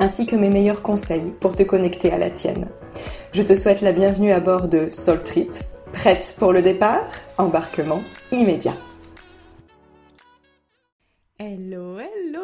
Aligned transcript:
ainsi 0.00 0.26
que 0.26 0.36
mes 0.36 0.50
meilleurs 0.50 0.82
conseils 0.82 1.32
pour 1.40 1.56
te 1.56 1.62
connecter 1.62 2.12
à 2.12 2.18
la 2.18 2.30
tienne. 2.30 2.68
Je 3.32 3.42
te 3.42 3.54
souhaite 3.54 3.80
la 3.80 3.92
bienvenue 3.92 4.32
à 4.32 4.40
bord 4.40 4.68
de 4.68 4.90
Soul 4.90 5.22
Trip. 5.22 5.50
Prête 5.92 6.34
pour 6.38 6.52
le 6.52 6.62
départ? 6.62 7.08
Embarquement 7.38 8.02
immédiat. 8.32 8.76
Hello, 11.38 11.98
hello 11.98 12.40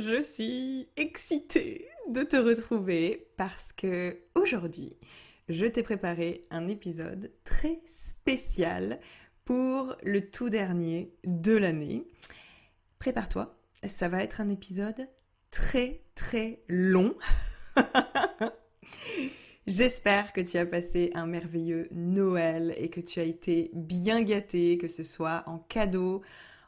Je 0.00 0.22
suis 0.22 0.88
excitée 0.96 1.86
de 2.08 2.22
te 2.22 2.36
retrouver 2.36 3.28
parce 3.36 3.72
que 3.72 4.18
aujourd'hui, 4.34 4.96
je 5.48 5.66
t'ai 5.66 5.82
préparé 5.82 6.46
un 6.50 6.68
épisode 6.68 7.30
très 7.44 7.80
spécial 7.86 9.00
pour 9.44 9.94
le 10.02 10.30
tout 10.30 10.50
dernier 10.50 11.14
de 11.24 11.56
l'année. 11.56 12.06
Prépare-toi, 12.98 13.56
ça 13.84 14.08
va 14.08 14.22
être 14.22 14.40
un 14.40 14.48
épisode 14.48 15.08
très 15.56 16.02
très 16.14 16.60
long. 16.68 17.14
J'espère 19.66 20.34
que 20.34 20.42
tu 20.42 20.58
as 20.58 20.66
passé 20.66 21.10
un 21.14 21.26
merveilleux 21.26 21.88
Noël 21.92 22.74
et 22.76 22.90
que 22.90 23.00
tu 23.00 23.20
as 23.20 23.24
été 23.24 23.70
bien 23.72 24.22
gâté, 24.22 24.76
que 24.76 24.86
ce 24.86 25.02
soit 25.02 25.44
en 25.46 25.58
cadeau, 25.58 26.20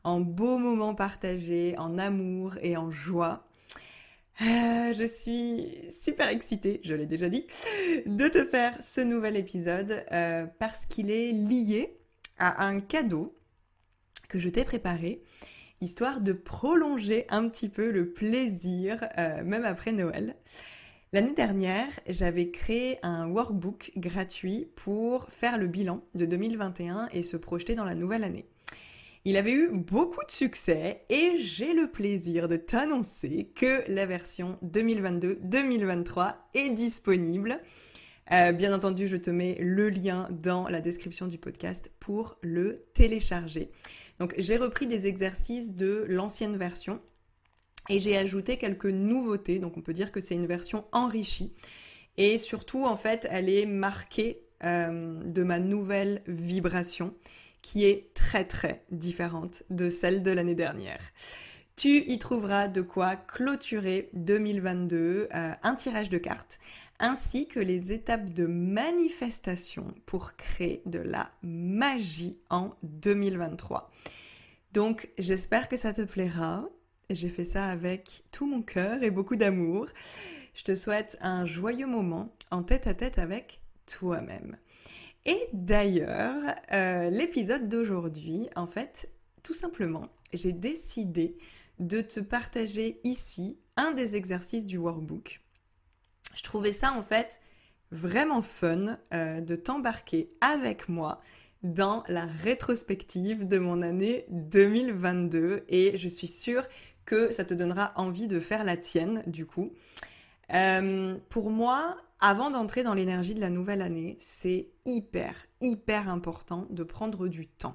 en 0.04 0.20
beaux 0.20 0.56
moments 0.56 0.94
partagés, 0.94 1.74
en 1.76 1.98
amour 1.98 2.56
et 2.62 2.78
en 2.78 2.90
joie. 2.90 3.46
Euh, 4.40 4.94
je 4.94 5.04
suis 5.04 5.92
super 6.02 6.28
excitée, 6.28 6.80
je 6.82 6.94
l'ai 6.94 7.06
déjà 7.06 7.28
dit, 7.28 7.46
de 8.06 8.28
te 8.28 8.44
faire 8.46 8.82
ce 8.82 9.02
nouvel 9.02 9.36
épisode 9.36 10.02
euh, 10.12 10.46
parce 10.58 10.86
qu'il 10.86 11.10
est 11.10 11.32
lié 11.32 11.98
à 12.38 12.64
un 12.64 12.80
cadeau 12.80 13.36
que 14.28 14.38
je 14.38 14.48
t'ai 14.48 14.64
préparé, 14.64 15.22
histoire 15.80 16.20
de 16.20 16.32
prolonger 16.32 17.26
un 17.28 17.48
petit 17.48 17.68
peu 17.68 17.90
le 17.90 18.12
plaisir, 18.12 19.06
euh, 19.18 19.42
même 19.44 19.64
après 19.64 19.92
Noël. 19.92 20.36
L'année 21.12 21.34
dernière, 21.34 21.88
j'avais 22.06 22.50
créé 22.50 22.98
un 23.02 23.28
workbook 23.28 23.92
gratuit 23.96 24.68
pour 24.76 25.28
faire 25.30 25.56
le 25.56 25.66
bilan 25.66 26.04
de 26.14 26.26
2021 26.26 27.08
et 27.12 27.22
se 27.22 27.38
projeter 27.38 27.74
dans 27.74 27.84
la 27.84 27.94
nouvelle 27.94 28.24
année. 28.24 28.46
Il 29.24 29.36
avait 29.36 29.52
eu 29.52 29.70
beaucoup 29.72 30.24
de 30.24 30.30
succès 30.30 31.02
et 31.08 31.38
j'ai 31.38 31.72
le 31.72 31.90
plaisir 31.90 32.48
de 32.48 32.56
t'annoncer 32.56 33.50
que 33.54 33.82
la 33.88 34.06
version 34.06 34.58
2022-2023 34.64 36.34
est 36.54 36.70
disponible. 36.70 37.60
Euh, 38.30 38.52
bien 38.52 38.74
entendu, 38.74 39.08
je 39.08 39.16
te 39.16 39.30
mets 39.30 39.56
le 39.60 39.88
lien 39.88 40.28
dans 40.30 40.68
la 40.68 40.80
description 40.80 41.26
du 41.26 41.38
podcast 41.38 41.90
pour 42.00 42.36
le 42.42 42.84
télécharger. 42.92 43.70
Donc 44.18 44.34
j'ai 44.38 44.56
repris 44.56 44.86
des 44.86 45.06
exercices 45.06 45.74
de 45.74 46.04
l'ancienne 46.08 46.56
version 46.56 47.00
et 47.88 48.00
j'ai 48.00 48.16
ajouté 48.16 48.56
quelques 48.56 48.86
nouveautés. 48.86 49.58
Donc 49.58 49.76
on 49.76 49.82
peut 49.82 49.94
dire 49.94 50.12
que 50.12 50.20
c'est 50.20 50.34
une 50.34 50.46
version 50.46 50.84
enrichie. 50.92 51.54
Et 52.16 52.36
surtout, 52.36 52.84
en 52.84 52.96
fait, 52.96 53.28
elle 53.30 53.48
est 53.48 53.64
marquée 53.64 54.40
euh, 54.64 55.22
de 55.24 55.42
ma 55.44 55.60
nouvelle 55.60 56.22
vibration 56.26 57.14
qui 57.62 57.84
est 57.84 58.12
très 58.14 58.44
très 58.44 58.84
différente 58.90 59.62
de 59.70 59.88
celle 59.88 60.22
de 60.22 60.30
l'année 60.30 60.56
dernière. 60.56 61.00
Tu 61.76 62.02
y 62.10 62.18
trouveras 62.18 62.66
de 62.66 62.82
quoi 62.82 63.14
clôturer 63.14 64.10
2022, 64.14 65.28
euh, 65.32 65.52
un 65.62 65.74
tirage 65.76 66.10
de 66.10 66.18
cartes, 66.18 66.58
ainsi 66.98 67.46
que 67.46 67.60
les 67.60 67.92
étapes 67.92 68.30
de 68.30 68.46
manifestation 68.46 69.94
pour 70.06 70.36
créer 70.36 70.82
de 70.86 70.98
la 70.98 71.30
magie 71.42 72.38
en 72.50 72.70
2023. 72.82 73.90
Donc 74.72 75.08
j'espère 75.18 75.68
que 75.68 75.76
ça 75.76 75.92
te 75.92 76.02
plaira. 76.02 76.68
J'ai 77.10 77.28
fait 77.28 77.44
ça 77.44 77.66
avec 77.66 78.24
tout 78.32 78.46
mon 78.46 78.62
cœur 78.62 79.02
et 79.02 79.10
beaucoup 79.10 79.36
d'amour. 79.36 79.86
Je 80.54 80.64
te 80.64 80.74
souhaite 80.74 81.16
un 81.20 81.46
joyeux 81.46 81.86
moment 81.86 82.34
en 82.50 82.62
tête 82.62 82.86
à 82.86 82.94
tête 82.94 83.18
avec 83.18 83.60
toi-même. 83.86 84.56
Et 85.24 85.48
d'ailleurs, 85.52 86.54
euh, 86.72 87.10
l'épisode 87.10 87.68
d'aujourd'hui, 87.68 88.48
en 88.56 88.66
fait, 88.66 89.10
tout 89.42 89.54
simplement, 89.54 90.08
j'ai 90.32 90.52
décidé 90.52 91.36
de 91.78 92.00
te 92.00 92.20
partager 92.20 93.00
ici 93.04 93.58
un 93.76 93.92
des 93.92 94.16
exercices 94.16 94.66
du 94.66 94.78
workbook. 94.78 95.40
Je 96.38 96.44
trouvais 96.44 96.70
ça 96.70 96.92
en 96.92 97.02
fait 97.02 97.40
vraiment 97.90 98.42
fun 98.42 98.98
euh, 99.12 99.40
de 99.40 99.56
t'embarquer 99.56 100.30
avec 100.40 100.88
moi 100.88 101.20
dans 101.64 102.04
la 102.06 102.26
rétrospective 102.26 103.48
de 103.48 103.58
mon 103.58 103.82
année 103.82 104.24
2022 104.28 105.64
et 105.68 105.96
je 105.96 106.06
suis 106.06 106.28
sûre 106.28 106.62
que 107.04 107.32
ça 107.32 107.44
te 107.44 107.54
donnera 107.54 107.92
envie 107.96 108.28
de 108.28 108.38
faire 108.38 108.62
la 108.62 108.76
tienne 108.76 109.24
du 109.26 109.46
coup. 109.46 109.72
Euh, 110.54 111.16
pour 111.28 111.50
moi, 111.50 111.96
avant 112.20 112.52
d'entrer 112.52 112.84
dans 112.84 112.94
l'énergie 112.94 113.34
de 113.34 113.40
la 113.40 113.50
nouvelle 113.50 113.82
année, 113.82 114.16
c'est 114.20 114.68
hyper, 114.86 115.34
hyper 115.60 116.08
important 116.08 116.68
de 116.70 116.84
prendre 116.84 117.26
du 117.26 117.48
temps, 117.48 117.74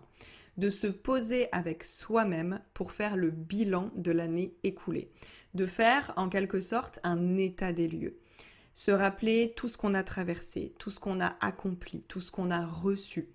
de 0.55 0.69
se 0.69 0.87
poser 0.87 1.49
avec 1.51 1.83
soi-même 1.83 2.61
pour 2.73 2.93
faire 2.93 3.17
le 3.17 3.29
bilan 3.29 3.91
de 3.97 4.13
l'année 4.13 4.55
écoulée, 4.63 5.11
de 5.53 5.65
faire 5.65 6.13
en 6.15 6.29
quelque 6.29 6.61
sorte 6.61 7.01
un 7.03 7.35
état 7.35 7.73
des 7.73 7.89
lieux, 7.89 8.19
se 8.73 8.91
rappeler 8.91 9.53
tout 9.55 9.69
ce 9.69 9.77
qu'on 9.77 9.93
a 9.93 10.03
traversé, 10.03 10.73
tout 10.79 10.91
ce 10.91 10.99
qu'on 10.99 11.19
a 11.19 11.35
accompli, 11.41 12.01
tout 12.07 12.21
ce 12.21 12.31
qu'on 12.31 12.51
a 12.51 12.65
reçu, 12.65 13.29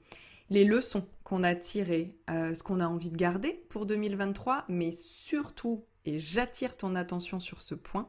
les 0.50 0.65
leçons 0.65 1.06
qu'on 1.25 1.43
a 1.43 1.54
tirées, 1.54 2.16
euh, 2.31 2.54
ce 2.54 2.62
qu'on 2.62 2.81
a 2.81 2.87
envie 2.87 3.10
de 3.10 3.16
garder 3.16 3.65
pour 3.69 3.87
2023, 3.87 4.65
mais 4.69 4.91
surtout, 4.91 5.84
et 6.04 6.19
j'attire 6.19 6.76
ton 6.76 6.97
attention 6.97 7.38
sur 7.38 7.60
ce 7.60 7.75
point, 7.75 8.09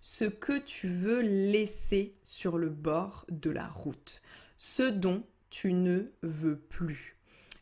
ce 0.00 0.24
que 0.24 0.58
tu 0.58 0.88
veux 0.88 1.20
laisser 1.20 2.16
sur 2.22 2.58
le 2.58 2.68
bord 2.68 3.24
de 3.30 3.50
la 3.50 3.68
route, 3.68 4.20
ce 4.56 4.82
dont 4.82 5.24
tu 5.48 5.72
ne 5.72 6.12
veux 6.22 6.58
plus, 6.58 7.16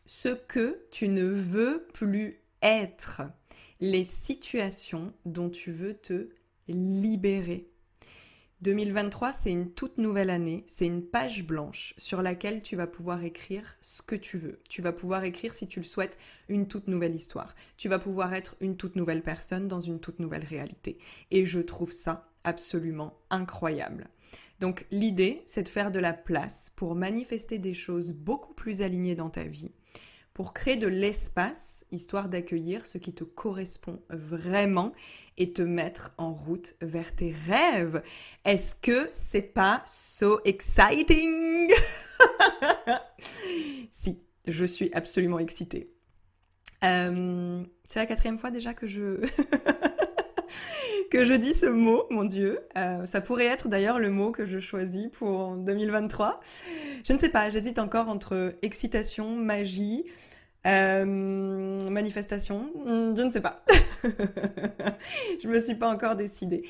ce 0.05 0.29
que 0.29 0.85
tu 0.91 1.07
ne 1.07 1.23
veux 1.23 1.87
plus 1.93 2.41
être, 2.61 3.21
les 3.79 4.03
situations 4.03 5.13
dont 5.25 5.49
tu 5.49 5.71
veux 5.71 5.93
te 5.93 6.29
libérer. 6.67 7.70
2023, 8.61 9.33
c'est 9.33 9.51
une 9.51 9.71
toute 9.71 9.97
nouvelle 9.97 10.29
année, 10.29 10.63
c'est 10.67 10.85
une 10.85 11.03
page 11.03 11.43
blanche 11.47 11.95
sur 11.97 12.21
laquelle 12.21 12.61
tu 12.61 12.75
vas 12.75 12.85
pouvoir 12.85 13.23
écrire 13.23 13.75
ce 13.81 14.03
que 14.03 14.15
tu 14.15 14.37
veux. 14.37 14.59
Tu 14.69 14.83
vas 14.83 14.91
pouvoir 14.91 15.23
écrire, 15.23 15.55
si 15.55 15.67
tu 15.67 15.79
le 15.79 15.85
souhaites, 15.85 16.19
une 16.47 16.67
toute 16.67 16.87
nouvelle 16.87 17.15
histoire. 17.15 17.55
Tu 17.75 17.89
vas 17.89 17.97
pouvoir 17.97 18.35
être 18.35 18.55
une 18.61 18.77
toute 18.77 18.95
nouvelle 18.95 19.23
personne 19.23 19.67
dans 19.67 19.81
une 19.81 19.99
toute 19.99 20.19
nouvelle 20.19 20.45
réalité. 20.45 20.99
Et 21.31 21.47
je 21.47 21.59
trouve 21.59 21.91
ça 21.91 22.29
absolument 22.43 23.17
incroyable. 23.31 24.09
Donc 24.59 24.85
l'idée, 24.91 25.41
c'est 25.47 25.63
de 25.63 25.69
faire 25.69 25.89
de 25.89 25.97
la 25.97 26.13
place 26.13 26.71
pour 26.75 26.93
manifester 26.93 27.57
des 27.57 27.73
choses 27.73 28.13
beaucoup 28.13 28.53
plus 28.53 28.83
alignées 28.83 29.15
dans 29.15 29.31
ta 29.31 29.43
vie, 29.43 29.71
pour 30.33 30.53
créer 30.53 30.77
de 30.77 30.87
l'espace, 30.87 31.85
histoire 31.91 32.29
d'accueillir 32.29 32.85
ce 32.85 32.97
qui 32.97 33.13
te 33.13 33.23
correspond 33.23 34.01
vraiment 34.09 34.93
et 35.37 35.53
te 35.53 35.61
mettre 35.61 36.13
en 36.17 36.33
route 36.33 36.75
vers 36.81 37.15
tes 37.15 37.33
rêves. 37.47 38.01
Est-ce 38.45 38.75
que 38.75 39.09
c'est 39.13 39.41
pas 39.41 39.83
so 39.85 40.39
exciting? 40.45 41.71
Si, 43.91 44.19
je 44.47 44.65
suis 44.65 44.91
absolument 44.93 45.39
excitée. 45.39 45.91
Euh, 46.83 47.63
c'est 47.87 47.99
la 47.99 48.05
quatrième 48.05 48.39
fois 48.39 48.51
déjà 48.51 48.73
que 48.73 48.87
je 48.87 49.19
que 51.11 51.25
je 51.25 51.33
dis 51.33 51.53
ce 51.53 51.65
mot, 51.65 52.05
mon 52.09 52.23
Dieu. 52.23 52.59
Euh, 52.77 53.05
ça 53.05 53.19
pourrait 53.19 53.45
être 53.45 53.67
d'ailleurs 53.67 53.99
le 53.99 54.09
mot 54.09 54.31
que 54.31 54.45
je 54.45 54.59
choisis 54.59 55.09
pour 55.11 55.57
2023. 55.57 56.39
Je 57.03 57.13
ne 57.13 57.19
sais 57.19 57.29
pas, 57.29 57.49
j'hésite 57.49 57.79
encore 57.79 58.07
entre 58.07 58.55
excitation, 58.61 59.35
magie, 59.35 60.05
euh, 60.65 61.05
manifestation. 61.05 62.71
Hmm, 62.85 63.15
je 63.15 63.23
ne 63.23 63.31
sais 63.31 63.41
pas. 63.41 63.63
je 65.43 65.47
me 65.47 65.61
suis 65.61 65.75
pas 65.75 65.89
encore 65.89 66.15
décidée. 66.15 66.63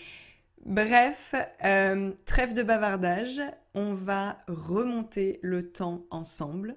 Bref, 0.66 1.36
euh, 1.64 2.12
trêve 2.26 2.54
de 2.54 2.64
bavardage, 2.64 3.42
on 3.76 3.94
va 3.94 4.40
remonter 4.48 5.40
le 5.44 5.72
temps 5.72 6.04
ensemble. 6.10 6.76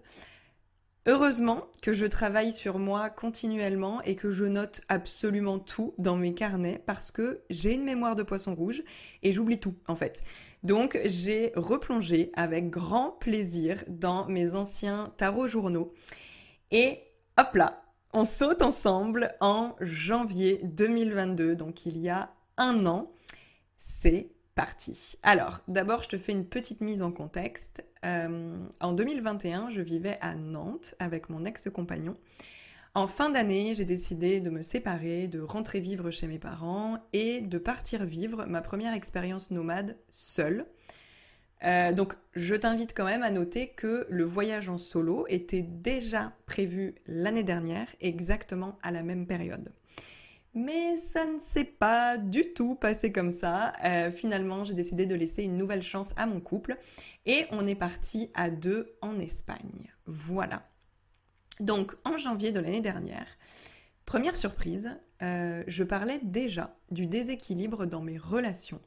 Heureusement 1.06 1.66
que 1.82 1.92
je 1.92 2.06
travaille 2.06 2.54
sur 2.54 2.78
moi 2.78 3.10
continuellement 3.10 4.00
et 4.02 4.16
que 4.16 4.30
je 4.30 4.46
note 4.46 4.80
absolument 4.88 5.58
tout 5.58 5.94
dans 5.98 6.16
mes 6.16 6.32
carnets 6.32 6.82
parce 6.86 7.10
que 7.10 7.42
j'ai 7.50 7.74
une 7.74 7.84
mémoire 7.84 8.16
de 8.16 8.22
poisson 8.22 8.54
rouge 8.54 8.82
et 9.22 9.30
j'oublie 9.30 9.60
tout 9.60 9.74
en 9.86 9.96
fait. 9.96 10.22
Donc 10.62 10.98
j'ai 11.04 11.52
replongé 11.56 12.30
avec 12.34 12.70
grand 12.70 13.10
plaisir 13.10 13.84
dans 13.86 14.26
mes 14.28 14.54
anciens 14.54 15.12
tarots 15.18 15.46
journaux 15.46 15.92
et 16.70 17.00
hop 17.36 17.54
là, 17.54 17.84
on 18.14 18.24
saute 18.24 18.62
ensemble 18.62 19.34
en 19.40 19.76
janvier 19.80 20.60
2022, 20.62 21.54
donc 21.54 21.84
il 21.84 21.98
y 21.98 22.08
a 22.08 22.32
un 22.56 22.86
an. 22.86 23.12
C'est 23.78 24.30
parti. 24.54 25.18
Alors, 25.22 25.60
d'abord, 25.68 26.02
je 26.04 26.10
te 26.10 26.18
fais 26.18 26.32
une 26.32 26.46
petite 26.46 26.80
mise 26.80 27.02
en 27.02 27.12
contexte. 27.12 27.84
Euh, 28.04 28.56
en 28.80 28.92
2021, 28.92 29.70
je 29.70 29.80
vivais 29.80 30.18
à 30.20 30.34
Nantes 30.34 30.94
avec 30.98 31.30
mon 31.30 31.44
ex-compagnon. 31.44 32.16
En 32.94 33.08
fin 33.08 33.30
d'année, 33.30 33.74
j'ai 33.74 33.84
décidé 33.84 34.40
de 34.40 34.50
me 34.50 34.62
séparer, 34.62 35.26
de 35.26 35.40
rentrer 35.40 35.80
vivre 35.80 36.10
chez 36.10 36.28
mes 36.28 36.38
parents 36.38 36.98
et 37.12 37.40
de 37.40 37.58
partir 37.58 38.04
vivre 38.04 38.46
ma 38.46 38.60
première 38.60 38.94
expérience 38.94 39.50
nomade 39.50 39.96
seule. 40.10 40.66
Euh, 41.64 41.92
donc, 41.92 42.14
je 42.34 42.54
t'invite 42.54 42.94
quand 42.94 43.06
même 43.06 43.22
à 43.22 43.30
noter 43.30 43.68
que 43.68 44.06
le 44.08 44.24
voyage 44.24 44.68
en 44.68 44.78
solo 44.78 45.24
était 45.28 45.62
déjà 45.62 46.32
prévu 46.46 46.94
l'année 47.06 47.42
dernière, 47.42 47.88
exactement 48.00 48.78
à 48.82 48.92
la 48.92 49.02
même 49.02 49.26
période. 49.26 49.72
Mais 50.54 50.96
ça 50.96 51.26
ne 51.26 51.40
s'est 51.40 51.64
pas 51.64 52.16
du 52.16 52.52
tout 52.54 52.76
passé 52.76 53.10
comme 53.10 53.32
ça. 53.32 53.72
Euh, 53.84 54.12
finalement, 54.12 54.64
j'ai 54.64 54.74
décidé 54.74 55.04
de 55.04 55.14
laisser 55.14 55.42
une 55.42 55.56
nouvelle 55.56 55.82
chance 55.82 56.12
à 56.16 56.26
mon 56.26 56.40
couple 56.40 56.78
et 57.26 57.46
on 57.50 57.66
est 57.66 57.74
parti 57.74 58.30
à 58.34 58.50
deux 58.50 58.96
en 59.02 59.18
Espagne. 59.18 59.92
Voilà. 60.06 60.68
Donc, 61.58 61.96
en 62.04 62.18
janvier 62.18 62.52
de 62.52 62.60
l'année 62.60 62.80
dernière, 62.80 63.26
première 64.06 64.36
surprise, 64.36 64.96
euh, 65.22 65.64
je 65.66 65.82
parlais 65.82 66.20
déjà 66.22 66.76
du 66.90 67.06
déséquilibre 67.06 67.86
dans 67.86 68.00
mes 68.00 68.18
relations 68.18 68.80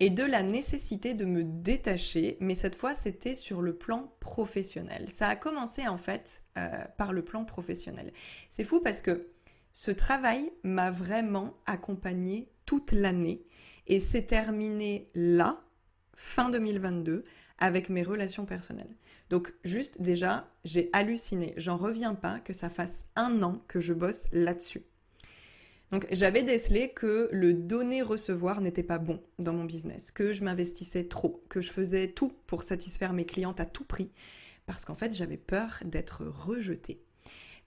et 0.00 0.10
de 0.10 0.22
la 0.22 0.42
nécessité 0.42 1.14
de 1.14 1.24
me 1.24 1.42
détacher, 1.42 2.36
mais 2.40 2.54
cette 2.54 2.76
fois 2.76 2.94
c'était 2.94 3.34
sur 3.34 3.62
le 3.62 3.74
plan 3.74 4.12
professionnel. 4.20 5.08
Ça 5.10 5.28
a 5.28 5.36
commencé 5.36 5.88
en 5.88 5.96
fait 5.96 6.44
euh, 6.56 6.68
par 6.96 7.12
le 7.12 7.22
plan 7.22 7.44
professionnel. 7.44 8.12
C'est 8.48 8.64
fou 8.64 8.80
parce 8.80 9.02
que 9.02 9.26
ce 9.72 9.90
travail 9.90 10.52
m'a 10.62 10.90
vraiment 10.90 11.54
accompagné 11.66 12.50
toute 12.66 12.92
l'année 12.92 13.44
et 13.86 14.00
s'est 14.00 14.26
terminé 14.26 15.10
là, 15.14 15.62
fin 16.14 16.50
2022, 16.50 17.24
avec 17.58 17.88
mes 17.88 18.02
relations 18.02 18.46
personnelles. 18.46 18.96
Donc 19.30 19.52
juste 19.64 20.00
déjà, 20.00 20.48
j'ai 20.64 20.90
halluciné. 20.92 21.54
J'en 21.56 21.76
reviens 21.76 22.14
pas 22.14 22.40
que 22.40 22.52
ça 22.52 22.70
fasse 22.70 23.06
un 23.16 23.42
an 23.42 23.62
que 23.68 23.80
je 23.80 23.92
bosse 23.92 24.26
là-dessus. 24.32 24.84
Donc 25.90 26.06
j'avais 26.10 26.42
décelé 26.42 26.90
que 26.92 27.30
le 27.32 27.54
donner-recevoir 27.54 28.60
n'était 28.60 28.82
pas 28.82 28.98
bon 28.98 29.22
dans 29.38 29.54
mon 29.54 29.64
business, 29.64 30.10
que 30.10 30.32
je 30.32 30.44
m'investissais 30.44 31.08
trop, 31.08 31.42
que 31.48 31.62
je 31.62 31.70
faisais 31.70 32.08
tout 32.08 32.32
pour 32.46 32.62
satisfaire 32.62 33.14
mes 33.14 33.24
clientes 33.24 33.60
à 33.60 33.64
tout 33.64 33.84
prix, 33.84 34.12
parce 34.66 34.84
qu'en 34.84 34.94
fait 34.94 35.14
j'avais 35.14 35.38
peur 35.38 35.78
d'être 35.84 36.26
rejetée. 36.26 37.02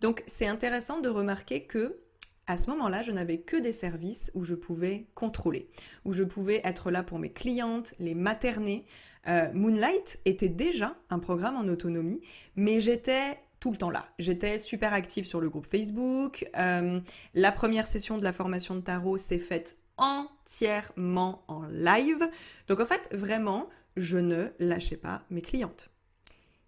Donc 0.02 0.24
c'est 0.28 0.48
intéressant 0.48 1.00
de 1.00 1.10
remarquer 1.10 1.64
que 1.64 2.00
à 2.48 2.58
ce 2.58 2.70
moment-là, 2.72 3.02
je 3.04 3.12
n'avais 3.12 3.38
que 3.38 3.56
des 3.56 3.72
services 3.72 4.32
où 4.34 4.44
je 4.44 4.56
pouvais 4.56 5.06
contrôler, 5.14 5.70
où 6.04 6.12
je 6.12 6.24
pouvais 6.24 6.60
être 6.66 6.92
là 6.92 7.04
pour 7.04 7.20
mes 7.20 7.32
clientes, 7.32 7.94
les 8.00 8.16
materner. 8.16 8.86
Euh, 9.28 9.54
Moonlight 9.54 10.20
était 10.26 10.50
déjà 10.50 10.98
un 11.10 11.20
programme 11.20 11.56
en 11.56 11.68
autonomie, 11.68 12.20
mais 12.56 12.82
j'étais 12.82 13.40
tout 13.60 13.72
le 13.72 13.78
temps 13.78 13.92
là. 13.92 14.08
J'étais 14.18 14.58
super 14.58 14.92
active 14.92 15.26
sur 15.26 15.40
le 15.40 15.50
groupe 15.50 15.68
Facebook. 15.68 16.46
Euh, 16.58 17.00
la 17.36 17.52
première 17.52 17.86
session 17.86 18.18
de 18.18 18.24
la 18.24 18.34
formation 18.34 18.76
de 18.76 18.82
tarot 18.82 19.18
s'est 19.18 19.40
faite 19.40 19.78
entièrement 19.98 21.44
en 21.48 21.68
live. 21.68 22.28
Donc 22.68 22.80
en 22.80 22.86
fait, 22.86 23.08
vraiment, 23.12 23.70
je 23.96 24.18
ne 24.18 24.48
lâchais 24.60 24.98
pas 24.98 25.24
mes 25.30 25.42
clientes. 25.42 25.92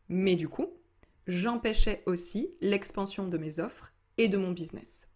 Mais 0.07 0.35
du 0.35 0.47
coup, 0.47 0.67
j'empêchais 1.27 2.03
aussi 2.05 2.53
l'expansion 2.61 3.27
de 3.27 3.37
mes 3.37 3.59
offres 3.59 3.93
et 4.17 4.27
de 4.27 4.37
mon 4.37 4.51
business. 4.51 5.07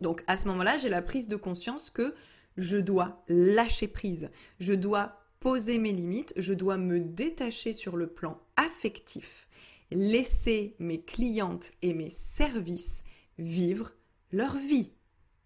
Donc 0.00 0.24
à 0.26 0.36
ce 0.36 0.48
moment-là, 0.48 0.78
j'ai 0.78 0.88
la 0.88 1.02
prise 1.02 1.28
de 1.28 1.36
conscience 1.36 1.90
que 1.90 2.14
je 2.56 2.76
dois 2.76 3.22
lâcher 3.28 3.88
prise, 3.88 4.30
je 4.58 4.72
dois 4.72 5.20
poser 5.40 5.78
mes 5.78 5.92
limites, 5.92 6.32
je 6.36 6.54
dois 6.54 6.76
me 6.76 7.00
détacher 7.00 7.72
sur 7.72 7.96
le 7.96 8.06
plan 8.06 8.40
affectif, 8.56 9.48
laisser 9.90 10.76
mes 10.78 11.00
clientes 11.00 11.72
et 11.82 11.94
mes 11.94 12.10
services 12.10 13.04
vivre 13.38 13.92
leur 14.32 14.56
vie, 14.56 14.92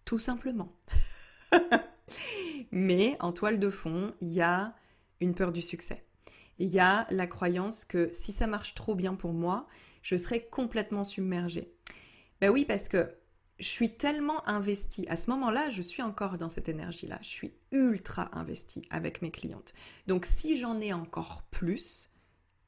tout 0.05 0.19
simplement. 0.19 0.75
Mais 2.71 3.17
en 3.19 3.31
toile 3.31 3.59
de 3.59 3.69
fond, 3.69 4.13
il 4.21 4.33
y 4.33 4.41
a 4.41 4.75
une 5.19 5.33
peur 5.33 5.51
du 5.51 5.61
succès 5.61 6.06
il 6.59 6.69
y 6.69 6.79
a 6.79 7.07
la 7.11 7.27
croyance 7.27 7.85
que 7.85 8.09
si 8.13 8.31
ça 8.31 8.47
marche 8.47 8.73
trop 8.73 8.95
bien 8.95 9.15
pour 9.15 9.33
moi, 9.33 9.67
je 10.01 10.15
serai 10.15 10.45
complètement 10.45 11.03
submergée. 11.03 11.73
Ben 12.41 12.49
oui, 12.49 12.65
parce 12.65 12.87
que 12.87 13.13
je 13.59 13.67
suis 13.67 13.91
tellement 13.91 14.47
investie. 14.47 15.07
À 15.09 15.17
ce 15.17 15.29
moment-là, 15.31 15.69
je 15.69 15.81
suis 15.81 16.03
encore 16.03 16.37
dans 16.37 16.49
cette 16.49 16.69
énergie-là. 16.69 17.17
Je 17.21 17.27
suis 17.27 17.53
ultra 17.71 18.29
investie 18.37 18.83
avec 18.89 19.21
mes 19.21 19.31
clientes. 19.31 19.73
Donc 20.05 20.25
si 20.25 20.57
j'en 20.57 20.79
ai 20.79 20.93
encore 20.93 21.43
plus, 21.49 22.11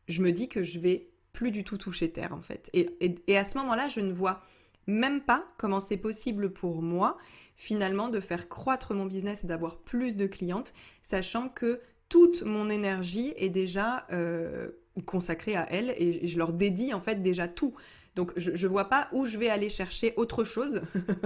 je 0.08 0.22
me 0.22 0.32
dis 0.32 0.50
que 0.50 0.64
je 0.64 0.80
vais 0.80 1.12
plus 1.32 1.52
du 1.52 1.64
tout 1.64 1.78
toucher 1.78 2.12
terre 2.12 2.34
en 2.34 2.42
fait. 2.42 2.70
Et, 2.74 2.90
et 3.28 3.38
à 3.38 3.44
ce 3.44 3.58
moment-là, 3.60 3.88
je 3.90 4.00
ne 4.00 4.12
vois 4.12 4.42
même 4.88 5.22
pas 5.22 5.46
comment 5.58 5.80
c'est 5.80 5.98
possible 5.98 6.52
pour 6.52 6.82
moi 6.82 7.18
finalement 7.56 8.08
de 8.08 8.22
faire 8.22 8.48
croître 8.48 8.94
mon 8.94 9.06
business 9.06 9.44
et 9.44 9.48
d'avoir 9.48 9.80
plus 9.80 10.16
de 10.16 10.28
clientes, 10.28 10.74
sachant 11.02 11.50
que 11.50 11.82
toute 12.10 12.42
mon 12.42 12.70
énergie 12.70 13.34
est 13.38 13.50
déjà 13.50 14.08
euh, 14.12 14.72
consacrée 15.06 15.56
à 15.56 15.72
elles 15.72 15.94
et 15.98 16.28
je 16.28 16.38
leur 16.38 16.54
dédie 16.54 16.94
en 16.94 17.02
fait 17.02 17.22
déjà 17.22 17.48
tout. 17.48 17.76
Donc 18.16 18.34
je 18.36 18.52
ne 18.52 18.72
vois 18.72 18.90
pas 18.90 19.08
où 19.14 19.26
je 19.26 19.38
vais 19.38 19.50
aller 19.50 19.70
chercher 19.70 20.14
autre 20.18 20.44
chose, 20.44 20.82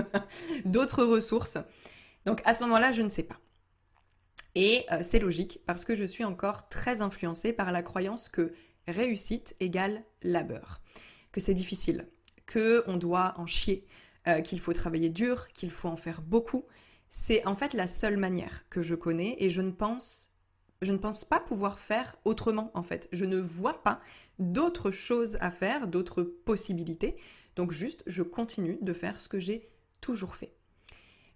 d'autres 0.66 1.04
ressources. 1.04 1.58
Donc 2.26 2.42
à 2.46 2.54
ce 2.54 2.64
moment-là, 2.64 2.92
je 2.92 3.02
ne 3.02 3.10
sais 3.10 3.24
pas. 3.24 3.40
Et 4.56 4.86
euh, 4.92 5.00
c'est 5.02 5.20
logique 5.20 5.62
parce 5.66 5.86
que 5.86 5.96
je 5.96 6.04
suis 6.04 6.24
encore 6.24 6.70
très 6.70 7.02
influencée 7.02 7.54
par 7.54 7.72
la 7.72 7.82
croyance 7.82 8.30
que 8.30 8.54
réussite 8.88 9.56
égale 9.60 10.04
labeur, 10.22 10.82
que 11.32 11.40
c'est 11.40 11.54
difficile, 11.54 12.08
que 12.46 12.84
on 12.88 12.98
doit 12.98 13.34
en 13.38 13.48
chier, 13.48 13.88
euh, 14.28 14.42
qu'il 14.42 14.60
faut 14.60 14.74
travailler 14.74 15.10
dur, 15.10 15.48
qu'il 15.54 15.72
faut 15.72 15.88
en 15.88 15.98
faire 15.98 16.22
beaucoup. 16.22 16.66
C'est 17.10 17.46
en 17.48 17.56
fait 17.56 17.74
la 17.74 17.88
seule 17.88 18.18
manière 18.18 18.66
que 18.70 18.82
je 18.82 18.96
connais 18.96 19.38
et 19.40 19.50
je 19.50 19.62
ne 19.62 19.72
pense 19.72 20.33
je 20.84 20.92
ne 20.92 20.98
pense 20.98 21.26
pas 21.26 21.40
pouvoir 21.40 21.80
faire 21.80 22.16
autrement 22.26 22.72
en 22.74 22.84
fait. 22.84 23.08
Je 23.12 23.26
ne 23.26 23.38
vois 23.38 23.84
pas 23.84 24.00
d'autres 24.40 24.92
choses 24.92 25.38
à 25.42 25.52
faire, 25.52 25.88
d'autres 25.88 26.24
possibilités. 26.24 27.18
Donc 27.56 27.72
juste, 27.72 28.04
je 28.08 28.24
continue 28.24 28.78
de 28.82 28.94
faire 28.94 29.20
ce 29.20 29.28
que 29.28 29.40
j'ai 29.40 29.70
toujours 30.02 30.36
fait. 30.36 30.54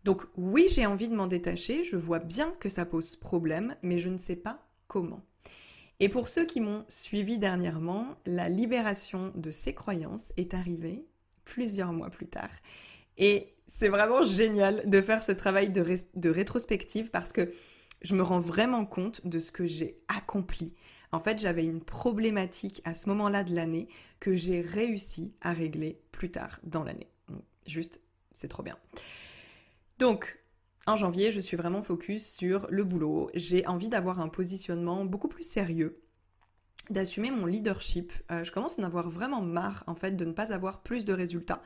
Donc 0.03 0.23
oui, 0.35 0.67
j'ai 0.69 0.85
envie 0.85 1.09
de 1.09 1.15
m'en 1.15 1.27
détacher, 1.27 1.83
je 1.83 1.97
vois 1.97 2.19
bien 2.19 2.51
que 2.59 2.69
ça 2.69 2.85
pose 2.85 3.15
problème, 3.15 3.75
mais 3.81 3.99
je 3.99 4.09
ne 4.09 4.17
sais 4.17 4.35
pas 4.35 4.65
comment. 4.87 5.21
Et 5.99 6.09
pour 6.09 6.27
ceux 6.27 6.45
qui 6.45 6.61
m'ont 6.61 6.85
suivi 6.87 7.39
dernièrement, 7.39 8.15
la 8.25 8.49
libération 8.49 9.31
de 9.35 9.51
ces 9.51 9.73
croyances 9.73 10.31
est 10.37 10.53
arrivée 10.53 11.05
plusieurs 11.43 11.91
mois 11.91 12.09
plus 12.09 12.27
tard. 12.27 12.51
Et 13.17 13.55
c'est 13.65 13.89
vraiment 13.89 14.23
génial 14.23 14.87
de 14.87 15.01
faire 15.01 15.23
ce 15.23 15.31
travail 15.31 15.71
de, 15.71 15.83
de 16.15 16.29
rétrospective 16.29 17.09
parce 17.09 17.33
que 17.33 17.51
je 18.01 18.15
me 18.15 18.21
rends 18.21 18.39
vraiment 18.39 18.85
compte 18.85 19.25
de 19.25 19.39
ce 19.39 19.51
que 19.51 19.65
j'ai 19.65 19.99
accompli. 20.07 20.73
En 21.11 21.19
fait, 21.19 21.39
j'avais 21.39 21.65
une 21.65 21.81
problématique 21.81 22.81
à 22.85 22.93
ce 22.93 23.07
moment-là 23.09 23.43
de 23.43 23.55
l'année 23.55 23.87
que 24.19 24.35
j'ai 24.35 24.61
réussi 24.61 25.33
à 25.41 25.53
régler 25.53 25.99
plus 26.11 26.31
tard 26.31 26.59
dans 26.63 26.83
l'année. 26.83 27.07
Juste, 27.65 28.01
c'est 28.31 28.47
trop 28.47 28.63
bien. 28.63 28.77
Donc, 29.99 30.39
en 30.85 30.95
janvier, 30.95 31.31
je 31.31 31.39
suis 31.39 31.57
vraiment 31.57 31.81
focus 31.81 32.25
sur 32.25 32.67
le 32.69 32.83
boulot. 32.83 33.29
J'ai 33.33 33.65
envie 33.67 33.89
d'avoir 33.89 34.19
un 34.19 34.29
positionnement 34.29 35.05
beaucoup 35.05 35.27
plus 35.27 35.43
sérieux, 35.43 36.01
d'assumer 36.89 37.31
mon 37.31 37.45
leadership. 37.45 38.13
Euh, 38.31 38.43
je 38.43 38.51
commence 38.51 38.79
à 38.79 38.81
en 38.81 38.85
avoir 38.85 39.09
vraiment 39.09 39.41
marre, 39.41 39.83
en 39.87 39.95
fait, 39.95 40.11
de 40.11 40.23
ne 40.23 40.31
pas 40.31 40.53
avoir 40.53 40.81
plus 40.81 41.03
de 41.03 41.13
résultats, 41.13 41.61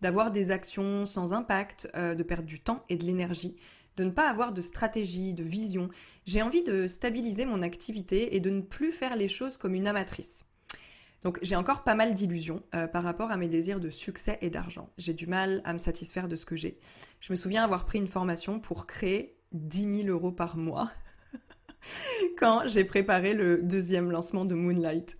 d'avoir 0.00 0.30
des 0.30 0.50
actions 0.50 1.06
sans 1.06 1.32
impact, 1.32 1.90
euh, 1.96 2.14
de 2.14 2.22
perdre 2.22 2.46
du 2.46 2.60
temps 2.60 2.84
et 2.88 2.96
de 2.96 3.04
l'énergie. 3.04 3.56
De 3.96 4.04
ne 4.04 4.10
pas 4.10 4.28
avoir 4.28 4.52
de 4.52 4.60
stratégie, 4.60 5.34
de 5.34 5.42
vision. 5.42 5.88
J'ai 6.26 6.42
envie 6.42 6.62
de 6.62 6.86
stabiliser 6.86 7.44
mon 7.44 7.62
activité 7.62 8.36
et 8.36 8.40
de 8.40 8.50
ne 8.50 8.60
plus 8.60 8.92
faire 8.92 9.16
les 9.16 9.28
choses 9.28 9.56
comme 9.56 9.74
une 9.74 9.86
amatrice. 9.86 10.44
Donc 11.24 11.38
j'ai 11.42 11.56
encore 11.56 11.84
pas 11.84 11.94
mal 11.94 12.14
d'illusions 12.14 12.62
euh, 12.74 12.86
par 12.86 13.04
rapport 13.04 13.30
à 13.30 13.36
mes 13.36 13.48
désirs 13.48 13.80
de 13.80 13.90
succès 13.90 14.38
et 14.40 14.50
d'argent. 14.50 14.90
J'ai 14.98 15.14
du 15.14 15.26
mal 15.26 15.62
à 15.64 15.72
me 15.72 15.78
satisfaire 15.78 16.28
de 16.28 16.36
ce 16.36 16.44
que 16.44 16.56
j'ai. 16.56 16.78
Je 17.20 17.32
me 17.32 17.36
souviens 17.36 17.62
avoir 17.62 17.84
pris 17.84 17.98
une 17.98 18.08
formation 18.08 18.58
pour 18.58 18.86
créer 18.86 19.36
10 19.52 20.04
000 20.04 20.08
euros 20.08 20.32
par 20.32 20.56
mois 20.56 20.90
quand 22.38 22.62
j'ai 22.66 22.84
préparé 22.84 23.34
le 23.34 23.58
deuxième 23.62 24.10
lancement 24.10 24.44
de 24.44 24.54
Moonlight. 24.54 25.18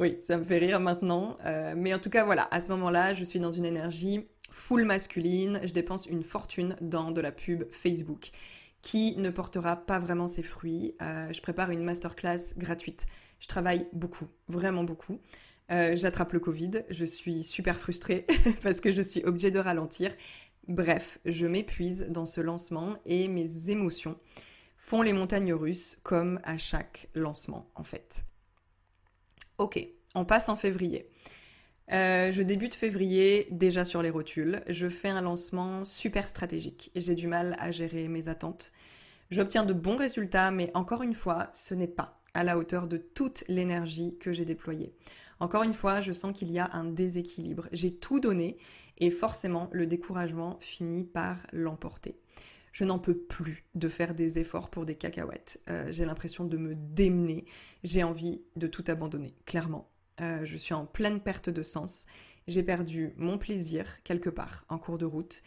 Oui, 0.00 0.18
ça 0.26 0.36
me 0.36 0.44
fait 0.44 0.58
rire 0.58 0.80
maintenant. 0.80 1.36
Euh, 1.44 1.74
mais 1.76 1.94
en 1.94 1.98
tout 1.98 2.10
cas, 2.10 2.24
voilà, 2.24 2.48
à 2.50 2.60
ce 2.60 2.70
moment-là, 2.72 3.12
je 3.12 3.24
suis 3.24 3.40
dans 3.40 3.52
une 3.52 3.64
énergie 3.64 4.26
full 4.50 4.84
masculine. 4.84 5.60
Je 5.64 5.72
dépense 5.72 6.06
une 6.06 6.22
fortune 6.22 6.76
dans 6.80 7.10
de 7.10 7.20
la 7.20 7.32
pub 7.32 7.64
Facebook 7.70 8.30
qui 8.82 9.16
ne 9.16 9.30
portera 9.30 9.76
pas 9.76 9.98
vraiment 9.98 10.28
ses 10.28 10.42
fruits. 10.42 10.94
Euh, 11.00 11.32
je 11.32 11.40
prépare 11.40 11.70
une 11.70 11.82
masterclass 11.82 12.54
gratuite. 12.56 13.06
Je 13.40 13.48
travaille 13.48 13.86
beaucoup, 13.92 14.26
vraiment 14.48 14.84
beaucoup. 14.84 15.20
Euh, 15.70 15.96
j'attrape 15.96 16.34
le 16.34 16.40
Covid, 16.40 16.82
je 16.90 17.06
suis 17.06 17.42
super 17.42 17.78
frustrée 17.78 18.26
parce 18.62 18.80
que 18.80 18.90
je 18.90 19.00
suis 19.00 19.24
obligée 19.24 19.50
de 19.50 19.58
ralentir. 19.58 20.14
Bref, 20.68 21.18
je 21.24 21.46
m'épuise 21.46 22.06
dans 22.10 22.26
ce 22.26 22.42
lancement 22.42 22.96
et 23.06 23.28
mes 23.28 23.70
émotions 23.70 24.18
font 24.84 25.00
les 25.00 25.14
montagnes 25.14 25.54
russes 25.54 25.96
comme 26.02 26.40
à 26.44 26.58
chaque 26.58 27.08
lancement 27.14 27.70
en 27.74 27.84
fait. 27.84 28.26
Ok, 29.56 29.82
on 30.14 30.26
passe 30.26 30.50
en 30.50 30.56
février. 30.56 31.08
Euh, 31.90 32.30
je 32.32 32.42
débute 32.42 32.74
février 32.74 33.46
déjà 33.50 33.86
sur 33.86 34.02
les 34.02 34.10
rotules. 34.10 34.62
Je 34.68 34.86
fais 34.90 35.08
un 35.08 35.22
lancement 35.22 35.86
super 35.86 36.28
stratégique 36.28 36.90
et 36.94 37.00
j'ai 37.00 37.14
du 37.14 37.28
mal 37.28 37.56
à 37.58 37.72
gérer 37.72 38.08
mes 38.08 38.28
attentes. 38.28 38.72
J'obtiens 39.30 39.64
de 39.64 39.72
bons 39.72 39.96
résultats, 39.96 40.50
mais 40.50 40.70
encore 40.74 41.02
une 41.02 41.14
fois, 41.14 41.48
ce 41.54 41.72
n'est 41.72 41.88
pas 41.88 42.20
à 42.34 42.44
la 42.44 42.58
hauteur 42.58 42.86
de 42.86 42.98
toute 42.98 43.42
l'énergie 43.48 44.18
que 44.18 44.34
j'ai 44.34 44.44
déployée. 44.44 44.92
Encore 45.40 45.62
une 45.62 45.72
fois, 45.72 46.02
je 46.02 46.12
sens 46.12 46.36
qu'il 46.36 46.52
y 46.52 46.58
a 46.58 46.68
un 46.74 46.84
déséquilibre. 46.84 47.68
J'ai 47.72 47.94
tout 47.94 48.20
donné 48.20 48.58
et 48.98 49.10
forcément 49.10 49.70
le 49.72 49.86
découragement 49.86 50.58
finit 50.60 51.04
par 51.04 51.38
l'emporter. 51.52 52.18
Je 52.74 52.82
n'en 52.82 52.98
peux 52.98 53.16
plus 53.16 53.64
de 53.76 53.88
faire 53.88 54.16
des 54.16 54.40
efforts 54.40 54.68
pour 54.68 54.84
des 54.84 54.96
cacahuètes. 54.96 55.62
Euh, 55.70 55.86
j'ai 55.92 56.04
l'impression 56.04 56.44
de 56.44 56.56
me 56.56 56.74
démener. 56.74 57.44
J'ai 57.84 58.02
envie 58.02 58.42
de 58.56 58.66
tout 58.66 58.82
abandonner, 58.88 59.36
clairement. 59.46 59.88
Euh, 60.20 60.44
je 60.44 60.56
suis 60.56 60.74
en 60.74 60.84
pleine 60.84 61.20
perte 61.20 61.48
de 61.48 61.62
sens. 61.62 62.06
J'ai 62.48 62.64
perdu 62.64 63.14
mon 63.16 63.38
plaisir 63.38 64.02
quelque 64.02 64.28
part 64.28 64.64
en 64.68 64.78
cours 64.78 64.98
de 64.98 65.04
route. 65.04 65.44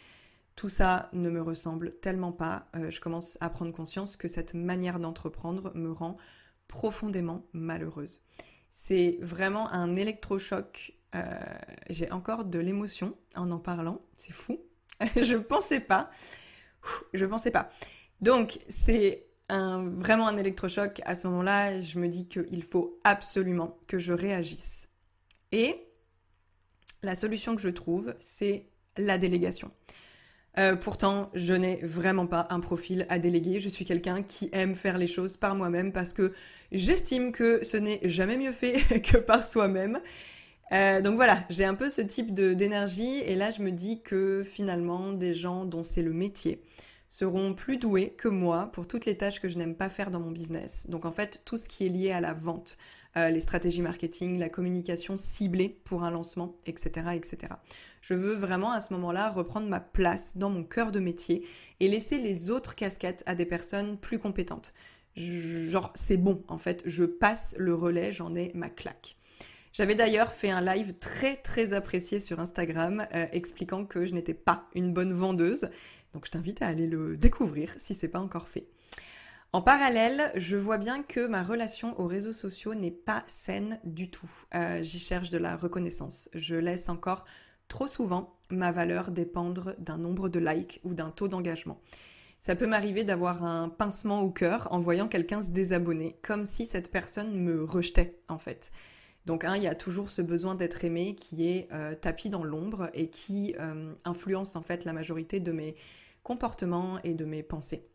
Tout 0.55 0.69
ça 0.69 1.09
ne 1.11 1.29
me 1.29 1.41
ressemble 1.41 1.99
tellement 1.99 2.31
pas. 2.31 2.69
Euh, 2.77 2.89
je 2.91 3.01
commence 3.01 3.37
à 3.41 3.49
prendre 3.49 3.73
conscience 3.73 4.15
que 4.15 4.29
cette 4.29 4.53
manière 4.53 4.97
d'entreprendre 4.97 5.73
me 5.75 5.91
rend 5.91 6.15
profondément 6.69 7.45
malheureuse. 7.51 8.21
C'est 8.71 9.17
vraiment 9.21 9.69
un 9.73 9.97
électrochoc. 9.97 10.93
J'ai 11.89 12.11
encore 12.11 12.45
de 12.45 12.59
l'émotion 12.59 13.17
en 13.35 13.49
en 13.51 13.59
parlant. 13.59 14.01
C'est 14.17 14.33
fou. 14.33 14.59
je 15.15 15.35
pensais 15.35 15.79
pas. 15.79 16.09
Je 17.13 17.25
pensais 17.25 17.51
pas. 17.51 17.69
Donc, 18.21 18.59
c'est 18.69 19.27
vraiment 19.49 20.27
un 20.27 20.37
électrochoc, 20.37 21.01
à 21.05 21.15
ce 21.15 21.27
moment-là, 21.27 21.79
je 21.79 21.99
me 21.99 22.07
dis 22.07 22.27
qu'il 22.27 22.63
faut 22.63 22.99
absolument 23.03 23.77
que 23.87 23.97
je 23.97 24.13
réagisse. 24.13 24.89
Et 25.51 25.87
la 27.03 27.15
solution 27.15 27.55
que 27.55 27.61
je 27.61 27.69
trouve, 27.69 28.13
c'est 28.19 28.65
la 28.97 29.17
délégation. 29.17 29.71
Euh, 30.57 30.75
pourtant, 30.75 31.29
je 31.35 31.53
n'ai 31.53 31.77
vraiment 31.77 32.25
pas 32.25 32.47
un 32.49 32.59
profil 32.59 33.05
à 33.09 33.19
déléguer. 33.19 33.59
Je 33.59 33.69
suis 33.69 33.85
quelqu'un 33.85 34.23
qui 34.23 34.49
aime 34.53 34.75
faire 34.75 34.97
les 34.97 35.07
choses 35.07 35.37
par 35.37 35.53
moi-même 35.53 35.91
parce 35.91 36.13
que 36.13 36.33
j'estime 36.71 37.31
que 37.31 37.63
ce 37.63 37.77
n'est 37.77 37.99
jamais 38.03 38.37
mieux 38.37 38.51
fait 38.51 39.01
que 39.01 39.17
par 39.17 39.43
soi-même. 39.43 39.99
Euh, 40.71 41.01
donc 41.01 41.15
voilà, 41.15 41.45
j'ai 41.49 41.65
un 41.65 41.75
peu 41.75 41.89
ce 41.89 42.01
type 42.01 42.33
d'énergie 42.33 43.19
et 43.19 43.35
là 43.35 43.51
je 43.51 43.61
me 43.61 43.71
dis 43.71 44.01
que 44.01 44.43
finalement 44.43 45.13
des 45.13 45.33
gens 45.33 45.65
dont 45.65 45.83
c'est 45.83 46.01
le 46.01 46.11
métier, 46.11 46.61
seront 47.09 47.53
plus 47.53 47.77
doués 47.77 48.13
que 48.17 48.27
moi 48.27 48.69
pour 48.73 48.87
toutes 48.87 49.05
les 49.05 49.17
tâches 49.17 49.39
que 49.39 49.47
je 49.47 49.57
n'aime 49.57 49.75
pas 49.75 49.89
faire 49.89 50.11
dans 50.11 50.19
mon 50.19 50.31
business. 50.31 50.87
Donc 50.89 51.05
en 51.05 51.11
fait, 51.11 51.41
tout 51.45 51.57
ce 51.57 51.69
qui 51.69 51.85
est 51.85 51.89
lié 51.89 52.11
à 52.11 52.19
la 52.19 52.33
vente, 52.33 52.77
euh, 53.15 53.29
les 53.29 53.39
stratégies 53.39 53.81
marketing, 53.81 54.37
la 54.37 54.49
communication 54.49 55.17
ciblée 55.17 55.69
pour 55.85 56.03
un 56.03 56.11
lancement, 56.11 56.57
etc., 56.65 57.07
etc. 57.15 57.53
Je 58.01 58.13
veux 58.13 58.35
vraiment 58.35 58.71
à 58.71 58.81
ce 58.81 58.93
moment-là 58.93 59.29
reprendre 59.29 59.67
ma 59.67 59.79
place 59.79 60.37
dans 60.37 60.49
mon 60.49 60.63
cœur 60.63 60.91
de 60.91 60.99
métier 60.99 61.47
et 61.79 61.87
laisser 61.87 62.17
les 62.17 62.51
autres 62.51 62.75
casquettes 62.75 63.23
à 63.25 63.35
des 63.35 63.45
personnes 63.45 63.97
plus 63.97 64.19
compétentes. 64.19 64.73
Genre, 65.15 65.91
c'est 65.95 66.17
bon, 66.17 66.43
en 66.47 66.59
fait, 66.59 66.83
je 66.85 67.03
passe 67.05 67.55
le 67.57 67.73
relais, 67.73 68.13
j'en 68.13 68.35
ai 68.35 68.51
ma 68.53 68.69
claque. 68.69 69.16
J'avais 69.77 69.93
d'ailleurs 69.93 70.33
fait 70.33 70.49
un 70.49 70.61
live 70.61 70.95
très 70.97 71.35
très 71.35 71.73
apprécié 71.73 72.19
sur 72.19 72.39
Instagram 72.39 73.05
euh, 73.13 73.27
expliquant 73.31 73.85
que 73.85 74.07
je 74.07 74.13
n'étais 74.15 74.33
pas 74.33 74.63
une 74.73 74.91
bonne 74.91 75.13
vendeuse 75.13 75.69
donc 76.15 76.25
je 76.25 76.31
t'invite 76.31 76.63
à 76.63 76.65
aller 76.65 76.87
le 76.87 77.15
découvrir 77.15 77.75
si 77.77 77.93
c'est 77.93 78.07
pas 78.07 78.19
encore 78.19 78.47
fait. 78.47 78.65
En 79.53 79.61
parallèle, 79.61 80.31
je 80.35 80.57
vois 80.57 80.79
bien 80.79 81.03
que 81.03 81.27
ma 81.27 81.43
relation 81.43 81.93
aux 81.99 82.07
réseaux 82.07 82.33
sociaux 82.33 82.73
n'est 82.73 82.89
pas 82.89 83.23
saine 83.27 83.79
du 83.83 84.09
tout. 84.09 84.31
Euh, 84.55 84.81
j'y 84.81 84.97
cherche 84.97 85.29
de 85.29 85.37
la 85.37 85.55
reconnaissance. 85.55 86.27
Je 86.33 86.55
laisse 86.55 86.89
encore 86.89 87.23
trop 87.67 87.85
souvent 87.85 88.35
ma 88.49 88.71
valeur 88.71 89.11
dépendre 89.11 89.75
d'un 89.77 89.99
nombre 89.99 90.27
de 90.27 90.39
likes 90.39 90.81
ou 90.85 90.95
d'un 90.95 91.11
taux 91.11 91.27
d'engagement. 91.27 91.79
Ça 92.39 92.55
peut 92.55 92.65
m'arriver 92.65 93.03
d'avoir 93.03 93.43
un 93.43 93.69
pincement 93.69 94.21
au 94.21 94.31
cœur 94.31 94.69
en 94.71 94.79
voyant 94.79 95.07
quelqu'un 95.07 95.43
se 95.43 95.49
désabonner, 95.49 96.17
comme 96.23 96.47
si 96.47 96.65
cette 96.65 96.91
personne 96.91 97.39
me 97.39 97.63
rejetait 97.63 98.17
en 98.27 98.39
fait. 98.39 98.71
Donc 99.27 99.45
il 99.57 99.61
y 99.61 99.67
a 99.67 99.75
toujours 99.75 100.09
ce 100.09 100.21
besoin 100.21 100.55
d'être 100.55 100.85
aimé 100.85 101.13
qui 101.13 101.49
est 101.49 101.67
euh, 101.73 101.95
tapis 101.95 102.29
dans 102.29 102.45
l'ombre 102.45 102.89
et 102.93 103.09
qui 103.09 103.53
euh, 103.59 103.93
influence 104.05 104.55
en 104.55 104.61
fait 104.61 104.85
la 104.85 104.93
majorité 104.93 105.41
de 105.41 105.51
mes 105.51 105.75
comportements 106.23 106.99
et 107.03 107.13
de 107.13 107.25
mes 107.25 107.43
pensées. 107.43 107.89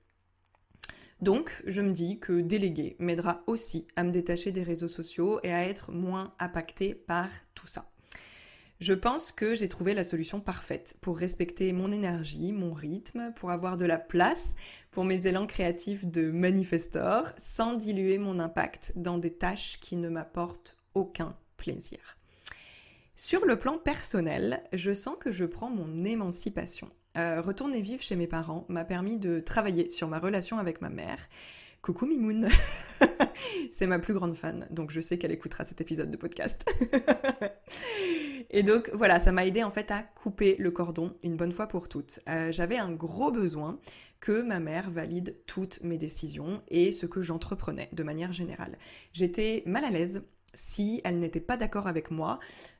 Donc, 1.23 1.63
je 1.67 1.81
me 1.81 1.93
dis 1.93 2.19
que 2.19 2.41
déléguer 2.41 2.97
m'aidera 2.99 3.43
aussi 3.47 3.87
à 3.97 4.03
me 4.03 4.11
détacher 4.11 4.51
des 4.51 4.65
réseaux 4.65 4.89
sociaux 4.89 5.39
et 5.43 5.53
à 5.53 5.65
être 5.67 5.91
moins 5.93 6.35
impacté 6.39 6.95
par 6.95 7.29
tout 7.55 7.69
ça. 7.69 7.91
Je 8.81 8.93
pense 8.93 9.31
que 9.31 9.55
j'ai 9.55 9.69
trouvé 9.69 9.95
la 9.95 10.03
solution 10.03 10.41
parfaite 10.41 10.97
pour 11.01 11.17
respecter 11.17 11.73
mon 11.73 11.93
énergie, 11.93 12.53
mon 12.53 12.73
rythme, 12.73 13.33
pour 13.37 13.53
avoir 13.53 13.77
de 13.77 13.85
la 13.87 13.99
place 13.99 14.55
pour 14.91 15.05
mes 15.05 15.27
élans 15.27 15.47
créatifs 15.47 16.05
de 16.05 16.31
manifestor, 16.31 17.29
sans 17.41 17.75
diluer 17.75 18.19
mon 18.19 18.41
impact 18.41 18.93
dans 18.97 19.17
des 19.17 19.33
tâches 19.33 19.79
qui 19.81 19.97
ne 19.97 20.09
m'apportent 20.09 20.77
aucun 20.95 21.37
plaisir. 21.57 21.99
Sur 23.17 23.45
le 23.45 23.57
plan 23.57 23.79
personnel, 23.79 24.63
je 24.73 24.93
sens 24.93 25.17
que 25.21 25.31
je 25.31 25.45
prends 25.45 25.71
mon 25.71 26.05
émancipation. 26.05 26.91
Euh, 27.19 27.43
retourner 27.43 27.81
vivre 27.83 28.03
chez 28.03 28.17
mes 28.17 28.27
parents 28.27 28.65
m'a 28.69 28.85
permis 28.85 29.19
de 29.19 29.39
travailler 29.39 29.91
sur 29.91 30.09
ma 30.09 30.19
relation 30.19 30.59
avec 30.59 30.81
ma 30.81 30.89
mère. 30.89 31.19
Coucou 31.83 32.07
Mimoun 32.07 32.49
C'est 33.73 33.87
ma 33.87 33.99
plus 33.99 34.15
grande 34.15 34.37
fan, 34.37 34.67
donc 34.71 34.91
je 34.93 35.01
sais 35.01 35.19
qu'elle 35.19 35.33
écoutera 35.33 35.65
cet 35.65 35.81
épisode 35.81 36.11
de 36.11 36.17
podcast. 36.17 36.65
et 38.51 38.63
donc 38.63 38.91
voilà, 38.95 39.19
ça 39.21 39.33
m'a 39.33 39.45
aidé 39.45 39.63
en 39.63 39.71
fait 39.71 39.91
à 39.91 40.03
couper 40.03 40.57
le 40.59 40.71
cordon 40.71 41.17
une 41.23 41.37
bonne 41.37 41.53
fois 41.53 41.67
pour 41.67 41.89
toutes. 41.89 42.21
Euh, 42.29 42.53
j'avais 42.53 42.79
un 42.79 42.93
gros 42.93 43.31
besoin 43.31 43.79
que 44.21 44.43
ma 44.43 44.61
mère 44.61 44.91
valide 44.91 45.37
toutes 45.47 45.83
mes 45.83 45.99
décisions 45.99 46.63
et 46.69 46.93
ce 46.93 47.07
que 47.07 47.21
j'entreprenais 47.21 47.89
de 47.93 48.05
manière 48.05 48.33
générale. 48.33 48.79
J'étais 49.13 49.65
mal 49.67 49.85
à 49.85 49.91
l'aise 49.91 50.23
si 50.55 51.01
elle 51.05 51.19
n'était 51.19 51.41
pas 51.41 51.57
d'accord 51.57 51.87
avec 51.87 52.11
moi. 52.11 52.39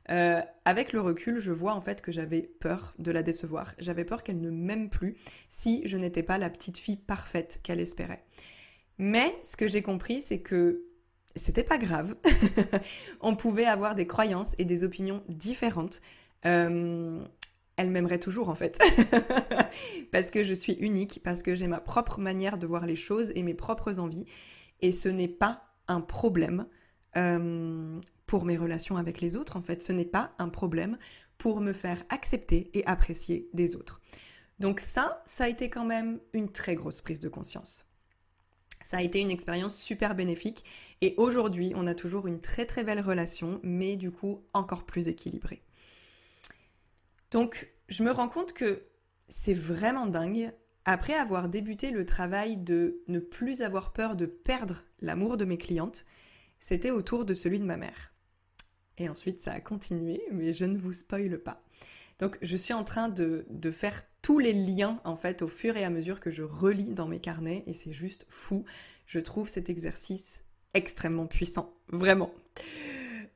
Euh, 0.09 0.41
avec 0.65 0.93
le 0.93 1.01
recul, 1.01 1.39
je 1.39 1.51
vois 1.51 1.73
en 1.73 1.81
fait 1.81 2.01
que 2.01 2.11
j'avais 2.11 2.41
peur 2.41 2.93
de 2.99 3.11
la 3.11 3.23
décevoir. 3.23 3.73
J'avais 3.79 4.05
peur 4.05 4.23
qu'elle 4.23 4.39
ne 4.39 4.51
m'aime 4.51 4.89
plus 4.89 5.17
si 5.49 5.81
je 5.85 5.97
n'étais 5.97 6.23
pas 6.23 6.37
la 6.37 6.49
petite 6.49 6.77
fille 6.77 6.97
parfaite 6.97 7.59
qu'elle 7.63 7.79
espérait. 7.79 8.23
Mais 8.97 9.35
ce 9.43 9.57
que 9.57 9.67
j'ai 9.67 9.81
compris, 9.81 10.21
c'est 10.21 10.39
que 10.39 10.83
c'était 11.35 11.63
pas 11.63 11.77
grave. 11.77 12.15
On 13.21 13.35
pouvait 13.35 13.65
avoir 13.65 13.95
des 13.95 14.07
croyances 14.07 14.53
et 14.57 14.65
des 14.65 14.83
opinions 14.83 15.23
différentes. 15.29 16.01
Euh, 16.45 17.23
elle 17.75 17.89
m'aimerait 17.89 18.19
toujours 18.19 18.49
en 18.49 18.55
fait. 18.55 18.79
parce 20.11 20.29
que 20.29 20.43
je 20.43 20.53
suis 20.53 20.73
unique, 20.73 21.21
parce 21.23 21.41
que 21.41 21.55
j'ai 21.55 21.67
ma 21.67 21.79
propre 21.79 22.19
manière 22.19 22.57
de 22.57 22.67
voir 22.67 22.85
les 22.85 22.95
choses 22.95 23.31
et 23.35 23.41
mes 23.41 23.55
propres 23.55 23.99
envies. 23.99 24.25
Et 24.81 24.91
ce 24.91 25.09
n'est 25.09 25.27
pas 25.27 25.63
un 25.87 26.01
problème 26.01 26.67
euh, 27.17 27.99
pour 28.25 28.45
mes 28.45 28.57
relations 28.57 28.97
avec 28.97 29.21
les 29.21 29.35
autres. 29.35 29.57
En 29.57 29.61
fait, 29.61 29.83
ce 29.83 29.91
n'est 29.91 30.05
pas 30.05 30.33
un 30.39 30.49
problème 30.49 30.97
pour 31.37 31.61
me 31.61 31.73
faire 31.73 32.03
accepter 32.09 32.69
et 32.73 32.85
apprécier 32.85 33.49
des 33.53 33.75
autres. 33.75 34.01
Donc 34.59 34.79
ça, 34.79 35.23
ça 35.25 35.45
a 35.45 35.49
été 35.49 35.69
quand 35.69 35.85
même 35.85 36.19
une 36.33 36.51
très 36.51 36.75
grosse 36.75 37.01
prise 37.01 37.19
de 37.19 37.29
conscience. 37.29 37.87
Ça 38.83 38.97
a 38.97 39.01
été 39.01 39.19
une 39.19 39.31
expérience 39.31 39.75
super 39.75 40.13
bénéfique 40.13 40.63
et 41.01 41.15
aujourd'hui, 41.17 41.73
on 41.75 41.87
a 41.87 41.95
toujours 41.95 42.27
une 42.27 42.41
très 42.41 42.65
très 42.65 42.83
belle 42.83 43.01
relation, 43.01 43.59
mais 43.63 43.95
du 43.95 44.11
coup 44.11 44.43
encore 44.53 44.85
plus 44.85 45.07
équilibrée. 45.07 45.63
Donc, 47.31 47.71
je 47.89 48.03
me 48.03 48.11
rends 48.11 48.29
compte 48.29 48.53
que 48.53 48.83
c'est 49.27 49.53
vraiment 49.53 50.05
dingue 50.05 50.51
après 50.85 51.13
avoir 51.13 51.49
débuté 51.49 51.91
le 51.91 52.05
travail 52.05 52.57
de 52.57 53.01
ne 53.07 53.19
plus 53.19 53.61
avoir 53.61 53.93
peur 53.93 54.15
de 54.15 54.25
perdre 54.25 54.83
l'amour 55.01 55.37
de 55.37 55.45
mes 55.45 55.57
clientes, 55.57 56.05
c'était 56.63 56.91
autour 56.91 57.25
de 57.25 57.33
celui 57.33 57.59
de 57.59 57.65
ma 57.65 57.75
mère. 57.75 58.13
Et 58.97 59.09
ensuite, 59.09 59.41
ça 59.41 59.51
a 59.51 59.59
continué, 59.59 60.23
mais 60.31 60.53
je 60.53 60.63
ne 60.63 60.77
vous 60.77 60.93
spoile 60.93 61.37
pas. 61.37 61.61
Donc, 62.19 62.37
je 62.41 62.55
suis 62.55 62.73
en 62.73 62.85
train 62.85 63.09
de, 63.09 63.45
de, 63.49 63.69
faire 63.69 64.01
tous 64.21 64.39
les 64.39 64.53
liens, 64.53 65.01
en 65.03 65.17
fait, 65.17 65.41
au 65.41 65.49
fur 65.49 65.75
et 65.75 65.83
à 65.83 65.89
mesure 65.89 66.21
que 66.21 66.31
je 66.31 66.41
relis 66.41 66.93
dans 66.93 67.07
mes 67.07 67.19
carnets, 67.19 67.63
et 67.67 67.73
c'est 67.73 67.91
juste 67.91 68.25
fou. 68.29 68.63
Je 69.07 69.19
trouve 69.19 69.49
cet 69.49 69.69
exercice 69.69 70.45
extrêmement 70.73 71.27
puissant, 71.27 71.73
vraiment. 71.89 72.31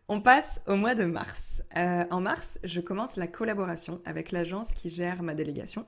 On 0.07 0.22
passe 0.22 0.62
au 0.65 0.77
mois 0.77 0.96
de 0.96 1.03
mars. 1.03 1.63
Euh, 1.75 2.05
en 2.10 2.22
mars, 2.22 2.60
je 2.63 2.79
commence 2.79 3.17
la 3.17 3.27
collaboration 3.27 4.00
avec 4.05 4.31
l'agence 4.31 4.74
qui 4.74 4.89
gère 4.89 5.22
ma 5.22 5.36
délégation. 5.36 5.86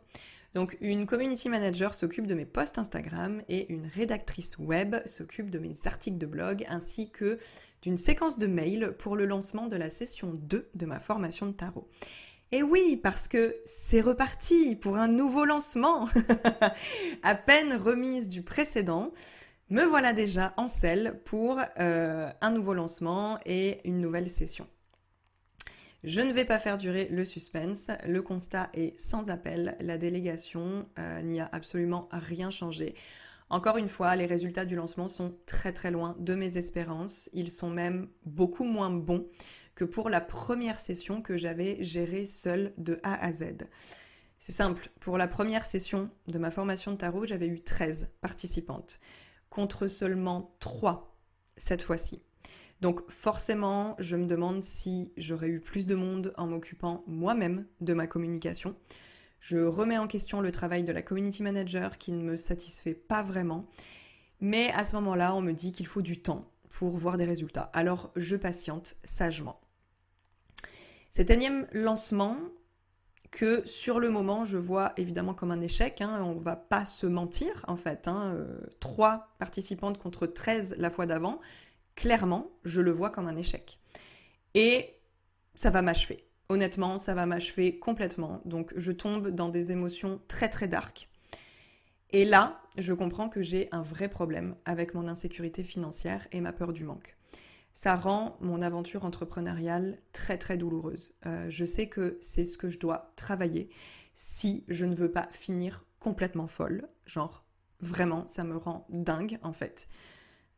Donc 0.56 0.78
une 0.82 1.06
community 1.06 1.48
manager 1.48 1.94
s'occupe 1.94 2.26
de 2.26 2.34
mes 2.34 2.46
posts 2.46 2.78
Instagram 2.78 3.42
et 3.50 3.72
une 3.72 3.86
rédactrice 3.86 4.58
web 4.58 4.96
s'occupe 5.06 5.50
de 5.50 5.60
mes 5.60 5.76
articles 5.86 6.18
de 6.18 6.26
blog 6.26 6.66
ainsi 6.70 7.12
que 7.12 7.40
d'une 7.82 7.98
séquence 7.98 8.40
de 8.40 8.48
mails 8.48 8.96
pour 8.98 9.16
le 9.16 9.26
lancement 9.26 9.68
de 9.68 9.76
la 9.76 9.90
session 9.90 10.34
2 10.36 10.70
de 10.74 10.86
ma 10.86 11.00
formation 11.00 11.46
de 11.46 11.52
tarot. 11.52 11.88
Et 12.52 12.64
oui, 12.64 13.00
parce 13.02 13.28
que 13.28 13.58
c'est 13.66 14.02
reparti 14.02 14.76
pour 14.76 14.98
un 14.98 15.08
nouveau 15.08 15.46
lancement. 15.46 16.10
à 17.24 17.36
peine 17.36 17.74
remise 17.74 18.28
du 18.28 18.42
précédent, 18.42 19.12
me 19.70 19.84
voilà 19.84 20.14
déjà 20.14 20.56
en 20.58 20.68
selle 20.68 21.22
pour 21.26 21.60
euh, 21.80 22.32
un 22.42 22.50
nouveau 22.50 22.74
lancement 22.74 23.38
et 23.46 23.88
une 23.88 24.02
nouvelle 24.02 24.30
session. 24.30 24.66
Je 26.04 26.22
ne 26.22 26.32
vais 26.32 26.46
pas 26.46 26.60
faire 26.60 26.78
durer 26.78 27.10
le 27.12 27.26
suspense. 27.26 27.88
Le 28.08 28.22
constat 28.22 28.70
est 28.74 28.98
sans 28.98 29.30
appel. 29.30 29.76
La 29.82 29.98
délégation 29.98 30.88
euh, 30.98 31.22
n'y 31.22 31.42
a 31.42 31.50
absolument 31.52 32.08
rien 32.12 32.50
changé. 32.52 32.96
Encore 33.50 33.78
une 33.78 33.90
fois, 33.90 34.16
les 34.16 34.26
résultats 34.26 34.64
du 34.64 34.76
lancement 34.76 35.10
sont 35.10 35.36
très 35.46 35.74
très 35.74 35.92
loin 35.92 36.16
de 36.20 36.36
mes 36.36 36.58
espérances. 36.58 37.30
Ils 37.34 37.52
sont 37.52 37.70
même 37.70 38.08
beaucoup 38.26 38.64
moins 38.64 38.92
bons 38.92 39.28
que 39.76 39.84
pour 39.84 40.10
la 40.10 40.22
première 40.22 40.78
session 40.78 41.22
que 41.22 41.38
j'avais 41.38 41.84
gérée 41.84 42.26
seule 42.26 42.74
de 42.78 43.00
A 43.04 43.22
à 43.26 43.34
Z. 43.34 43.68
C'est 44.40 44.54
simple, 44.54 44.90
pour 45.02 45.18
la 45.18 45.28
première 45.28 45.66
session 45.66 46.10
de 46.28 46.40
ma 46.40 46.52
formation 46.52 46.94
de 46.94 46.98
tarot, 46.98 47.26
j'avais 47.26 47.48
eu 47.48 47.62
13 47.62 48.10
participantes, 48.22 49.02
contre 49.50 49.88
seulement 49.88 50.56
3 50.60 51.18
cette 51.58 51.82
fois-ci. 51.82 52.22
Donc 52.82 53.10
forcément, 53.10 53.96
je 54.00 54.16
me 54.16 54.26
demande 54.26 54.64
si 54.64 55.12
j'aurais 55.18 55.50
eu 55.50 55.60
plus 55.60 55.86
de 55.86 55.96
monde 55.96 56.34
en 56.38 56.48
m'occupant 56.48 57.04
moi-même 57.08 57.66
de 57.82 57.94
ma 57.94 58.08
communication. 58.08 58.76
Je 59.42 59.58
remets 59.58 59.98
en 59.98 60.08
question 60.08 60.42
le 60.42 60.52
travail 60.52 60.84
de 60.84 60.92
la 60.92 61.02
community 61.02 61.44
manager 61.44 61.98
qui 61.98 62.12
ne 62.12 62.24
me 62.24 62.38
satisfait 62.38 62.94
pas 62.94 63.24
vraiment. 63.24 63.68
Mais 64.42 64.72
à 64.72 64.86
ce 64.86 64.96
moment-là, 64.96 65.36
on 65.36 65.42
me 65.42 65.52
dit 65.52 65.72
qu'il 65.72 65.88
faut 65.88 66.02
du 66.02 66.22
temps 66.22 66.50
pour 66.70 66.96
voir 66.96 67.18
des 67.18 67.26
résultats. 67.26 67.70
Alors 67.74 68.12
je 68.16 68.36
patiente 68.36 68.96
sagement. 69.04 69.60
Cet 71.12 71.30
énième 71.30 71.68
lancement 71.72 72.38
que 73.32 73.66
sur 73.68 74.00
le 74.00 74.10
moment 74.10 74.46
je 74.46 74.58
vois 74.58 74.94
évidemment 74.98 75.34
comme 75.34 75.52
un 75.52 75.62
échec, 75.62 76.02
hein, 76.02 76.22
on 76.24 76.40
va 76.40 76.56
pas 76.56 76.86
se 76.86 77.06
mentir 77.06 77.66
en 77.68 77.76
fait, 77.76 78.08
hein, 78.08 78.34
euh, 78.36 78.60
trois 78.80 79.36
participantes 79.40 79.98
contre 79.98 80.28
13 80.28 80.76
la 80.78 80.90
fois 80.90 81.06
d'avant, 81.06 81.40
clairement, 82.00 82.50
je 82.64 82.80
le 82.80 82.92
vois 82.92 83.10
comme 83.10 83.28
un 83.28 83.36
échec. 83.36 83.78
Et 84.56 84.96
ça 85.54 85.70
va 85.70 85.82
m'achever. 85.82 86.26
Honnêtement, 86.48 86.98
ça 86.98 87.14
va 87.14 87.26
m'achever 87.26 87.78
complètement. 87.78 88.42
Donc 88.46 88.72
je 88.78 88.94
tombe 88.94 89.30
dans 89.30 89.50
des 89.50 89.72
émotions 89.72 90.22
très 90.30 90.48
très 90.48 90.70
dark. 90.70 91.10
Et 92.12 92.24
là, 92.24 92.62
je 92.78 92.94
comprends 92.94 93.28
que 93.28 93.44
j'ai 93.44 93.68
un 93.72 93.84
vrai 93.84 94.08
problème 94.08 94.56
avec 94.64 94.94
mon 94.94 95.08
insécurité 95.10 95.62
financière 95.62 96.26
et 96.32 96.40
ma 96.40 96.54
peur 96.54 96.72
du 96.72 96.86
manque. 96.86 97.18
Ça 97.74 97.98
rend 97.98 98.38
mon 98.40 98.62
aventure 98.62 99.04
entrepreneuriale 99.04 100.00
très 100.14 100.38
très 100.38 100.58
douloureuse. 100.58 101.16
Euh, 101.26 101.48
je 101.50 101.66
sais 101.66 101.88
que 101.88 102.18
c'est 102.22 102.46
ce 102.46 102.58
que 102.58 102.70
je 102.70 102.80
dois 102.80 103.12
travailler 103.18 103.70
si 104.16 104.64
je 104.70 104.86
ne 104.86 104.96
veux 104.96 105.12
pas 105.12 105.28
finir 105.32 105.86
complètement 106.00 106.48
folle. 106.48 106.88
Genre, 107.06 107.46
vraiment, 107.82 108.26
ça 108.26 108.46
me 108.46 108.56
rend 108.56 108.88
dingue 108.90 109.38
en 109.44 109.54
fait. 109.54 109.90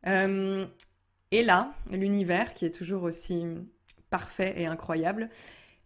Euh, 0.06 0.66
et 1.32 1.42
là, 1.42 1.72
l'univers, 1.90 2.52
qui 2.52 2.66
est 2.66 2.74
toujours 2.74 3.02
aussi 3.02 3.44
parfait 4.10 4.52
et 4.58 4.66
incroyable, 4.66 5.30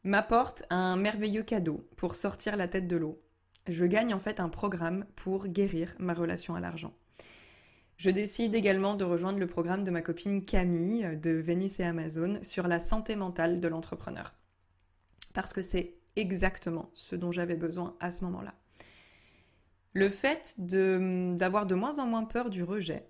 m'apporte 0.02 0.64
un 0.70 0.96
merveilleux 0.96 1.44
cadeau 1.44 1.88
pour 1.96 2.16
sortir 2.16 2.56
la 2.56 2.66
tête 2.66 2.88
de 2.88 2.96
l'eau. 2.96 3.22
Je 3.68 3.84
gagne 3.84 4.12
en 4.12 4.18
fait 4.18 4.40
un 4.40 4.48
programme 4.48 5.06
pour 5.14 5.46
guérir 5.46 5.94
ma 6.00 6.14
relation 6.14 6.56
à 6.56 6.60
l'argent. 6.60 6.92
Je 7.96 8.10
décide 8.10 8.56
également 8.56 8.94
de 8.94 9.04
rejoindre 9.04 9.38
le 9.38 9.46
programme 9.46 9.84
de 9.84 9.90
ma 9.92 10.02
copine 10.02 10.44
Camille 10.44 11.16
de 11.16 11.30
Vénus 11.30 11.78
et 11.78 11.84
Amazon 11.84 12.40
sur 12.42 12.66
la 12.66 12.80
santé 12.80 13.14
mentale 13.14 13.60
de 13.60 13.68
l'entrepreneur. 13.68 14.34
Parce 15.32 15.52
que 15.52 15.62
c'est 15.62 15.94
exactement 16.16 16.90
ce 16.94 17.14
dont 17.14 17.30
j'avais 17.30 17.56
besoin 17.56 17.96
à 18.00 18.10
ce 18.10 18.24
moment-là. 18.24 18.54
Le 19.92 20.08
fait 20.10 20.54
d'avoir 20.58 21.66
de, 21.66 21.74
de 21.74 21.78
moins 21.78 22.00
en 22.00 22.06
moins 22.06 22.24
peur 22.24 22.50
du 22.50 22.64
rejet, 22.64 23.08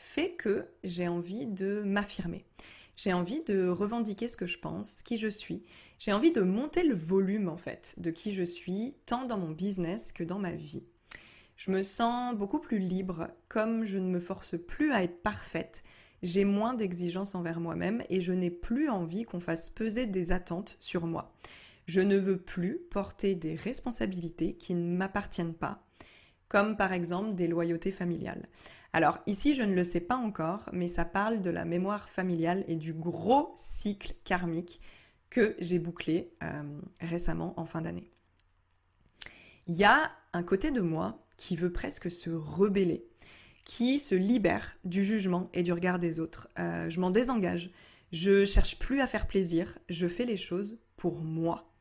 fait 0.00 0.32
que 0.32 0.66
j'ai 0.82 1.08
envie 1.08 1.46
de 1.46 1.82
m'affirmer. 1.84 2.44
J'ai 2.96 3.12
envie 3.12 3.42
de 3.44 3.68
revendiquer 3.68 4.28
ce 4.28 4.36
que 4.36 4.46
je 4.46 4.58
pense, 4.58 5.02
qui 5.02 5.16
je 5.16 5.28
suis. 5.28 5.62
J'ai 5.98 6.12
envie 6.12 6.32
de 6.32 6.40
monter 6.40 6.82
le 6.82 6.94
volume 6.94 7.48
en 7.48 7.56
fait 7.56 7.94
de 7.98 8.10
qui 8.10 8.32
je 8.32 8.42
suis, 8.42 8.94
tant 9.06 9.24
dans 9.24 9.38
mon 9.38 9.50
business 9.50 10.12
que 10.12 10.24
dans 10.24 10.38
ma 10.38 10.52
vie. 10.52 10.82
Je 11.56 11.70
me 11.70 11.82
sens 11.82 12.34
beaucoup 12.34 12.58
plus 12.58 12.78
libre, 12.78 13.28
comme 13.48 13.84
je 13.84 13.98
ne 13.98 14.08
me 14.08 14.20
force 14.20 14.56
plus 14.58 14.92
à 14.92 15.02
être 15.02 15.22
parfaite. 15.22 15.82
J'ai 16.22 16.44
moins 16.44 16.74
d'exigences 16.74 17.34
envers 17.34 17.60
moi-même 17.60 18.02
et 18.08 18.20
je 18.20 18.32
n'ai 18.32 18.50
plus 18.50 18.88
envie 18.88 19.24
qu'on 19.24 19.40
fasse 19.40 19.70
peser 19.70 20.06
des 20.06 20.32
attentes 20.32 20.76
sur 20.80 21.06
moi. 21.06 21.34
Je 21.86 22.00
ne 22.00 22.16
veux 22.16 22.38
plus 22.38 22.78
porter 22.90 23.34
des 23.34 23.54
responsabilités 23.54 24.54
qui 24.54 24.74
ne 24.74 24.96
m'appartiennent 24.96 25.54
pas, 25.54 25.86
comme 26.48 26.76
par 26.76 26.92
exemple 26.92 27.34
des 27.34 27.46
loyautés 27.46 27.92
familiales. 27.92 28.48
Alors 28.92 29.18
ici, 29.26 29.54
je 29.54 29.62
ne 29.62 29.74
le 29.74 29.84
sais 29.84 30.00
pas 30.00 30.16
encore, 30.16 30.68
mais 30.72 30.88
ça 30.88 31.04
parle 31.04 31.42
de 31.42 31.50
la 31.50 31.64
mémoire 31.64 32.08
familiale 32.08 32.64
et 32.66 32.76
du 32.76 32.92
gros 32.92 33.54
cycle 33.56 34.14
karmique 34.24 34.80
que 35.30 35.54
j'ai 35.60 35.78
bouclé 35.78 36.32
euh, 36.42 36.80
récemment 37.00 37.54
en 37.56 37.64
fin 37.64 37.82
d'année. 37.82 38.10
Il 39.68 39.76
y 39.76 39.84
a 39.84 40.10
un 40.32 40.42
côté 40.42 40.72
de 40.72 40.80
moi 40.80 41.24
qui 41.36 41.54
veut 41.54 41.72
presque 41.72 42.10
se 42.10 42.30
rebeller, 42.30 43.06
qui 43.64 44.00
se 44.00 44.16
libère 44.16 44.76
du 44.84 45.04
jugement 45.04 45.48
et 45.54 45.62
du 45.62 45.72
regard 45.72 46.00
des 46.00 46.18
autres. 46.18 46.48
Euh, 46.58 46.90
je 46.90 46.98
m'en 46.98 47.10
désengage. 47.10 47.70
Je 48.10 48.44
cherche 48.44 48.78
plus 48.80 49.00
à 49.00 49.06
faire 49.06 49.28
plaisir. 49.28 49.78
Je 49.88 50.08
fais 50.08 50.24
les 50.24 50.36
choses 50.36 50.80
pour 50.96 51.20
moi. 51.20 51.72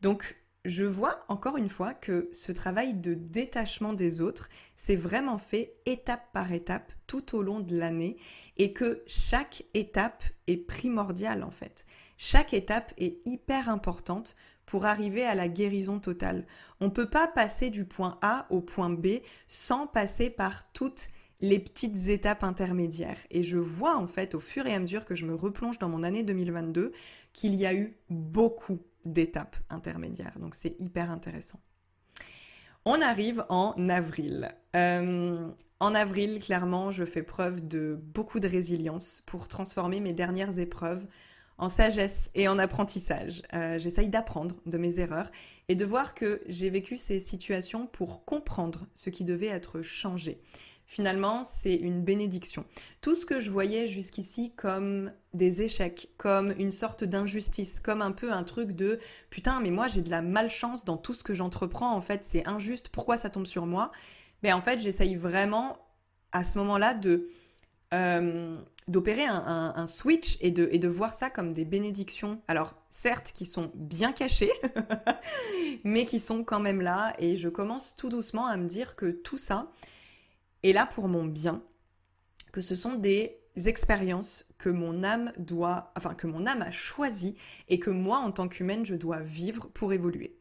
Donc 0.00 0.36
je 0.64 0.84
vois 0.84 1.20
encore 1.28 1.56
une 1.56 1.68
fois 1.68 1.94
que 1.94 2.28
ce 2.32 2.52
travail 2.52 2.94
de 2.94 3.14
détachement 3.14 3.92
des 3.92 4.20
autres, 4.20 4.48
c'est 4.76 4.96
vraiment 4.96 5.38
fait 5.38 5.74
étape 5.86 6.32
par 6.32 6.52
étape 6.52 6.92
tout 7.06 7.36
au 7.36 7.42
long 7.42 7.60
de 7.60 7.76
l'année 7.76 8.16
et 8.56 8.72
que 8.72 9.02
chaque 9.06 9.64
étape 9.74 10.24
est 10.46 10.56
primordiale 10.56 11.42
en 11.42 11.50
fait. 11.50 11.86
Chaque 12.16 12.52
étape 12.52 12.92
est 12.98 13.18
hyper 13.24 13.68
importante 13.68 14.36
pour 14.66 14.84
arriver 14.84 15.24
à 15.24 15.34
la 15.34 15.48
guérison 15.48 15.98
totale. 15.98 16.46
On 16.80 16.86
ne 16.86 16.90
peut 16.90 17.08
pas 17.08 17.28
passer 17.28 17.70
du 17.70 17.84
point 17.84 18.18
A 18.20 18.46
au 18.50 18.60
point 18.60 18.90
B 18.90 19.20
sans 19.46 19.86
passer 19.86 20.28
par 20.28 20.70
toutes 20.72 21.08
les 21.40 21.58
petites 21.58 22.08
étapes 22.08 22.42
intermédiaires. 22.42 23.18
Et 23.30 23.42
je 23.42 23.56
vois 23.56 23.96
en 23.96 24.06
fait 24.06 24.34
au 24.34 24.40
fur 24.40 24.66
et 24.66 24.74
à 24.74 24.80
mesure 24.80 25.04
que 25.04 25.14
je 25.14 25.24
me 25.24 25.34
replonge 25.34 25.78
dans 25.78 25.88
mon 25.88 26.02
année 26.02 26.22
2022 26.22 26.92
qu'il 27.32 27.54
y 27.54 27.64
a 27.64 27.74
eu 27.74 27.96
beaucoup, 28.10 28.80
d'étapes 29.12 29.56
intermédiaires. 29.70 30.38
Donc 30.38 30.54
c'est 30.54 30.76
hyper 30.80 31.10
intéressant. 31.10 31.60
On 32.84 33.02
arrive 33.02 33.44
en 33.48 33.74
avril. 33.88 34.50
Euh, 34.74 35.48
en 35.80 35.94
avril, 35.94 36.38
clairement, 36.40 36.90
je 36.90 37.04
fais 37.04 37.22
preuve 37.22 37.66
de 37.66 37.98
beaucoup 38.00 38.40
de 38.40 38.48
résilience 38.48 39.22
pour 39.26 39.48
transformer 39.48 40.00
mes 40.00 40.12
dernières 40.12 40.58
épreuves 40.58 41.06
en 41.58 41.68
sagesse 41.68 42.30
et 42.34 42.48
en 42.48 42.58
apprentissage. 42.58 43.42
Euh, 43.52 43.78
j'essaye 43.78 44.08
d'apprendre 44.08 44.54
de 44.64 44.78
mes 44.78 45.00
erreurs 45.00 45.30
et 45.68 45.74
de 45.74 45.84
voir 45.84 46.14
que 46.14 46.40
j'ai 46.46 46.70
vécu 46.70 46.96
ces 46.96 47.20
situations 47.20 47.86
pour 47.86 48.24
comprendre 48.24 48.86
ce 48.94 49.10
qui 49.10 49.24
devait 49.24 49.48
être 49.48 49.82
changé 49.82 50.40
finalement, 50.88 51.44
c'est 51.44 51.74
une 51.74 52.02
bénédiction. 52.02 52.64
Tout 53.02 53.14
ce 53.14 53.26
que 53.26 53.40
je 53.40 53.50
voyais 53.50 53.86
jusqu'ici 53.86 54.52
comme 54.56 55.12
des 55.34 55.60
échecs, 55.60 56.08
comme 56.16 56.52
une 56.58 56.72
sorte 56.72 57.04
d'injustice, 57.04 57.78
comme 57.78 58.00
un 58.00 58.10
peu 58.10 58.32
un 58.32 58.42
truc 58.42 58.72
de 58.72 58.98
putain, 59.28 59.60
mais 59.60 59.70
moi 59.70 59.86
j'ai 59.86 60.00
de 60.00 60.08
la 60.08 60.22
malchance 60.22 60.86
dans 60.86 60.96
tout 60.96 61.12
ce 61.12 61.22
que 61.22 61.34
j'entreprends, 61.34 61.94
en 61.94 62.00
fait, 62.00 62.24
c'est 62.24 62.48
injuste, 62.48 62.88
pourquoi 62.88 63.18
ça 63.18 63.28
tombe 63.28 63.46
sur 63.46 63.66
moi? 63.66 63.92
Mais 64.42 64.50
en 64.52 64.62
fait, 64.62 64.80
j'essaye 64.80 65.14
vraiment 65.14 65.76
à 66.32 66.42
ce 66.42 66.56
moment-là 66.58 66.98
euh, 67.92 68.56
d'opérer 68.86 69.26
un, 69.26 69.86
switch 69.86 70.38
et 70.40 70.50
de, 70.50 70.70
et 70.72 70.78
de 70.78 70.88
voir 70.88 71.12
ça 71.12 71.28
comme 71.28 71.52
des 71.52 71.66
bénédictions. 71.66 72.40
Alors 72.48 72.72
certes, 72.88 73.32
qui 73.34 73.44
sont 73.44 73.70
bien 73.74 74.12
cachées, 74.12 74.52
mais 75.84 76.06
qui 76.06 76.18
sont 76.18 76.44
quand 76.44 76.60
même 76.60 76.80
là. 76.80 77.12
Et 77.18 77.36
je 77.36 77.50
commence 77.50 77.94
tout 77.94 78.08
doucement 78.08 78.46
à 78.46 78.56
me 78.56 78.68
dire 78.68 78.96
que 78.96 79.10
tout 79.10 79.38
ça 79.38 79.70
est 80.62 80.72
là 80.72 80.86
pour 80.86 81.08
mon 81.08 81.24
bien, 81.24 81.62
que 82.52 82.60
ce 82.60 82.76
sont 82.76 82.94
des 82.94 83.38
expériences 83.66 84.46
que 84.58 84.68
mon 84.68 85.02
âme 85.02 85.32
doit, 85.38 85.92
enfin 85.96 86.14
que 86.14 86.26
mon 86.26 86.46
âme 86.46 86.62
a 86.62 86.70
choisi 86.70 87.36
et 87.68 87.78
que 87.78 87.90
moi, 87.90 88.18
en 88.18 88.30
tant 88.30 88.48
qu'humaine, 88.48 88.86
je 88.86 88.94
dois 88.94 89.20
vivre 89.20 89.68
pour 89.68 89.92
évoluer. 89.92 90.36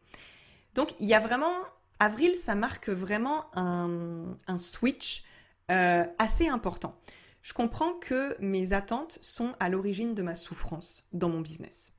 Donc 0.75 0.93
il 0.99 1.07
y 1.07 1.13
a 1.13 1.19
vraiment, 1.19 1.53
avril, 1.99 2.35
ça 2.37 2.55
marque 2.55 2.89
vraiment 2.89 3.45
un, 3.55 4.57
switch 4.57 5.23
euh, 5.71 6.05
assez 6.19 6.47
important. 6.47 6.95
Je 7.41 7.53
comprends 7.53 7.93
que 7.93 8.35
mes 8.41 8.73
attentes 8.73 9.19
sont 9.21 9.55
à 9.59 9.69
l'origine 9.69 10.13
de 10.13 10.21
ma 10.21 10.35
souffrance 10.35 11.07
dans 11.13 11.29
mon 11.29 11.41
business. 11.41 11.93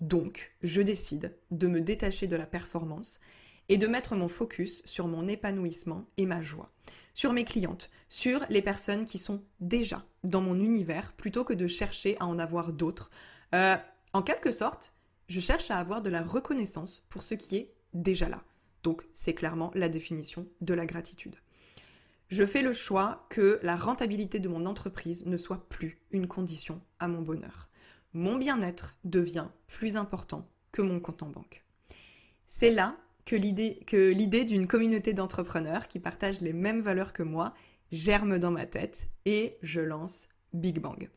Donc, 0.00 0.54
je 0.62 0.82
décide 0.82 1.36
de 1.50 1.66
me 1.66 1.80
détacher 1.80 2.26
de 2.26 2.36
la 2.36 2.46
performance 2.46 3.20
et 3.68 3.78
de 3.78 3.86
mettre 3.86 4.14
mon 4.14 4.28
focus 4.28 4.82
sur 4.84 5.08
mon 5.08 5.26
épanouissement 5.26 6.04
et 6.16 6.26
ma 6.26 6.42
joie, 6.42 6.70
sur 7.14 7.32
mes 7.32 7.44
clientes, 7.44 7.90
sur 8.08 8.44
les 8.50 8.62
personnes 8.62 9.04
qui 9.04 9.18
sont 9.18 9.42
déjà 9.60 10.04
dans 10.24 10.40
mon 10.40 10.56
univers 10.56 11.12
plutôt 11.12 11.44
que 11.44 11.54
de 11.54 11.66
chercher 11.66 12.16
à 12.20 12.26
en 12.26 12.38
avoir 12.38 12.72
d'autres. 12.72 13.10
Euh, 13.54 13.76
en 14.12 14.22
quelque 14.22 14.52
sorte, 14.52 14.92
je 15.28 15.40
cherche 15.40 15.70
à 15.70 15.78
avoir 15.78 16.02
de 16.02 16.10
la 16.10 16.22
reconnaissance 16.22 17.06
pour 17.08 17.22
ce 17.22 17.34
qui 17.34 17.56
est 17.56 17.72
déjà 17.94 18.28
là. 18.28 18.42
Donc 18.82 19.06
c'est 19.12 19.34
clairement 19.34 19.70
la 19.74 19.88
définition 19.88 20.46
de 20.60 20.74
la 20.74 20.86
gratitude. 20.86 21.36
Je 22.28 22.44
fais 22.44 22.62
le 22.62 22.72
choix 22.72 23.26
que 23.30 23.60
la 23.62 23.76
rentabilité 23.76 24.40
de 24.40 24.48
mon 24.48 24.66
entreprise 24.66 25.24
ne 25.24 25.36
soit 25.36 25.68
plus 25.68 26.00
une 26.10 26.26
condition 26.26 26.80
à 26.98 27.06
mon 27.06 27.22
bonheur. 27.22 27.70
Mon 28.12 28.36
bien-être 28.36 28.96
devient 29.04 29.48
plus 29.66 29.96
important 29.96 30.48
que 30.72 30.82
mon 30.82 31.00
compte 31.00 31.22
en 31.22 31.28
banque. 31.28 31.64
C'est 32.46 32.70
là 32.70 32.96
que 33.24 33.36
l'idée 33.36 34.44
d'une 34.44 34.66
communauté 34.66 35.12
d'entrepreneurs 35.12 35.88
qui 35.88 35.98
partagent 35.98 36.40
les 36.40 36.52
mêmes 36.52 36.82
valeurs 36.82 37.12
que 37.12 37.22
moi 37.22 37.54
germe 37.92 38.38
dans 38.38 38.50
ma 38.50 38.66
tête 38.66 39.08
et 39.24 39.56
je 39.62 39.80
lance 39.80 40.28
Big 40.52 40.78
Bang. 40.78 41.08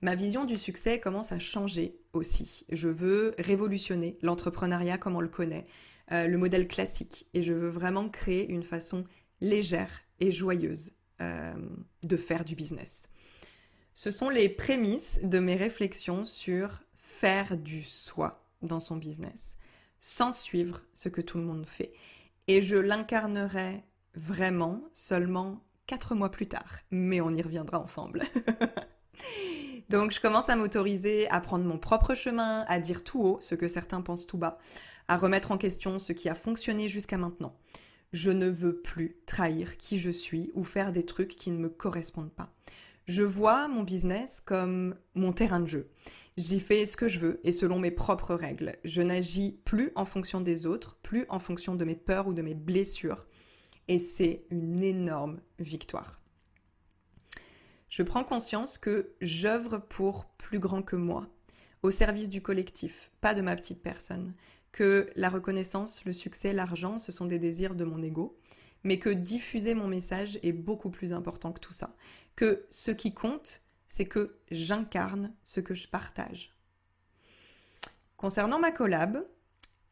Ma 0.00 0.14
vision 0.14 0.44
du 0.44 0.56
succès 0.56 1.00
commence 1.00 1.32
à 1.32 1.40
changer 1.40 1.98
aussi. 2.12 2.64
Je 2.70 2.88
veux 2.88 3.34
révolutionner 3.38 4.16
l'entrepreneuriat 4.22 4.96
comme 4.96 5.16
on 5.16 5.20
le 5.20 5.28
connaît, 5.28 5.66
euh, 6.12 6.28
le 6.28 6.38
modèle 6.38 6.68
classique, 6.68 7.26
et 7.34 7.42
je 7.42 7.52
veux 7.52 7.68
vraiment 7.68 8.08
créer 8.08 8.48
une 8.48 8.62
façon 8.62 9.04
légère 9.40 10.02
et 10.20 10.30
joyeuse 10.30 10.92
euh, 11.20 11.52
de 12.04 12.16
faire 12.16 12.44
du 12.44 12.54
business. 12.54 13.08
Ce 13.92 14.12
sont 14.12 14.30
les 14.30 14.48
prémices 14.48 15.18
de 15.24 15.40
mes 15.40 15.56
réflexions 15.56 16.22
sur 16.22 16.80
faire 16.94 17.56
du 17.56 17.82
soi 17.82 18.44
dans 18.62 18.78
son 18.78 18.96
business, 18.96 19.56
sans 20.00 20.32
suivre 20.32 20.82
ce 20.94 21.08
que 21.08 21.20
tout 21.20 21.38
le 21.38 21.44
monde 21.44 21.66
fait. 21.66 21.92
Et 22.46 22.62
je 22.62 22.76
l'incarnerai 22.76 23.84
vraiment 24.14 24.82
seulement 24.92 25.62
quatre 25.86 26.14
mois 26.14 26.30
plus 26.30 26.46
tard, 26.46 26.78
mais 26.90 27.20
on 27.20 27.30
y 27.30 27.42
reviendra 27.42 27.78
ensemble. 27.78 28.22
Donc 29.88 30.12
je 30.12 30.20
commence 30.20 30.50
à 30.50 30.56
m'autoriser 30.56 31.28
à 31.30 31.40
prendre 31.40 31.64
mon 31.64 31.78
propre 31.78 32.14
chemin, 32.14 32.64
à 32.68 32.78
dire 32.78 33.04
tout 33.04 33.22
haut 33.22 33.38
ce 33.40 33.54
que 33.54 33.68
certains 33.68 34.02
pensent 34.02 34.26
tout 34.26 34.36
bas, 34.36 34.58
à 35.08 35.16
remettre 35.16 35.50
en 35.50 35.58
question 35.58 35.98
ce 35.98 36.12
qui 36.12 36.28
a 36.28 36.34
fonctionné 36.34 36.88
jusqu'à 36.88 37.16
maintenant. 37.16 37.56
Je 38.12 38.30
ne 38.30 38.48
veux 38.48 38.80
plus 38.80 39.16
trahir 39.26 39.76
qui 39.78 39.98
je 39.98 40.10
suis 40.10 40.50
ou 40.54 40.64
faire 40.64 40.92
des 40.92 41.04
trucs 41.04 41.36
qui 41.36 41.50
ne 41.50 41.58
me 41.58 41.68
correspondent 41.68 42.32
pas. 42.32 42.52
Je 43.06 43.22
vois 43.22 43.68
mon 43.68 43.82
business 43.82 44.42
comme 44.44 44.94
mon 45.14 45.32
terrain 45.32 45.60
de 45.60 45.66
jeu. 45.66 45.90
J'y 46.38 46.60
fais 46.60 46.86
ce 46.86 46.96
que 46.96 47.08
je 47.08 47.18
veux 47.18 47.40
et 47.42 47.50
selon 47.50 47.80
mes 47.80 47.90
propres 47.90 48.36
règles. 48.36 48.76
Je 48.84 49.02
n'agis 49.02 49.58
plus 49.64 49.90
en 49.96 50.04
fonction 50.04 50.40
des 50.40 50.66
autres, 50.66 50.96
plus 51.02 51.26
en 51.30 51.40
fonction 51.40 51.74
de 51.74 51.84
mes 51.84 51.96
peurs 51.96 52.28
ou 52.28 52.32
de 52.32 52.42
mes 52.42 52.54
blessures. 52.54 53.26
Et 53.88 53.98
c'est 53.98 54.44
une 54.50 54.84
énorme 54.84 55.40
victoire. 55.58 56.20
Je 57.88 58.04
prends 58.04 58.22
conscience 58.22 58.78
que 58.78 59.16
j'œuvre 59.20 59.78
pour 59.78 60.26
plus 60.26 60.60
grand 60.60 60.80
que 60.80 60.94
moi, 60.94 61.26
au 61.82 61.90
service 61.90 62.30
du 62.30 62.40
collectif, 62.40 63.10
pas 63.20 63.34
de 63.34 63.42
ma 63.42 63.56
petite 63.56 63.82
personne, 63.82 64.32
que 64.70 65.10
la 65.16 65.30
reconnaissance, 65.30 66.04
le 66.04 66.12
succès, 66.12 66.52
l'argent, 66.52 66.98
ce 66.98 67.10
sont 67.10 67.26
des 67.26 67.40
désirs 67.40 67.74
de 67.74 67.84
mon 67.84 68.00
ego, 68.00 68.38
mais 68.84 69.00
que 69.00 69.10
diffuser 69.10 69.74
mon 69.74 69.88
message 69.88 70.38
est 70.44 70.52
beaucoup 70.52 70.90
plus 70.90 71.12
important 71.12 71.50
que 71.50 71.58
tout 71.58 71.72
ça, 71.72 71.96
que 72.36 72.64
ce 72.70 72.92
qui 72.92 73.12
compte, 73.12 73.60
c'est 73.88 74.06
que 74.06 74.38
j'incarne 74.50 75.34
ce 75.42 75.60
que 75.60 75.74
je 75.74 75.88
partage. 75.88 76.54
Concernant 78.16 78.58
ma 78.58 78.70
collab, 78.70 79.26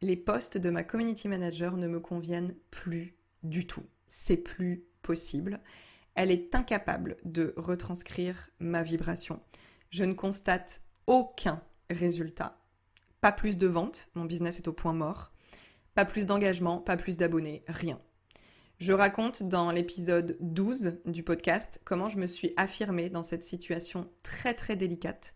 les 0.01 0.15
postes 0.15 0.57
de 0.57 0.69
ma 0.69 0.83
community 0.83 1.27
manager 1.27 1.77
ne 1.77 1.87
me 1.87 1.99
conviennent 1.99 2.55
plus 2.71 3.15
du 3.43 3.65
tout. 3.65 3.85
C'est 4.07 4.37
plus 4.37 4.85
possible. 5.01 5.59
Elle 6.15 6.31
est 6.31 6.53
incapable 6.55 7.17
de 7.25 7.53
retranscrire 7.57 8.49
ma 8.59 8.83
vibration. 8.83 9.41
Je 9.89 10.03
ne 10.03 10.13
constate 10.13 10.81
aucun 11.07 11.61
résultat. 11.89 12.59
Pas 13.21 13.31
plus 13.31 13.57
de 13.57 13.67
ventes, 13.67 14.09
mon 14.13 14.25
business 14.25 14.59
est 14.59 14.67
au 14.67 14.73
point 14.73 14.93
mort. 14.93 15.31
Pas 15.95 16.05
plus 16.05 16.27
d'engagement, 16.27 16.79
pas 16.79 16.97
plus 16.97 17.17
d'abonnés, 17.17 17.63
rien. 17.67 17.99
Je 18.79 18.93
raconte 18.93 19.43
dans 19.43 19.71
l'épisode 19.71 20.37
12 20.39 21.01
du 21.05 21.23
podcast 21.23 21.81
comment 21.83 22.09
je 22.09 22.17
me 22.17 22.27
suis 22.27 22.53
affirmée 22.57 23.09
dans 23.09 23.23
cette 23.23 23.43
situation 23.43 24.09
très 24.23 24.53
très 24.53 24.75
délicate 24.75 25.33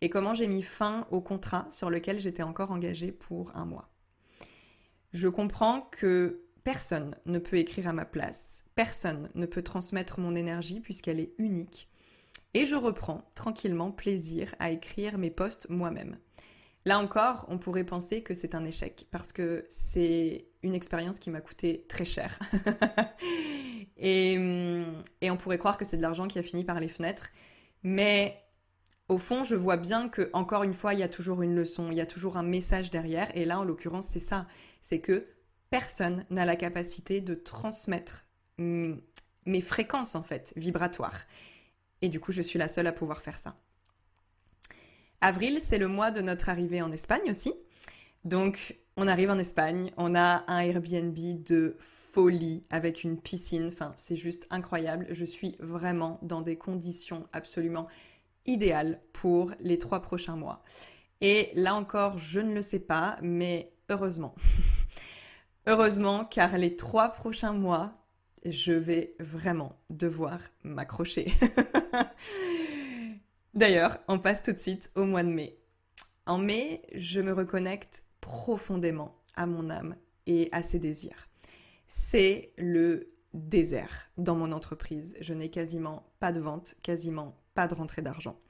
et 0.00 0.10
comment 0.10 0.34
j'ai 0.34 0.48
mis 0.48 0.62
fin 0.62 1.06
au 1.10 1.20
contrat 1.20 1.68
sur 1.70 1.88
lequel 1.88 2.18
j'étais 2.18 2.42
encore 2.42 2.72
engagée 2.72 3.12
pour 3.12 3.54
un 3.54 3.64
mois. 3.64 3.90
Je 5.12 5.28
comprends 5.28 5.82
que 5.92 6.44
Personne 6.64 7.14
ne 7.26 7.38
peut 7.38 7.58
écrire 7.58 7.88
à 7.88 7.92
ma 7.92 8.06
place, 8.06 8.64
personne 8.74 9.28
ne 9.34 9.44
peut 9.44 9.62
transmettre 9.62 10.18
mon 10.18 10.34
énergie 10.34 10.80
puisqu'elle 10.80 11.20
est 11.20 11.34
unique. 11.36 11.90
Et 12.54 12.64
je 12.64 12.74
reprends 12.74 13.30
tranquillement 13.34 13.92
plaisir 13.92 14.54
à 14.58 14.70
écrire 14.70 15.18
mes 15.18 15.30
posts 15.30 15.68
moi-même. 15.68 16.16
Là 16.86 16.98
encore, 16.98 17.44
on 17.48 17.58
pourrait 17.58 17.84
penser 17.84 18.22
que 18.22 18.32
c'est 18.32 18.54
un 18.54 18.64
échec 18.64 19.06
parce 19.10 19.30
que 19.30 19.66
c'est 19.68 20.46
une 20.64 20.74
expérience 20.74 21.18
qui 21.18 21.30
m'a 21.30 21.40
coûté 21.40 21.84
très 21.88 22.04
cher. 22.04 22.38
et, 23.96 24.34
et, 25.20 25.30
on 25.30 25.36
pourrait 25.36 25.58
croire 25.58 25.78
que 25.78 25.84
c'est 25.84 25.96
de 25.96 26.02
l'argent 26.02 26.26
qui 26.26 26.38
a 26.38 26.42
fini 26.42 26.64
par 26.64 26.80
les 26.80 26.88
fenêtres. 26.88 27.30
Mais 27.82 28.42
au 29.08 29.18
fond, 29.18 29.44
je 29.44 29.54
vois 29.54 29.76
bien 29.76 30.08
que, 30.08 30.30
encore 30.32 30.62
une 30.62 30.74
fois, 30.74 30.94
il 30.94 31.00
y 31.00 31.02
a 31.02 31.08
toujours 31.08 31.42
une 31.42 31.54
leçon, 31.54 31.90
il 31.90 31.98
y 31.98 32.00
a 32.00 32.06
toujours 32.06 32.36
un 32.36 32.42
message 32.42 32.90
derrière. 32.90 33.30
Et 33.36 33.44
là, 33.44 33.60
en 33.60 33.64
l'occurrence, 33.64 34.06
c'est 34.06 34.20
ça. 34.20 34.46
C'est 34.80 35.00
que 35.00 35.28
personne 35.70 36.24
n'a 36.30 36.46
la 36.46 36.56
capacité 36.56 37.20
de 37.20 37.34
transmettre 37.34 38.24
mes 38.58 39.60
fréquences 39.60 40.14
en 40.14 40.22
fait 40.22 40.52
vibratoires. 40.56 41.22
Et 42.00 42.08
du 42.08 42.20
coup, 42.20 42.32
je 42.32 42.40
suis 42.40 42.58
la 42.58 42.68
seule 42.68 42.86
à 42.86 42.92
pouvoir 42.92 43.20
faire 43.20 43.38
ça. 43.38 43.56
Avril, 45.20 45.60
c'est 45.60 45.78
le 45.78 45.88
mois 45.88 46.10
de 46.10 46.20
notre 46.20 46.48
arrivée 46.48 46.82
en 46.82 46.92
Espagne 46.92 47.30
aussi. 47.30 47.54
Donc, 48.24 48.78
on 48.96 49.08
arrive 49.08 49.30
en 49.30 49.38
Espagne, 49.38 49.92
on 49.96 50.14
a 50.14 50.44
un 50.46 50.60
Airbnb 50.60 51.18
de 51.44 51.76
folie 52.14 52.62
avec 52.70 53.02
une 53.02 53.20
piscine. 53.20 53.66
Enfin, 53.66 53.92
c'est 53.96 54.16
juste 54.16 54.46
incroyable. 54.50 55.06
Je 55.10 55.24
suis 55.24 55.56
vraiment 55.58 56.18
dans 56.22 56.42
des 56.42 56.56
conditions 56.56 57.26
absolument 57.32 57.88
idéales 58.46 59.00
pour 59.12 59.52
les 59.60 59.78
trois 59.78 60.00
prochains 60.00 60.36
mois. 60.36 60.62
Et 61.20 61.50
là 61.54 61.74
encore, 61.74 62.18
je 62.18 62.40
ne 62.40 62.54
le 62.54 62.62
sais 62.62 62.78
pas, 62.78 63.18
mais 63.20 63.72
heureusement. 63.88 64.34
Heureusement, 65.66 66.26
car 66.26 66.58
les 66.58 66.76
trois 66.76 67.08
prochains 67.08 67.54
mois, 67.54 67.94
je 68.44 68.74
vais 68.74 69.16
vraiment 69.18 69.78
devoir 69.88 70.38
m'accrocher. 70.62 71.32
D'ailleurs, 73.54 73.98
on 74.06 74.18
passe 74.18 74.42
tout 74.42 74.52
de 74.52 74.58
suite 74.58 74.90
au 74.94 75.04
mois 75.04 75.22
de 75.22 75.30
mai. 75.30 75.58
En 76.26 76.36
mai, 76.36 76.82
je 76.94 77.22
me 77.22 77.32
reconnecte 77.32 78.03
profondément 78.24 79.20
à 79.36 79.44
mon 79.44 79.68
âme 79.68 79.96
et 80.26 80.48
à 80.50 80.62
ses 80.62 80.78
désirs. 80.78 81.28
C'est 81.86 82.54
le 82.56 83.14
désert 83.34 84.10
dans 84.16 84.34
mon 84.34 84.50
entreprise. 84.50 85.14
Je 85.20 85.34
n'ai 85.34 85.50
quasiment 85.50 86.10
pas 86.20 86.32
de 86.32 86.40
vente, 86.40 86.74
quasiment 86.82 87.36
pas 87.52 87.68
de 87.68 87.74
rentrée 87.74 88.00
d'argent. 88.00 88.40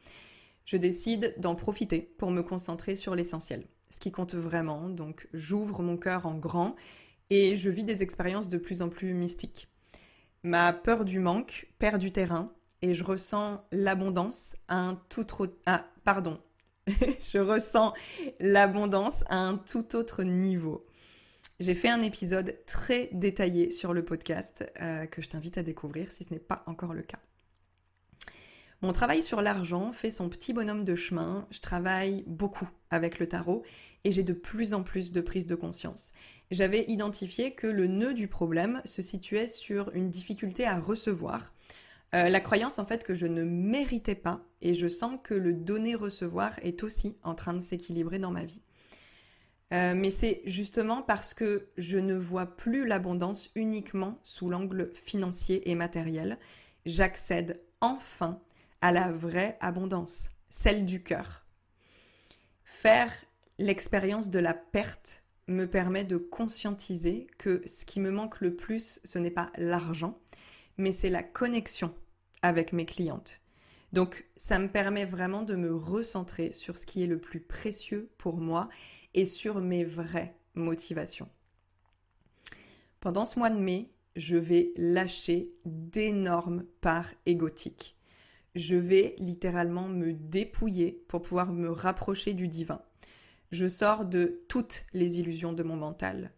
Je 0.64 0.76
décide 0.76 1.34
d'en 1.38 1.56
profiter 1.56 2.00
pour 2.00 2.30
me 2.30 2.42
concentrer 2.42 2.94
sur 2.94 3.16
l'essentiel, 3.16 3.66
ce 3.90 3.98
qui 3.98 4.12
compte 4.12 4.36
vraiment. 4.36 4.88
Donc 4.88 5.28
j'ouvre 5.34 5.82
mon 5.82 5.96
cœur 5.96 6.24
en 6.26 6.36
grand 6.36 6.76
et 7.30 7.56
je 7.56 7.68
vis 7.68 7.82
des 7.82 8.00
expériences 8.00 8.48
de 8.48 8.58
plus 8.58 8.80
en 8.80 8.88
plus 8.88 9.12
mystiques. 9.12 9.66
Ma 10.44 10.72
peur 10.72 11.04
du 11.04 11.18
manque 11.18 11.66
perd 11.80 12.00
du 12.00 12.12
terrain 12.12 12.52
et 12.80 12.94
je 12.94 13.02
ressens 13.02 13.66
l'abondance 13.72 14.54
à 14.68 14.78
un 14.78 14.94
tout 15.08 15.42
autre... 15.42 15.58
Ah, 15.66 15.84
pardon. 16.04 16.38
je 17.32 17.38
ressens 17.38 17.94
l'abondance 18.40 19.24
à 19.28 19.36
un 19.36 19.56
tout 19.56 19.96
autre 19.96 20.22
niveau. 20.22 20.86
J'ai 21.60 21.74
fait 21.74 21.88
un 21.88 22.02
épisode 22.02 22.58
très 22.66 23.08
détaillé 23.12 23.70
sur 23.70 23.94
le 23.94 24.04
podcast 24.04 24.64
euh, 24.80 25.06
que 25.06 25.22
je 25.22 25.28
t'invite 25.28 25.56
à 25.56 25.62
découvrir 25.62 26.10
si 26.10 26.24
ce 26.24 26.32
n'est 26.32 26.40
pas 26.40 26.64
encore 26.66 26.94
le 26.94 27.02
cas. 27.02 27.20
Mon 28.82 28.92
travail 28.92 29.22
sur 29.22 29.40
l'argent 29.40 29.92
fait 29.92 30.10
son 30.10 30.28
petit 30.28 30.52
bonhomme 30.52 30.84
de 30.84 30.94
chemin. 30.94 31.46
Je 31.50 31.60
travaille 31.60 32.22
beaucoup 32.26 32.68
avec 32.90 33.18
le 33.18 33.26
tarot 33.26 33.64
et 34.04 34.12
j'ai 34.12 34.24
de 34.24 34.34
plus 34.34 34.74
en 34.74 34.82
plus 34.82 35.10
de 35.10 35.22
prise 35.22 35.46
de 35.46 35.54
conscience. 35.54 36.12
J'avais 36.50 36.84
identifié 36.88 37.54
que 37.54 37.66
le 37.66 37.86
nœud 37.86 38.12
du 38.12 38.28
problème 38.28 38.82
se 38.84 39.00
situait 39.00 39.46
sur 39.46 39.90
une 39.94 40.10
difficulté 40.10 40.66
à 40.66 40.78
recevoir. 40.78 41.53
Euh, 42.14 42.28
la 42.28 42.40
croyance 42.40 42.78
en 42.78 42.86
fait 42.86 43.02
que 43.02 43.14
je 43.14 43.26
ne 43.26 43.42
méritais 43.42 44.14
pas 44.14 44.40
et 44.62 44.74
je 44.74 44.86
sens 44.86 45.18
que 45.24 45.34
le 45.34 45.52
donner-recevoir 45.52 46.52
est 46.62 46.84
aussi 46.84 47.16
en 47.24 47.34
train 47.34 47.54
de 47.54 47.60
s'équilibrer 47.60 48.20
dans 48.20 48.30
ma 48.30 48.44
vie. 48.44 48.62
Euh, 49.72 49.94
mais 49.96 50.10
c'est 50.10 50.42
justement 50.44 51.02
parce 51.02 51.34
que 51.34 51.70
je 51.76 51.98
ne 51.98 52.14
vois 52.14 52.46
plus 52.46 52.86
l'abondance 52.86 53.50
uniquement 53.56 54.20
sous 54.22 54.48
l'angle 54.48 54.92
financier 54.94 55.68
et 55.68 55.74
matériel. 55.74 56.38
J'accède 56.86 57.60
enfin 57.80 58.40
à 58.80 58.92
la 58.92 59.10
vraie 59.10 59.58
abondance, 59.60 60.28
celle 60.50 60.84
du 60.84 61.02
cœur. 61.02 61.44
Faire 62.62 63.10
l'expérience 63.58 64.30
de 64.30 64.38
la 64.38 64.54
perte 64.54 65.24
me 65.48 65.64
permet 65.66 66.04
de 66.04 66.18
conscientiser 66.18 67.26
que 67.38 67.62
ce 67.66 67.84
qui 67.84 67.98
me 67.98 68.12
manque 68.12 68.40
le 68.40 68.54
plus, 68.54 69.00
ce 69.04 69.18
n'est 69.18 69.30
pas 69.30 69.50
l'argent, 69.56 70.18
mais 70.76 70.92
c'est 70.92 71.10
la 71.10 71.22
connexion 71.22 71.92
avec 72.44 72.74
mes 72.74 72.84
clientes. 72.84 73.40
Donc 73.94 74.26
ça 74.36 74.58
me 74.58 74.68
permet 74.68 75.06
vraiment 75.06 75.42
de 75.42 75.56
me 75.56 75.74
recentrer 75.74 76.52
sur 76.52 76.76
ce 76.76 76.84
qui 76.84 77.02
est 77.02 77.06
le 77.06 77.18
plus 77.18 77.40
précieux 77.40 78.10
pour 78.18 78.36
moi 78.36 78.68
et 79.14 79.24
sur 79.24 79.62
mes 79.62 79.82
vraies 79.82 80.36
motivations. 80.54 81.30
Pendant 83.00 83.24
ce 83.24 83.38
mois 83.38 83.48
de 83.48 83.58
mai, 83.58 83.90
je 84.14 84.36
vais 84.36 84.72
lâcher 84.76 85.52
d'énormes 85.64 86.64
parts 86.82 87.10
égotiques. 87.24 87.96
Je 88.54 88.76
vais 88.76 89.16
littéralement 89.18 89.88
me 89.88 90.12
dépouiller 90.12 91.02
pour 91.08 91.22
pouvoir 91.22 91.50
me 91.50 91.70
rapprocher 91.70 92.34
du 92.34 92.46
divin. 92.46 92.82
Je 93.52 93.68
sors 93.68 94.04
de 94.04 94.44
toutes 94.48 94.84
les 94.92 95.18
illusions 95.18 95.54
de 95.54 95.62
mon 95.62 95.76
mental. 95.76 96.30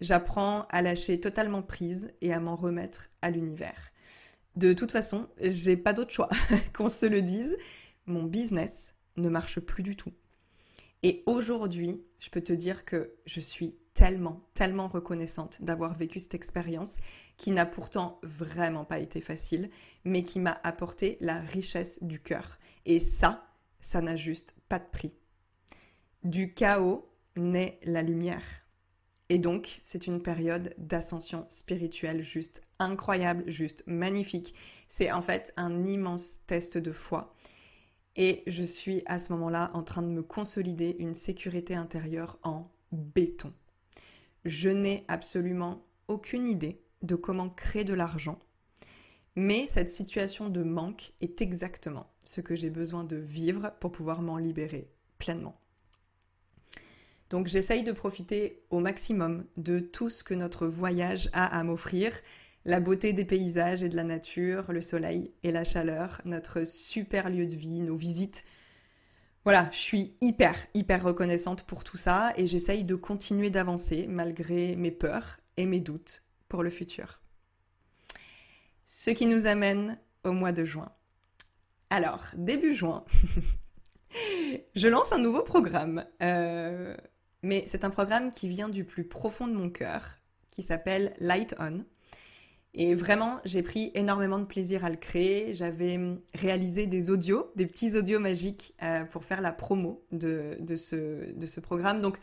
J'apprends 0.00 0.66
à 0.70 0.82
lâcher 0.82 1.18
totalement 1.18 1.62
prise 1.62 2.12
et 2.20 2.32
à 2.32 2.38
m'en 2.38 2.54
remettre 2.54 3.10
à 3.22 3.30
l'univers. 3.30 3.87
De 4.58 4.72
toute 4.72 4.90
façon, 4.90 5.28
j'ai 5.40 5.76
pas 5.76 5.92
d'autre 5.92 6.10
choix. 6.10 6.28
Qu'on 6.74 6.88
se 6.88 7.06
le 7.06 7.22
dise, 7.22 7.56
mon 8.06 8.24
business 8.24 8.92
ne 9.16 9.28
marche 9.28 9.60
plus 9.60 9.84
du 9.84 9.94
tout. 9.94 10.12
Et 11.04 11.22
aujourd'hui, 11.26 12.02
je 12.18 12.28
peux 12.28 12.40
te 12.40 12.52
dire 12.52 12.84
que 12.84 13.12
je 13.24 13.38
suis 13.38 13.76
tellement, 13.94 14.42
tellement 14.54 14.88
reconnaissante 14.88 15.62
d'avoir 15.62 15.94
vécu 15.94 16.18
cette 16.18 16.34
expérience 16.34 16.96
qui 17.36 17.52
n'a 17.52 17.66
pourtant 17.66 18.18
vraiment 18.24 18.84
pas 18.84 18.98
été 18.98 19.20
facile, 19.20 19.70
mais 20.02 20.24
qui 20.24 20.40
m'a 20.40 20.58
apporté 20.64 21.18
la 21.20 21.38
richesse 21.38 22.02
du 22.02 22.20
cœur. 22.20 22.58
Et 22.84 22.98
ça, 22.98 23.46
ça 23.78 24.00
n'a 24.00 24.16
juste 24.16 24.56
pas 24.68 24.80
de 24.80 24.88
prix. 24.90 25.14
Du 26.24 26.52
chaos 26.52 27.08
naît 27.36 27.78
la 27.84 28.02
lumière. 28.02 28.42
Et 29.28 29.38
donc, 29.38 29.82
c'est 29.84 30.06
une 30.06 30.22
période 30.22 30.74
d'ascension 30.78 31.44
spirituelle 31.48 32.22
juste 32.22 32.62
incroyable, 32.78 33.44
juste 33.50 33.82
magnifique. 33.86 34.54
C'est 34.88 35.12
en 35.12 35.20
fait 35.20 35.52
un 35.56 35.86
immense 35.86 36.38
test 36.46 36.78
de 36.78 36.92
foi. 36.92 37.34
Et 38.16 38.42
je 38.46 38.64
suis 38.64 39.02
à 39.06 39.18
ce 39.18 39.32
moment-là 39.32 39.70
en 39.74 39.82
train 39.82 40.02
de 40.02 40.08
me 40.08 40.22
consolider 40.22 40.96
une 40.98 41.14
sécurité 41.14 41.74
intérieure 41.74 42.38
en 42.42 42.70
béton. 42.90 43.52
Je 44.44 44.70
n'ai 44.70 45.04
absolument 45.08 45.84
aucune 46.08 46.48
idée 46.48 46.80
de 47.02 47.14
comment 47.14 47.50
créer 47.50 47.84
de 47.84 47.94
l'argent, 47.94 48.38
mais 49.36 49.66
cette 49.68 49.90
situation 49.90 50.48
de 50.48 50.62
manque 50.64 51.12
est 51.20 51.40
exactement 51.42 52.10
ce 52.24 52.40
que 52.40 52.56
j'ai 52.56 52.70
besoin 52.70 53.04
de 53.04 53.16
vivre 53.16 53.72
pour 53.78 53.92
pouvoir 53.92 54.20
m'en 54.20 54.36
libérer 54.36 54.90
pleinement. 55.18 55.60
Donc 57.30 57.46
j'essaye 57.46 57.82
de 57.82 57.92
profiter 57.92 58.62
au 58.70 58.80
maximum 58.80 59.44
de 59.56 59.80
tout 59.80 60.08
ce 60.08 60.24
que 60.24 60.34
notre 60.34 60.66
voyage 60.66 61.28
a 61.32 61.44
à 61.44 61.62
m'offrir, 61.62 62.18
la 62.64 62.80
beauté 62.80 63.12
des 63.12 63.24
paysages 63.24 63.82
et 63.82 63.88
de 63.88 63.96
la 63.96 64.04
nature, 64.04 64.72
le 64.72 64.80
soleil 64.80 65.32
et 65.42 65.52
la 65.52 65.64
chaleur, 65.64 66.20
notre 66.24 66.64
super 66.64 67.30
lieu 67.30 67.46
de 67.46 67.54
vie, 67.54 67.80
nos 67.80 67.96
visites. 67.96 68.44
Voilà, 69.44 69.68
je 69.72 69.78
suis 69.78 70.14
hyper, 70.20 70.54
hyper 70.74 71.02
reconnaissante 71.02 71.62
pour 71.62 71.84
tout 71.84 71.96
ça 71.96 72.32
et 72.36 72.46
j'essaye 72.46 72.84
de 72.84 72.94
continuer 72.94 73.50
d'avancer 73.50 74.06
malgré 74.08 74.76
mes 74.76 74.90
peurs 74.90 75.38
et 75.56 75.66
mes 75.66 75.80
doutes 75.80 76.24
pour 76.48 76.62
le 76.62 76.70
futur. 76.70 77.20
Ce 78.84 79.10
qui 79.10 79.26
nous 79.26 79.46
amène 79.46 79.98
au 80.24 80.32
mois 80.32 80.52
de 80.52 80.64
juin. 80.64 80.90
Alors, 81.90 82.24
début 82.34 82.74
juin, 82.74 83.04
je 84.74 84.88
lance 84.88 85.12
un 85.12 85.18
nouveau 85.18 85.42
programme. 85.42 86.04
Euh, 86.22 86.96
mais 87.42 87.64
c'est 87.66 87.84
un 87.84 87.90
programme 87.90 88.32
qui 88.32 88.48
vient 88.48 88.68
du 88.68 88.84
plus 88.84 89.04
profond 89.04 89.46
de 89.46 89.54
mon 89.54 89.70
cœur, 89.70 90.18
qui 90.50 90.62
s'appelle 90.62 91.14
Light 91.20 91.54
On. 91.58 91.84
Et 92.74 92.94
vraiment, 92.94 93.40
j'ai 93.44 93.62
pris 93.62 93.90
énormément 93.94 94.38
de 94.38 94.44
plaisir 94.44 94.84
à 94.84 94.90
le 94.90 94.96
créer. 94.96 95.54
J'avais 95.54 95.98
réalisé 96.34 96.86
des 96.86 97.10
audios, 97.10 97.50
des 97.56 97.66
petits 97.66 97.96
audios 97.96 98.20
magiques 98.20 98.74
euh, 98.82 99.04
pour 99.04 99.24
faire 99.24 99.40
la 99.40 99.52
promo 99.52 100.04
de, 100.12 100.56
ce, 100.76 101.32
de 101.32 101.46
ce 101.46 101.60
programme. 101.60 102.00
Donc, 102.00 102.18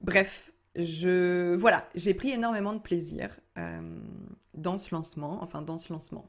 bref, 0.00 0.52
je 0.76 1.54
voilà, 1.56 1.88
j'ai 1.94 2.14
pris 2.14 2.30
énormément 2.30 2.74
de 2.74 2.78
plaisir 2.78 3.30
euh, 3.58 3.80
dans 4.54 4.78
ce 4.78 4.94
lancement, 4.94 5.42
enfin 5.42 5.62
dans 5.62 5.78
ce 5.78 5.92
lancement, 5.92 6.28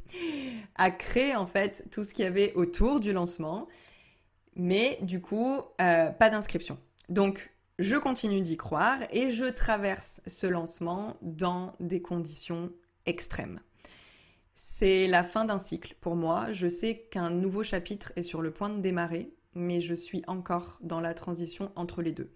à 0.76 0.90
créer 0.90 1.34
en 1.34 1.46
fait 1.46 1.86
tout 1.90 2.04
ce 2.04 2.14
qu'il 2.14 2.24
y 2.24 2.28
avait 2.28 2.52
autour 2.54 3.00
du 3.00 3.12
lancement, 3.12 3.68
mais 4.54 4.98
du 5.02 5.20
coup, 5.20 5.60
euh, 5.80 6.10
pas 6.10 6.30
d'inscription. 6.30 6.78
Donc, 7.08 7.52
je 7.78 7.96
continue 7.96 8.40
d'y 8.40 8.56
croire 8.56 9.00
et 9.10 9.30
je 9.30 9.44
traverse 9.44 10.20
ce 10.26 10.46
lancement 10.46 11.16
dans 11.22 11.74
des 11.80 12.02
conditions 12.02 12.70
extrêmes. 13.06 13.60
C'est 14.54 15.06
la 15.06 15.24
fin 15.24 15.44
d'un 15.44 15.58
cycle 15.58 15.96
pour 16.00 16.14
moi. 16.14 16.52
Je 16.52 16.68
sais 16.68 17.08
qu'un 17.10 17.30
nouveau 17.30 17.62
chapitre 17.62 18.12
est 18.16 18.22
sur 18.22 18.42
le 18.42 18.52
point 18.52 18.68
de 18.68 18.80
démarrer, 18.80 19.34
mais 19.54 19.80
je 19.80 19.94
suis 19.94 20.22
encore 20.26 20.78
dans 20.82 21.00
la 21.00 21.14
transition 21.14 21.72
entre 21.74 22.02
les 22.02 22.12
deux. 22.12 22.30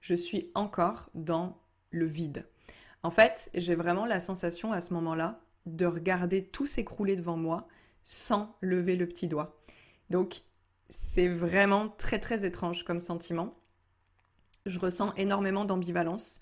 Je 0.00 0.14
suis 0.14 0.50
encore 0.54 1.10
dans 1.14 1.58
le 1.90 2.06
vide. 2.06 2.46
En 3.02 3.10
fait, 3.10 3.50
j'ai 3.54 3.74
vraiment 3.74 4.06
la 4.06 4.20
sensation 4.20 4.72
à 4.72 4.80
ce 4.80 4.94
moment-là 4.94 5.40
de 5.66 5.86
regarder 5.86 6.44
tout 6.44 6.66
s'écrouler 6.66 7.16
devant 7.16 7.36
moi 7.36 7.68
sans 8.02 8.54
lever 8.60 8.96
le 8.96 9.08
petit 9.08 9.28
doigt. 9.28 9.58
Donc, 10.10 10.42
c'est 10.90 11.28
vraiment 11.28 11.88
très 11.88 12.18
très 12.18 12.44
étrange 12.44 12.84
comme 12.84 13.00
sentiment 13.00 13.56
je 14.66 14.78
ressens 14.78 15.12
énormément 15.14 15.64
d'ambivalence. 15.64 16.40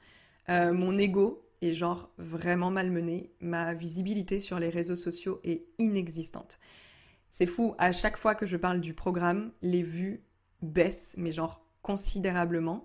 Euh, 0.49 0.73
mon 0.73 0.97
ego 0.99 1.49
est 1.61 1.75
genre 1.75 2.11
vraiment 2.19 2.71
malmené. 2.71 3.33
Ma 3.41 3.75
visibilité 3.75 4.41
sur 4.41 4.59
les 4.59 4.71
réseaux 4.71 4.97
sociaux 4.97 5.41
est 5.45 5.65
inexistante. 5.79 6.59
C'est 7.31 7.47
fou, 7.47 7.75
à 7.79 7.93
chaque 7.93 8.17
fois 8.17 8.35
que 8.35 8.47
je 8.47 8.57
parle 8.57 8.81
du 8.81 8.95
programme, 8.95 9.53
les 9.63 9.83
vues 9.83 10.23
baissent, 10.61 11.15
mais 11.17 11.33
genre 11.33 11.65
considérablement. 11.83 12.85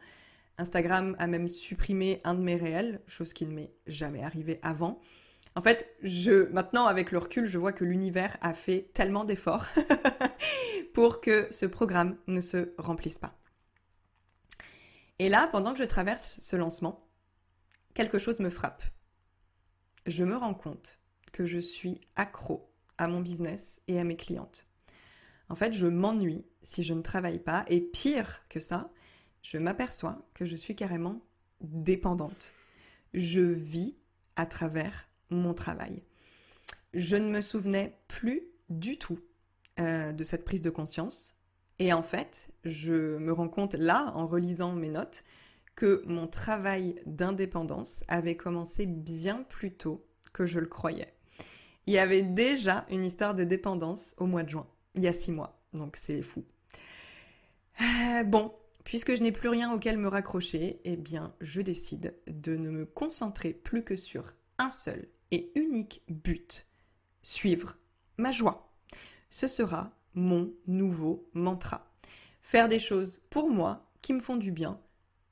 Instagram 0.58 1.16
a 1.20 1.28
même 1.28 1.50
supprimé 1.50 2.22
un 2.24 2.34
de 2.34 2.42
mes 2.42 2.56
réels, 2.56 3.02
chose 3.08 3.34
qui 3.34 3.46
ne 3.46 3.54
m'est 3.54 3.74
jamais 3.86 4.24
arrivée 4.24 4.60
avant. 4.64 5.00
En 5.56 5.62
fait, 5.62 5.96
maintenant, 6.52 6.86
avec 6.86 7.12
le 7.12 7.18
recul, 7.18 7.48
je 7.48 7.58
vois 7.58 7.74
que 7.74 7.84
l'univers 7.84 8.38
a 8.42 8.54
fait 8.54 8.90
tellement 8.94 9.24
d'efforts 9.24 9.66
pour 10.94 11.20
que 11.20 11.48
ce 11.52 11.66
programme 11.66 12.18
ne 12.28 12.42
se 12.42 12.74
remplisse 12.78 13.18
pas. 13.18 13.36
Et 15.20 15.30
là, 15.30 15.48
pendant 15.52 15.74
que 15.74 15.80
je 15.80 15.84
traverse 15.84 16.40
ce 16.40 16.56
lancement, 16.56 17.08
quelque 17.94 18.20
chose 18.20 18.40
me 18.40 18.50
frappe. 18.50 18.84
Je 20.06 20.24
me 20.24 20.38
rends 20.38 20.54
compte 20.54 21.02
que 21.32 21.46
je 21.46 21.60
suis 21.60 22.02
accro 22.16 22.72
à 22.98 23.08
mon 23.08 23.22
business 23.22 23.82
et 23.88 24.00
à 24.00 24.04
mes 24.04 24.16
clientes. 24.16 24.68
En 25.50 25.56
fait, 25.56 25.74
je 25.74 25.88
m'ennuie 25.88 26.46
si 26.62 26.84
je 26.84 26.94
ne 26.94 27.02
travaille 27.02 27.40
pas 27.40 27.66
et 27.68 27.82
pire 27.82 28.44
que 28.50 28.60
ça, 28.60 28.92
je 29.42 29.58
m'aperçois 29.58 30.28
que 30.34 30.46
je 30.46 30.56
suis 30.56 30.76
carrément 30.76 31.22
dépendante. 31.62 32.54
Je 33.14 33.42
vis 33.42 33.96
à 34.36 34.46
travers 34.46 35.08
mon 35.30 35.54
travail. 35.54 36.04
Je 36.94 37.16
ne 37.16 37.30
me 37.30 37.42
souvenais 37.42 37.98
plus 38.08 38.44
du 38.70 38.98
tout 38.98 39.20
euh, 39.80 40.12
de 40.12 40.24
cette 40.24 40.46
prise 40.46 40.62
de 40.62 40.70
conscience. 40.70 41.37
Et 41.80 41.94
en 41.94 42.04
fait, 42.04 42.50
je 42.64 43.18
me 43.18 43.32
rends 43.32 43.50
compte 43.50 43.76
là, 43.76 44.12
en 44.16 44.28
relisant 44.28 44.74
mes 44.74 44.90
notes, 44.90 45.24
que 45.76 46.02
mon 46.08 46.28
travail 46.28 46.96
d'indépendance 47.06 48.04
avait 48.08 48.36
commencé 48.36 48.88
bien 48.88 49.44
plus 49.44 49.72
tôt 49.72 50.06
que 50.34 50.46
je 50.46 50.60
le 50.60 50.66
croyais. 50.66 51.14
Il 51.86 51.94
y 51.94 52.00
avait 52.00 52.24
déjà 52.24 52.86
une 52.90 53.06
histoire 53.06 53.36
de 53.36 53.44
dépendance 53.44 54.16
au 54.18 54.26
mois 54.26 54.44
de 54.44 54.50
juin, 54.50 54.68
il 54.96 55.04
y 55.04 55.08
a 55.08 55.14
six 55.14 55.32
mois, 55.32 55.62
donc 55.74 55.96
c'est 55.96 56.22
fou. 56.22 56.44
Euh, 57.82 58.24
bon, 58.24 58.54
puisque 58.84 59.16
je 59.16 59.22
n'ai 59.22 59.32
plus 59.32 59.50
rien 59.50 59.72
auquel 59.72 59.98
me 59.98 60.08
raccrocher, 60.08 60.82
eh 60.84 60.98
bien, 60.98 61.36
je 61.42 61.62
décide 61.62 62.16
de 62.28 62.56
ne 62.56 62.72
me 62.72 62.86
concentrer 62.86 63.54
plus 63.54 63.84
que 63.84 63.96
sur 63.96 64.34
un 64.58 64.72
seul 64.72 65.08
et 65.32 65.52
unique 65.56 66.02
but, 66.10 66.66
suivre 67.22 67.78
ma 68.18 68.32
joie. 68.32 68.74
ce 69.30 69.48
sera 69.48 69.97
mon 70.18 70.52
nouveau 70.66 71.30
mantra. 71.34 71.88
Faire 72.42 72.68
des 72.68 72.80
choses 72.80 73.22
pour 73.30 73.50
moi 73.50 73.88
qui 74.02 74.14
me 74.14 74.20
font 74.20 74.36
du 74.36 74.52
bien. 74.52 74.82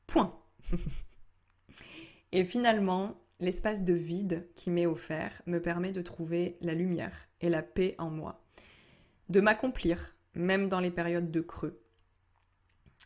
Point. 0.06 0.40
et 2.32 2.46
finalement, 2.46 3.20
l'espace 3.40 3.84
de 3.84 3.94
vide 3.94 4.48
qui 4.56 4.70
m'est 4.70 4.86
offert 4.86 5.42
me 5.48 5.60
permet 5.60 5.92
de 5.92 6.04
trouver 6.04 6.58
la 6.62 6.76
lumière 6.76 7.28
et 7.42 7.50
la 7.50 7.64
paix 7.64 7.96
en 7.98 8.12
moi, 8.12 8.46
de 9.30 9.42
m'accomplir, 9.42 10.16
même 10.36 10.70
dans 10.70 10.80
les 10.80 10.92
périodes 10.92 11.32
de 11.32 11.42
creux. 11.42 11.82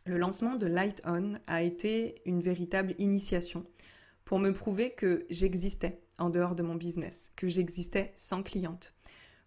Le 0.06 0.18
lancement 0.18 0.56
de 0.56 0.68
Light 0.68 1.02
On 1.06 1.36
a 1.48 1.62
été 1.62 2.22
une 2.26 2.42
véritable 2.42 2.94
initiation 2.98 3.66
pour 4.26 4.40
me 4.40 4.52
prouver 4.52 4.92
que 4.92 5.26
j'existais 5.30 6.02
en 6.18 6.30
dehors 6.30 6.56
de 6.56 6.64
mon 6.64 6.76
business, 6.76 7.32
que 7.38 7.48
j'existais 7.48 8.12
sans 8.16 8.44
cliente, 8.44 8.96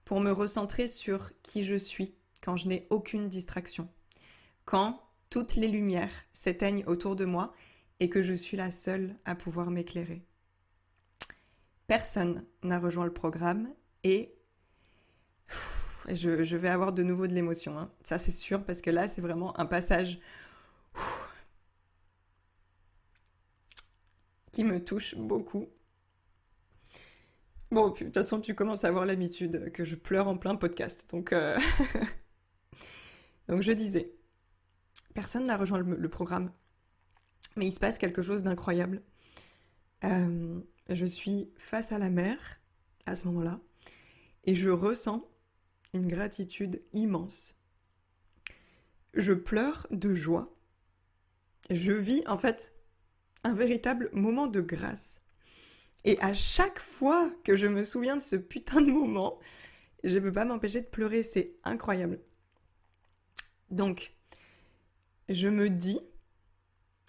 pour 0.07 0.21
me 0.21 0.31
recentrer 0.31 0.89
sur 0.89 1.31
qui 1.43 1.63
je 1.63 1.77
suis 1.77 2.15
quand 2.43 2.57
je 2.57 2.69
n'ai 2.69 2.87
aucune 2.91 3.29
distraction, 3.29 3.89
quand 4.65 5.01
toutes 5.31 5.55
les 5.55 5.69
lumières 5.69 6.13
s'éteignent 6.33 6.85
autour 6.87 7.17
de 7.17 7.25
moi 7.25 7.55
et 8.01 8.11
que 8.11 8.23
je 8.23 8.35
suis 8.35 8.57
la 8.57 8.71
seule 8.71 9.17
à 9.25 9.35
pouvoir 9.35 9.71
m'éclairer. 9.71 10.27
Personne 11.87 12.45
n'a 12.63 12.79
rejoint 12.79 13.07
le 13.07 13.13
programme 13.13 13.73
et 14.05 14.35
je, 16.09 16.57
vais 16.57 16.69
avoir 16.69 16.93
de 16.93 17.03
nouveau 17.03 17.27
de 17.27 17.33
l'émotion. 17.33 17.79
Hein. 17.79 17.91
Ça 18.03 18.19
c'est 18.19 18.33
sûr 18.33 18.65
parce 18.65 18.83
que 18.83 18.91
là 18.91 19.09
c'est 19.09 19.23
vraiment 19.23 19.59
un 19.59 19.67
passage 19.67 20.21
qui 24.53 24.65
me 24.65 24.85
touche 24.85 25.15
beaucoup. 25.17 25.69
Bon, 27.71 27.89
de 27.89 27.97
toute 27.97 28.13
façon, 28.13 28.39
tu 28.39 28.55
commences 28.55 28.85
à 28.85 28.89
avoir 28.89 29.07
l'habitude 29.07 29.73
que 29.73 29.83
je 29.83 29.97
pleure 29.97 30.29
en 30.29 30.37
plein 30.37 30.57
podcast. 30.57 31.09
Donc, 31.11 31.33
euh, 31.33 31.59
donc 33.53 33.61
je 33.61 33.73
disais, 33.73 34.15
personne 35.13 35.45
n'a 35.45 35.59
rejoint 35.59 35.79
le, 35.79 36.09
programme, 36.09 36.51
mais 37.55 37.67
il 37.67 37.73
se 37.73 37.79
passe 37.79 37.99
quelque 37.99 38.23
chose 38.23 38.43
d'incroyable. 38.43 39.03
Euh, 40.05 40.59
je 40.89 41.05
suis 41.05 41.53
face 41.59 41.93
à 41.93 41.99
la 41.99 42.09
mer 42.09 42.39
à 43.05 43.15
ce 43.15 43.27
moment-là 43.27 43.61
et 44.45 44.55
je 44.55 44.71
ressens 44.71 45.29
une 45.93 46.09
gratitude 46.09 46.81
immense. 46.95 47.61
Je 49.13 49.35
pleure 49.35 49.87
de 49.91 50.15
joie. 50.15 50.57
Je 51.69 51.93
vis 51.93 52.23
en 52.27 52.39
fait 52.39 52.73
un 53.45 53.53
véritable 53.53 54.09
moment 54.15 54.47
de 54.47 54.63
grâce. 54.63 55.21
Et 56.05 56.19
à 56.23 56.33
chaque 56.33 56.79
fois 56.79 57.31
que 57.45 57.55
je 57.55 57.67
me 57.67 57.85
souviens 57.85 58.17
de 58.17 58.23
ce 58.23 58.37
putain 58.37 58.81
de 58.81 58.91
moment, 58.91 59.39
je 60.05 60.15
ne 60.15 60.21
peux 60.21 60.33
pas 60.33 60.47
m'empêcher 60.47 60.81
de 60.81 60.87
pleurer, 60.87 61.23
c'est 61.23 61.53
incroyable. 61.65 62.19
Donc, 63.73 64.15
je 65.29 65.49
me 65.49 65.71
dis, 65.71 65.99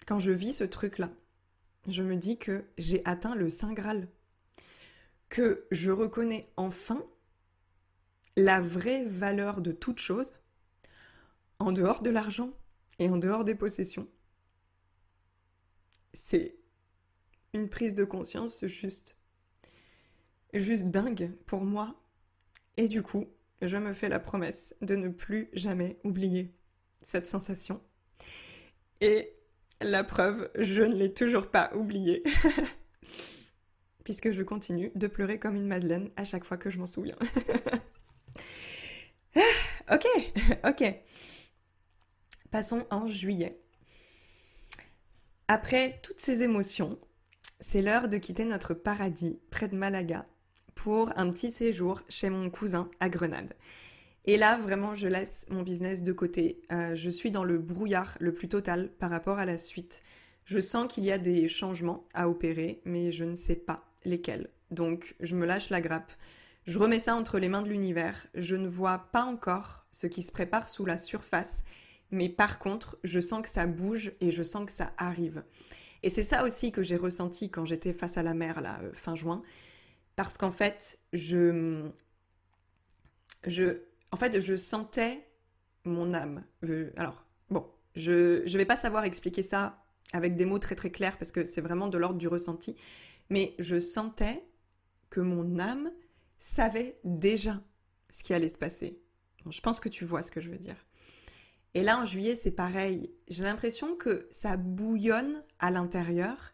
quand 0.06 0.18
je 0.18 0.32
vis 0.32 0.54
ce 0.54 0.64
truc-là, 0.64 1.10
je 1.86 2.02
me 2.02 2.16
dis 2.16 2.38
que 2.38 2.64
j'ai 2.78 3.04
atteint 3.04 3.34
le 3.34 3.50
Saint 3.50 3.74
Graal, 3.74 4.08
que 5.28 5.66
je 5.70 5.90
reconnais 5.90 6.50
enfin 6.56 7.04
la 8.36 8.60
vraie 8.60 9.04
valeur 9.04 9.60
de 9.60 9.72
toute 9.72 9.98
chose 9.98 10.34
en 11.58 11.70
dehors 11.70 12.02
de 12.02 12.10
l'argent 12.10 12.50
et 12.98 13.08
en 13.10 13.18
dehors 13.18 13.44
des 13.44 13.54
possessions. 13.54 14.08
C'est 16.14 16.56
une 17.52 17.68
prise 17.68 17.94
de 17.94 18.04
conscience 18.04 18.66
juste 18.66 19.16
juste 20.54 20.86
dingue 20.86 21.32
pour 21.46 21.64
moi. 21.64 21.94
Et 22.76 22.88
du 22.88 23.02
coup, 23.02 23.26
je 23.62 23.76
me 23.76 23.92
fais 23.92 24.08
la 24.08 24.20
promesse 24.20 24.74
de 24.82 24.96
ne 24.96 25.08
plus 25.08 25.48
jamais 25.52 25.98
oublier 26.04 26.54
cette 27.02 27.26
sensation. 27.26 27.80
Et 29.00 29.34
la 29.80 30.04
preuve, 30.04 30.50
je 30.56 30.82
ne 30.82 30.94
l'ai 30.94 31.12
toujours 31.12 31.50
pas 31.50 31.70
oubliée. 31.74 32.22
Puisque 34.04 34.32
je 34.32 34.42
continue 34.42 34.90
de 34.94 35.06
pleurer 35.06 35.38
comme 35.38 35.56
une 35.56 35.66
madeleine 35.66 36.10
à 36.16 36.24
chaque 36.24 36.44
fois 36.44 36.56
que 36.56 36.70
je 36.70 36.78
m'en 36.78 36.86
souviens. 36.86 37.16
ok, 39.90 40.06
ok. 40.64 40.94
Passons 42.50 42.86
en 42.90 43.08
juillet. 43.08 43.60
Après 45.48 46.00
toutes 46.02 46.20
ces 46.20 46.42
émotions, 46.42 46.98
c'est 47.60 47.82
l'heure 47.82 48.08
de 48.08 48.18
quitter 48.18 48.44
notre 48.44 48.74
paradis 48.74 49.40
près 49.50 49.68
de 49.68 49.76
Malaga 49.76 50.26
pour 50.74 51.10
un 51.16 51.30
petit 51.30 51.50
séjour 51.50 52.02
chez 52.08 52.30
mon 52.30 52.50
cousin 52.50 52.88
à 53.00 53.08
Grenade. 53.08 53.54
Et 54.26 54.36
là, 54.36 54.56
vraiment, 54.56 54.96
je 54.96 55.06
laisse 55.06 55.44
mon 55.50 55.62
business 55.62 56.02
de 56.02 56.12
côté. 56.12 56.62
Euh, 56.72 56.96
je 56.96 57.10
suis 57.10 57.30
dans 57.30 57.44
le 57.44 57.58
brouillard 57.58 58.16
le 58.20 58.32
plus 58.32 58.48
total 58.48 58.90
par 58.98 59.10
rapport 59.10 59.38
à 59.38 59.44
la 59.44 59.58
suite. 59.58 60.02
Je 60.44 60.60
sens 60.60 60.92
qu'il 60.92 61.04
y 61.04 61.12
a 61.12 61.18
des 61.18 61.46
changements 61.48 62.06
à 62.14 62.28
opérer, 62.28 62.80
mais 62.84 63.12
je 63.12 63.24
ne 63.24 63.34
sais 63.34 63.56
pas 63.56 63.84
lesquels. 64.04 64.48
Donc, 64.70 65.14
je 65.20 65.36
me 65.36 65.46
lâche 65.46 65.70
la 65.70 65.80
grappe. 65.80 66.12
Je 66.66 66.78
remets 66.78 66.98
ça 66.98 67.14
entre 67.14 67.38
les 67.38 67.50
mains 67.50 67.62
de 67.62 67.68
l'univers. 67.68 68.26
Je 68.34 68.56
ne 68.56 68.68
vois 68.68 68.98
pas 69.12 69.24
encore 69.24 69.84
ce 69.92 70.06
qui 70.06 70.22
se 70.22 70.32
prépare 70.32 70.68
sous 70.68 70.86
la 70.86 70.96
surface, 70.96 71.62
mais 72.10 72.30
par 72.30 72.58
contre, 72.58 72.98
je 73.04 73.20
sens 73.20 73.42
que 73.42 73.48
ça 73.48 73.66
bouge 73.66 74.12
et 74.20 74.30
je 74.30 74.42
sens 74.42 74.64
que 74.64 74.72
ça 74.72 74.92
arrive. 74.96 75.44
Et 76.02 76.10
c'est 76.10 76.24
ça 76.24 76.44
aussi 76.44 76.72
que 76.72 76.82
j'ai 76.82 76.96
ressenti 76.96 77.50
quand 77.50 77.64
j'étais 77.64 77.92
face 77.92 78.16
à 78.16 78.22
la 78.22 78.34
mer, 78.34 78.60
là, 78.60 78.78
euh, 78.82 78.90
fin 78.94 79.16
juin. 79.16 79.42
Parce 80.16 80.36
qu'en 80.36 80.50
fait, 80.50 80.98
je. 81.12 82.00
En 84.10 84.16
fait, 84.16 84.40
je 84.40 84.56
sentais 84.56 85.28
mon 85.84 86.14
âme. 86.14 86.44
Euh, 86.64 86.92
alors, 86.96 87.24
bon, 87.50 87.66
je 87.94 88.42
ne 88.42 88.58
vais 88.58 88.64
pas 88.64 88.76
savoir 88.76 89.04
expliquer 89.04 89.42
ça 89.42 89.84
avec 90.12 90.36
des 90.36 90.44
mots 90.44 90.58
très 90.58 90.74
très 90.76 90.90
clairs 90.90 91.18
parce 91.18 91.32
que 91.32 91.44
c'est 91.44 91.60
vraiment 91.60 91.88
de 91.88 91.98
l'ordre 91.98 92.18
du 92.18 92.28
ressenti, 92.28 92.76
mais 93.28 93.54
je 93.58 93.80
sentais 93.80 94.44
que 95.10 95.20
mon 95.20 95.58
âme 95.58 95.90
savait 96.38 96.98
déjà 97.04 97.60
ce 98.10 98.22
qui 98.22 98.34
allait 98.34 98.48
se 98.48 98.58
passer. 98.58 99.00
je 99.50 99.60
pense 99.60 99.80
que 99.80 99.88
tu 99.88 100.04
vois 100.04 100.22
ce 100.22 100.30
que 100.30 100.40
je 100.40 100.50
veux 100.50 100.58
dire. 100.58 100.86
Et 101.74 101.82
là, 101.82 101.98
en 101.98 102.04
juillet, 102.04 102.36
c'est 102.36 102.52
pareil. 102.52 103.12
J'ai 103.28 103.42
l'impression 103.42 103.96
que 103.96 104.28
ça 104.30 104.56
bouillonne 104.56 105.42
à 105.58 105.72
l'intérieur, 105.72 106.52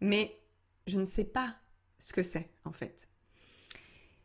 mais 0.00 0.40
je 0.86 0.98
ne 0.98 1.04
sais 1.04 1.24
pas 1.24 1.56
ce 1.98 2.12
que 2.12 2.22
c'est 2.22 2.48
en 2.64 2.72
fait. 2.72 3.08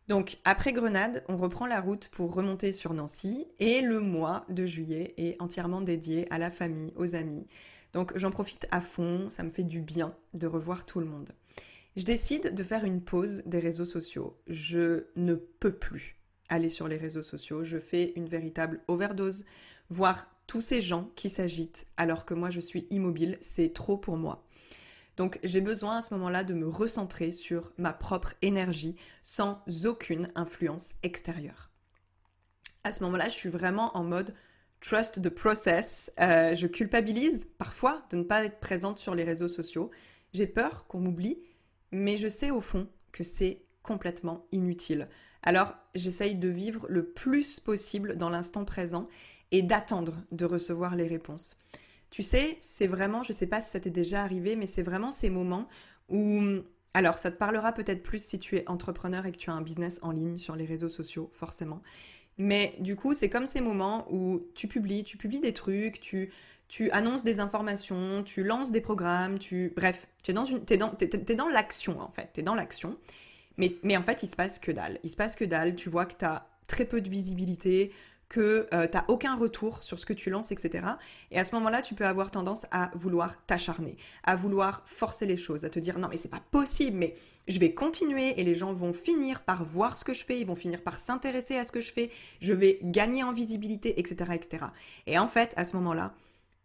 Donc 0.07 0.39
après 0.43 0.73
Grenade, 0.73 1.23
on 1.27 1.37
reprend 1.37 1.67
la 1.67 1.79
route 1.79 2.09
pour 2.09 2.33
remonter 2.33 2.73
sur 2.73 2.93
Nancy 2.93 3.45
et 3.59 3.81
le 3.81 3.99
mois 3.99 4.45
de 4.49 4.65
juillet 4.65 5.13
est 5.17 5.39
entièrement 5.39 5.81
dédié 5.81 6.25
à 6.31 6.39
la 6.39 6.49
famille, 6.49 6.91
aux 6.95 7.13
amis. 7.13 7.45
Donc 7.93 8.17
j'en 8.17 8.31
profite 8.31 8.67
à 8.71 8.81
fond, 8.81 9.29
ça 9.29 9.43
me 9.43 9.51
fait 9.51 9.63
du 9.63 9.81
bien 9.81 10.15
de 10.33 10.47
revoir 10.47 10.85
tout 10.85 10.99
le 10.99 11.05
monde. 11.05 11.29
Je 11.95 12.05
décide 12.05 12.55
de 12.55 12.63
faire 12.63 12.85
une 12.85 13.01
pause 13.01 13.43
des 13.45 13.59
réseaux 13.59 13.85
sociaux. 13.85 14.35
Je 14.47 15.05
ne 15.15 15.35
peux 15.35 15.73
plus 15.73 16.17
aller 16.49 16.69
sur 16.69 16.87
les 16.87 16.97
réseaux 16.97 17.21
sociaux. 17.21 17.63
Je 17.63 17.77
fais 17.77 18.13
une 18.15 18.27
véritable 18.27 18.81
overdose. 18.87 19.45
Voir 19.89 20.27
tous 20.47 20.61
ces 20.61 20.81
gens 20.81 21.11
qui 21.15 21.29
s'agitent 21.29 21.85
alors 21.97 22.25
que 22.25 22.33
moi 22.33 22.49
je 22.49 22.59
suis 22.59 22.87
immobile, 22.89 23.37
c'est 23.41 23.73
trop 23.73 23.97
pour 23.97 24.17
moi. 24.17 24.43
Donc 25.19 25.37
j'ai 25.43 25.59
besoin 25.59 25.97
à 25.97 26.01
ce 26.01 26.13
moment-là 26.13 26.45
de 26.45 26.53
me 26.53 26.69
recentrer 26.69 27.33
sur 27.33 27.73
ma 27.77 27.91
propre 27.91 28.35
énergie 28.41 28.95
sans 29.21 29.61
aucune 29.85 30.31
influence 30.33 30.93
extérieure. 31.03 31.69
À 32.85 32.93
ce 32.93 33.03
moment-là, 33.03 33.27
je 33.27 33.33
suis 33.33 33.49
vraiment 33.49 33.97
en 33.97 34.05
mode 34.05 34.33
trust 34.79 35.21
the 35.21 35.27
process. 35.27 36.09
Euh, 36.21 36.55
je 36.55 36.67
culpabilise 36.67 37.49
parfois 37.57 38.01
de 38.11 38.15
ne 38.15 38.23
pas 38.23 38.45
être 38.45 38.61
présente 38.61 38.97
sur 38.97 39.13
les 39.13 39.25
réseaux 39.25 39.49
sociaux. 39.49 39.91
J'ai 40.31 40.47
peur 40.47 40.87
qu'on 40.87 41.01
m'oublie, 41.01 41.37
mais 41.91 42.15
je 42.15 42.29
sais 42.29 42.49
au 42.49 42.61
fond 42.61 42.87
que 43.11 43.25
c'est 43.25 43.61
complètement 43.83 44.47
inutile. 44.53 45.09
Alors 45.43 45.75
j'essaye 45.95 46.35
de 46.35 46.47
vivre 46.47 46.85
le 46.87 47.03
plus 47.03 47.59
possible 47.59 48.15
dans 48.15 48.29
l'instant 48.29 48.63
présent 48.63 49.09
et 49.51 49.63
d'attendre 49.63 50.15
de 50.31 50.45
recevoir 50.45 50.95
les 50.95 51.09
réponses. 51.09 51.59
Tu 52.09 52.23
sais, 52.23 52.57
c'est 52.59 52.87
vraiment, 52.87 53.23
je 53.23 53.31
ne 53.31 53.37
sais 53.37 53.47
pas 53.47 53.61
si 53.61 53.69
ça 53.69 53.79
t'est 53.79 53.89
déjà 53.89 54.23
arrivé, 54.23 54.55
mais 54.55 54.67
c'est 54.67 54.81
vraiment 54.81 55.11
ces 55.11 55.29
moments 55.29 55.67
où, 56.09 56.41
alors 56.93 57.19
ça 57.19 57.31
te 57.31 57.37
parlera 57.37 57.71
peut-être 57.71 58.01
plus 58.01 58.23
si 58.23 58.39
tu 58.39 58.55
es 58.55 58.67
entrepreneur 58.67 59.25
et 59.25 59.31
que 59.31 59.37
tu 59.37 59.49
as 59.49 59.53
un 59.53 59.61
business 59.61 59.99
en 60.01 60.11
ligne 60.11 60.37
sur 60.37 60.55
les 60.55 60.65
réseaux 60.65 60.89
sociaux, 60.89 61.29
forcément. 61.33 61.81
Mais 62.37 62.75
du 62.79 62.95
coup, 62.95 63.13
c'est 63.13 63.29
comme 63.29 63.45
ces 63.45 63.61
moments 63.61 64.07
où 64.11 64.41
tu 64.55 64.67
publies, 64.67 65.03
tu 65.03 65.17
publies 65.17 65.41
des 65.41 65.53
trucs, 65.53 65.99
tu, 65.99 66.91
annonces 66.91 67.23
des 67.23 67.39
informations, 67.39 68.23
tu 68.23 68.43
lances 68.43 68.71
des 68.71 68.81
programmes, 68.81 69.37
tu... 69.37 69.73
Bref, 69.75 70.07
tu 70.23 70.31
es 70.31 70.33
dans, 70.33 70.45
une, 70.45 70.59
dans, 70.59 70.95
dans 71.35 71.49
l'action 71.49 71.99
en 71.99 72.09
fait, 72.11 72.29
tu 72.33 72.39
es 72.39 72.43
dans 72.43 72.55
l'action. 72.55 72.97
Mais, 73.57 73.75
mais 73.83 73.97
en 73.97 74.03
fait, 74.03 74.23
il 74.23 74.29
se 74.29 74.37
passe 74.37 74.57
que 74.57 74.71
dalle. 74.71 74.99
Il 75.03 75.09
se 75.09 75.17
passe 75.17 75.35
que 75.35 75.43
dalle, 75.43 75.75
tu 75.75 75.89
vois 75.89 76.05
que 76.05 76.15
tu 76.17 76.23
as 76.23 76.47
très 76.65 76.85
peu 76.85 77.01
de 77.01 77.09
visibilité, 77.09 77.91
que 78.29 78.67
euh, 78.73 78.87
tu 78.87 78.95
n'as 78.95 79.05
aucun 79.07 79.35
retour 79.35 79.83
sur 79.83 79.99
ce 79.99 80.05
que 80.05 80.13
tu 80.13 80.29
lances, 80.29 80.51
etc. 80.51 80.85
Et 81.31 81.39
à 81.39 81.43
ce 81.43 81.55
moment-là, 81.55 81.81
tu 81.81 81.95
peux 81.95 82.05
avoir 82.05 82.29
tendance 82.29 82.65
à 82.69 82.91
vouloir 82.93 83.35
t'acharner, 83.47 83.97
à 84.23 84.35
vouloir 84.35 84.83
forcer 84.85 85.25
les 85.25 85.35
choses, 85.35 85.65
à 85.65 85.69
te 85.69 85.79
dire 85.79 85.97
non 85.97 86.07
mais 86.09 86.17
c'est 86.17 86.29
pas 86.29 86.43
possible, 86.51 86.95
mais 86.95 87.15
je 87.47 87.59
vais 87.59 87.73
continuer 87.73 88.39
et 88.39 88.43
les 88.43 88.53
gens 88.53 88.71
vont 88.71 88.93
finir 88.93 89.41
par 89.41 89.65
voir 89.65 89.97
ce 89.97 90.05
que 90.05 90.13
je 90.13 90.23
fais, 90.23 90.39
ils 90.39 90.45
vont 90.45 90.55
finir 90.55 90.83
par 90.83 90.99
s'intéresser 90.99 91.57
à 91.57 91.65
ce 91.65 91.71
que 91.71 91.81
je 91.81 91.91
fais, 91.91 92.11
je 92.39 92.53
vais 92.53 92.79
gagner 92.83 93.23
en 93.23 93.33
visibilité, 93.33 93.99
etc. 93.99 94.31
etc. 94.35 94.65
Et 95.07 95.17
en 95.17 95.27
fait, 95.27 95.53
à 95.57 95.65
ce 95.65 95.75
moment-là, 95.77 96.13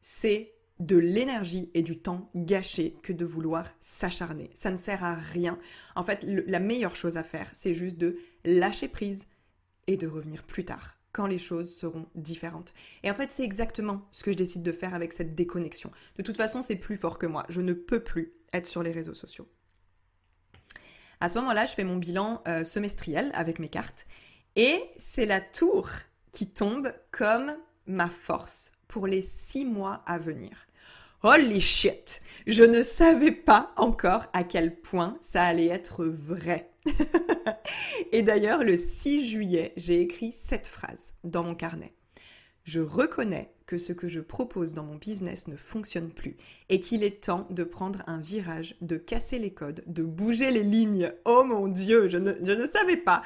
c'est 0.03 0.53
de 0.81 0.97
l'énergie 0.97 1.71
et 1.73 1.83
du 1.83 1.99
temps 1.99 2.31
gâché 2.35 2.97
que 3.03 3.13
de 3.13 3.25
vouloir 3.25 3.71
s'acharner. 3.81 4.51
Ça 4.55 4.71
ne 4.71 4.77
sert 4.77 5.03
à 5.03 5.15
rien. 5.15 5.59
En 5.95 6.03
fait, 6.03 6.25
la 6.25 6.59
meilleure 6.59 6.97
chose 6.97 7.17
à 7.17 7.23
faire, 7.23 7.49
c'est 7.55 7.75
juste 7.75 7.97
de 7.97 8.19
lâcher 8.45 8.89
prise 8.89 9.27
et 9.87 9.97
de 9.97 10.07
revenir 10.07 10.43
plus 10.43 10.65
tard 10.65 10.97
quand 11.15 11.27
les 11.27 11.39
choses 11.39 11.75
seront 11.75 12.07
différentes. 12.17 12.75
Et 13.05 13.11
en 13.11 13.15
fait, 13.15 13.31
c'est 13.31 13.45
exactement 13.45 14.03
ce 14.11 14.25
que 14.25 14.33
je 14.33 14.37
décide 14.37 14.63
de 14.63 14.73
faire 14.73 14.95
avec 14.95 15.13
cette 15.13 15.35
déconnexion. 15.35 15.91
De 16.19 16.23
toute 16.23 16.37
façon, 16.37 16.61
c'est 16.61 16.77
plus 16.77 16.97
fort 16.97 17.19
que 17.19 17.27
moi. 17.27 17.47
Je 17.49 17.61
ne 17.61 17.73
peux 17.73 18.01
plus 18.01 18.35
être 18.53 18.67
sur 18.67 18.83
les 18.83 18.93
réseaux 18.93 19.15
sociaux. 19.15 19.49
À 21.21 21.29
ce 21.29 21.39
moment-là, 21.39 21.67
je 21.67 21.75
fais 21.75 21.85
mon 21.85 21.97
bilan 21.97 22.43
euh, 22.49 22.65
semestriel 22.65 23.31
avec 23.35 23.61
mes 23.61 23.69
cartes. 23.69 24.07
Et 24.57 24.83
c'est 24.97 25.25
la 25.25 25.41
tour 25.41 25.89
qui 26.33 26.49
tombe 26.49 26.93
comme 27.13 27.57
ma 27.87 28.09
force 28.09 28.73
pour 28.89 29.07
les 29.07 29.23
six 29.23 29.65
mois 29.65 30.03
à 30.07 30.19
venir. 30.19 30.67
Holy 31.27 31.59
shit 31.59 32.21
Je 32.47 32.65
ne 32.65 32.83
savais 32.83 33.31
pas 33.31 33.73
encore 33.79 34.27
à 34.35 34.45
quel 34.45 34.79
point 34.79 35.17
ça 35.23 35.41
allait 35.41 35.69
être 35.69 36.05
vrai. 36.05 36.71
Et 38.13 38.21
d'ailleurs, 38.21 38.63
le 38.63 38.77
6 38.77 39.31
juillet, 39.31 39.73
j'ai 39.79 40.03
écrit 40.03 40.33
cette 40.33 40.67
phrase 40.67 41.15
dans 41.25 41.43
mon 41.43 41.55
carnet. 41.55 41.95
Je 42.65 42.81
reconnais 42.81 43.55
que 43.65 43.79
ce 43.79 43.95
que 43.95 44.07
je 44.07 44.21
propose 44.21 44.75
dans 44.75 44.85
mon 44.85 44.97
business 44.97 45.49
ne 45.49 45.57
fonctionne 45.57 46.11
plus 46.11 46.37
et 46.69 46.79
qu'il 46.79 47.03
est 47.03 47.25
temps 47.25 47.47
de 47.49 47.65
prendre 47.65 48.03
un 48.07 48.19
virage, 48.19 48.77
de 48.83 48.99
casser 48.99 49.39
les 49.39 49.55
codes, 49.55 49.83
de 49.87 50.03
bouger 50.03 50.51
les 50.51 50.63
lignes. 50.63 51.11
Oh 51.25 51.43
mon 51.43 51.69
Dieu, 51.69 52.11
je 52.11 52.19
ne, 52.19 52.35
je 52.43 52.53
ne 52.53 52.67
savais 52.67 52.99
pas 52.99 53.23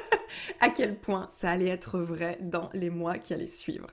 à 0.60 0.70
quel 0.70 0.98
point 0.98 1.28
ça 1.28 1.50
allait 1.50 1.68
être 1.68 1.98
vrai 1.98 2.38
dans 2.40 2.70
les 2.72 2.88
mois 2.88 3.18
qui 3.18 3.34
allaient 3.34 3.44
suivre. 3.44 3.88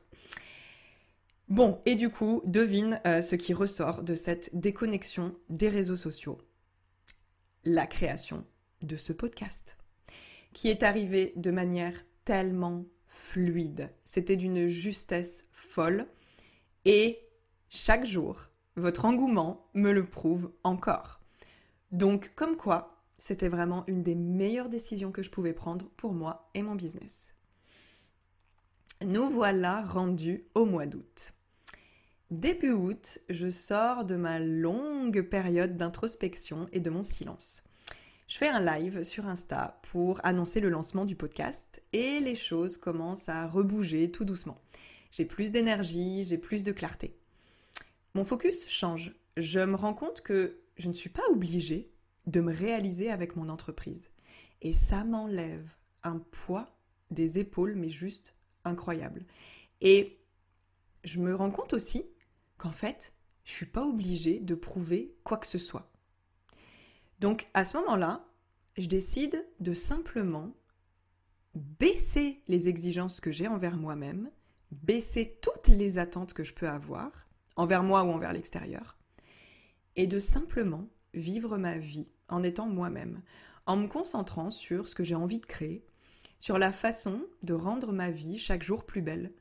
Bon, 1.52 1.82
et 1.86 1.96
du 1.96 2.10
coup, 2.10 2.42
devine 2.46 3.02
euh, 3.06 3.22
ce 3.22 3.36
qui 3.36 3.54
ressort 3.54 4.04
de 4.04 4.16
cette 4.16 4.58
déconnexion 4.58 5.36
des 5.50 5.68
réseaux 5.68 5.98
sociaux. 5.98 6.38
La 7.66 7.86
création 7.86 8.46
de 8.84 8.96
ce 8.96 9.12
podcast, 9.12 9.76
qui 10.54 10.70
est 10.70 10.82
arrivé 10.82 11.34
de 11.36 11.52
manière 11.52 12.06
tellement 12.24 12.86
fluide. 13.06 13.90
C'était 14.06 14.38
d'une 14.38 14.68
justesse 14.68 15.44
folle. 15.52 16.08
Et 16.86 17.20
chaque 17.68 18.06
jour, 18.06 18.48
votre 18.78 19.04
engouement 19.04 19.68
me 19.74 19.92
le 19.92 20.06
prouve 20.06 20.54
encore. 20.64 21.20
Donc, 21.92 22.32
comme 22.34 22.56
quoi, 22.56 23.04
c'était 23.18 23.50
vraiment 23.50 23.84
une 23.88 24.04
des 24.04 24.16
meilleures 24.16 24.70
décisions 24.70 25.12
que 25.12 25.22
je 25.22 25.30
pouvais 25.30 25.52
prendre 25.52 25.90
pour 25.98 26.14
moi 26.14 26.50
et 26.54 26.62
mon 26.62 26.76
business. 26.76 27.34
Nous 29.04 29.30
voilà 29.30 29.82
rendus 29.82 30.46
au 30.56 30.64
mois 30.64 30.86
d'août. 30.86 31.34
Début 32.32 32.72
août, 32.72 33.20
je 33.28 33.50
sors 33.50 34.06
de 34.06 34.16
ma 34.16 34.40
longue 34.40 35.22
période 35.22 35.76
d'introspection 35.76 36.70
et 36.72 36.80
de 36.80 36.90
mon 36.90 37.04
silence. 37.04 37.62
Je 38.30 38.38
fais 38.38 38.48
un 38.48 38.64
live 38.64 39.04
sur 39.04 39.28
Insta 39.28 39.82
pour 39.82 40.22
annoncer 40.24 40.62
le 40.62 40.70
lancement 40.70 41.04
du 41.04 41.18
podcast 41.18 41.84
et 41.92 42.22
les 42.22 42.36
choses 42.36 42.78
commencent 42.78 43.28
à 43.28 43.48
rebouger 43.48 44.12
tout 44.12 44.24
doucement. 44.24 44.62
J'ai 45.12 45.26
plus 45.26 45.52
d'énergie, 45.52 46.24
j'ai 46.24 46.38
plus 46.38 46.64
de 46.64 46.72
clarté. 46.72 47.18
Mon 48.14 48.24
focus 48.24 48.66
change. 48.70 49.14
Je 49.36 49.60
me 49.60 49.76
rends 49.76 49.94
compte 49.94 50.22
que 50.22 50.62
je 50.78 50.88
ne 50.88 50.94
suis 50.94 51.10
pas 51.10 51.28
obligée 51.32 51.92
de 52.28 52.40
me 52.40 52.54
réaliser 52.54 53.12
avec 53.12 53.36
mon 53.36 53.50
entreprise. 53.50 54.10
Et 54.62 54.72
ça 54.72 55.04
m'enlève 55.04 55.70
un 56.04 56.20
poids 56.20 56.78
des 57.10 57.40
épaules, 57.40 57.76
mais 57.76 57.90
juste 57.90 58.38
incroyable. 58.64 59.26
Et 59.82 60.18
je 61.04 61.20
me 61.20 61.36
rends 61.36 61.52
compte 61.52 61.74
aussi 61.74 62.06
qu'en 62.62 62.72
fait, 62.72 63.16
je 63.44 63.54
suis 63.54 63.66
pas 63.66 63.84
obligée 63.84 64.40
de 64.40 64.54
prouver 64.54 65.16
quoi 65.24 65.38
que 65.38 65.48
ce 65.48 65.58
soit. 65.58 65.92
Donc 67.20 67.48
à 67.56 67.64
ce 67.64 67.76
moment-là, 67.78 68.24
je 68.78 68.86
décide 68.86 69.44
de 69.60 69.74
simplement 69.74 70.54
baisser 71.56 72.44
les 72.48 72.70
exigences 72.70 73.20
que 73.20 73.32
j'ai 73.32 73.48
envers 73.48 73.78
moi-même, 73.78 74.30
baisser 74.72 75.40
toutes 75.42 75.70
les 75.70 75.98
attentes 75.98 76.34
que 76.34 76.44
je 76.44 76.54
peux 76.54 76.70
avoir, 76.70 77.28
envers 77.56 77.82
moi 77.82 78.04
ou 78.04 78.12
envers 78.12 78.32
l'extérieur, 78.32 79.00
et 79.96 80.06
de 80.06 80.20
simplement 80.20 80.88
vivre 81.16 81.58
ma 81.58 81.80
vie 81.80 82.10
en 82.30 82.44
étant 82.44 82.68
moi-même, 82.68 83.24
en 83.66 83.76
me 83.76 83.88
concentrant 83.88 84.52
sur 84.52 84.88
ce 84.88 84.94
que 84.94 85.04
j'ai 85.04 85.16
envie 85.16 85.40
de 85.40 85.48
créer, 85.48 85.84
sur 86.38 86.60
la 86.60 86.72
façon 86.72 87.26
de 87.42 87.56
rendre 87.56 87.92
ma 87.92 88.12
vie 88.12 88.38
chaque 88.38 88.64
jour 88.64 88.86
plus 88.86 89.02
belle, 89.02 89.34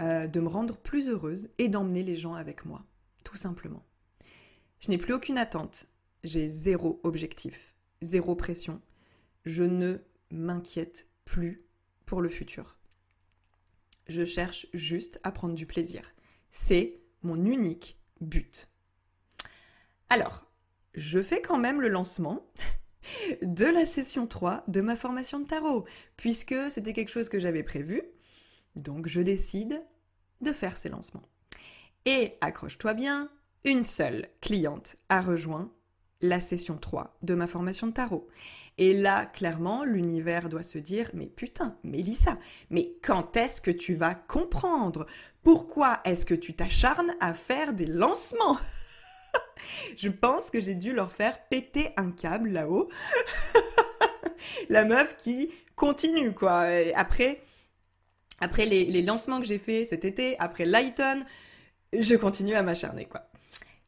euh, 0.00 0.26
de 0.26 0.40
me 0.40 0.48
rendre 0.48 0.76
plus 0.76 1.08
heureuse 1.08 1.50
et 1.58 1.68
d'emmener 1.68 2.02
les 2.02 2.16
gens 2.16 2.34
avec 2.34 2.64
moi, 2.64 2.84
tout 3.24 3.36
simplement. 3.36 3.84
Je 4.80 4.90
n'ai 4.90 4.98
plus 4.98 5.12
aucune 5.12 5.38
attente, 5.38 5.86
j'ai 6.24 6.48
zéro 6.48 7.00
objectif, 7.02 7.74
zéro 8.00 8.34
pression. 8.34 8.80
Je 9.44 9.62
ne 9.62 9.98
m'inquiète 10.30 11.08
plus 11.24 11.64
pour 12.06 12.20
le 12.20 12.28
futur. 12.28 12.78
Je 14.08 14.24
cherche 14.24 14.66
juste 14.72 15.20
à 15.22 15.30
prendre 15.30 15.54
du 15.54 15.66
plaisir. 15.66 16.12
C'est 16.50 17.00
mon 17.22 17.44
unique 17.44 17.98
but. 18.20 18.70
Alors, 20.08 20.50
je 20.94 21.22
fais 21.22 21.40
quand 21.40 21.58
même 21.58 21.80
le 21.80 21.88
lancement 21.88 22.46
de 23.42 23.64
la 23.64 23.86
session 23.86 24.26
3 24.26 24.64
de 24.68 24.80
ma 24.80 24.96
formation 24.96 25.40
de 25.40 25.46
tarot, 25.46 25.84
puisque 26.16 26.54
c'était 26.70 26.92
quelque 26.92 27.10
chose 27.10 27.28
que 27.28 27.38
j'avais 27.38 27.62
prévu, 27.62 28.02
donc 28.76 29.08
je 29.08 29.20
décide 29.20 29.82
de 30.40 30.52
faire 30.52 30.76
ces 30.76 30.88
lancements. 30.88 31.28
Et 32.04 32.34
accroche-toi 32.40 32.94
bien, 32.94 33.30
une 33.64 33.84
seule 33.84 34.28
cliente 34.40 34.96
a 35.08 35.20
rejoint 35.20 35.70
la 36.20 36.40
session 36.40 36.76
3 36.76 37.16
de 37.22 37.34
ma 37.34 37.46
formation 37.46 37.86
de 37.86 37.92
tarot. 37.92 38.28
Et 38.78 38.94
là, 38.94 39.26
clairement, 39.26 39.84
l'univers 39.84 40.48
doit 40.48 40.62
se 40.62 40.78
dire, 40.78 41.10
mais 41.14 41.26
putain, 41.26 41.76
Mélissa, 41.84 42.38
mais 42.70 42.94
quand 43.02 43.36
est-ce 43.36 43.60
que 43.60 43.70
tu 43.70 43.94
vas 43.94 44.14
comprendre? 44.14 45.06
Pourquoi 45.42 46.00
est-ce 46.04 46.24
que 46.24 46.34
tu 46.34 46.54
t'acharnes 46.54 47.14
à 47.20 47.34
faire 47.34 47.74
des 47.74 47.86
lancements? 47.86 48.58
Je 49.96 50.08
pense 50.08 50.50
que 50.50 50.60
j'ai 50.60 50.74
dû 50.74 50.92
leur 50.92 51.12
faire 51.12 51.38
péter 51.48 51.90
un 51.96 52.10
câble 52.10 52.50
là-haut. 52.50 52.88
la 54.68 54.84
meuf 54.84 55.16
qui 55.16 55.50
continue, 55.76 56.32
quoi. 56.32 56.64
après, 56.94 57.42
après 58.42 58.66
les, 58.66 59.02
lancements 59.02 59.40
que 59.40 59.46
j'ai 59.46 59.58
fait 59.58 59.84
cet 59.84 60.04
été, 60.04 60.36
après 60.40 60.64
Lighton, 60.64 61.24
je 61.92 62.16
continue 62.16 62.54
à 62.54 62.62
m'acharner, 62.62 63.06
quoi. 63.06 63.30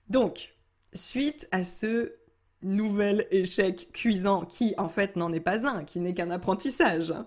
Donc, 0.09 0.55
suite 0.93 1.49
à 1.51 1.65
ce 1.65 2.15
nouvel 2.63 3.27
échec 3.33 3.91
cuisant 3.93 4.47
qui 4.47 4.75
en 4.79 4.89
fait 4.89 5.17
n'en 5.17 5.33
est 5.33 5.41
pas 5.41 5.67
un, 5.67 5.85
qui 5.85 5.99
n'est 5.99 6.15
qu'un 6.15 6.31
apprentissage. 6.31 7.11
Hein. 7.11 7.27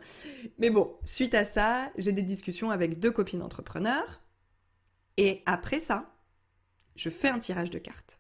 Mais 0.57 0.69
bon, 0.69 0.95
suite 1.03 1.36
à 1.36 1.43
ça, 1.43 1.91
j'ai 1.97 2.13
des 2.13 2.23
discussions 2.23 2.71
avec 2.71 2.97
deux 2.97 3.11
copines 3.11 3.43
entrepreneurs 3.43 4.21
et 5.17 5.43
après 5.45 5.80
ça, 5.80 6.15
je 6.95 7.09
fais 7.09 7.30
un 7.30 7.39
tirage 7.39 7.69
de 7.69 7.78
cartes. 7.78 8.19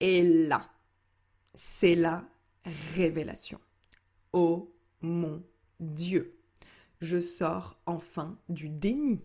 Et 0.00 0.22
là, 0.22 0.68
c'est 1.54 1.94
la 1.94 2.24
révélation. 2.96 3.60
Oh 4.32 4.74
mon 5.00 5.42
Dieu 5.78 6.39
je 7.00 7.20
sors 7.20 7.80
enfin 7.86 8.38
du 8.48 8.68
déni. 8.68 9.24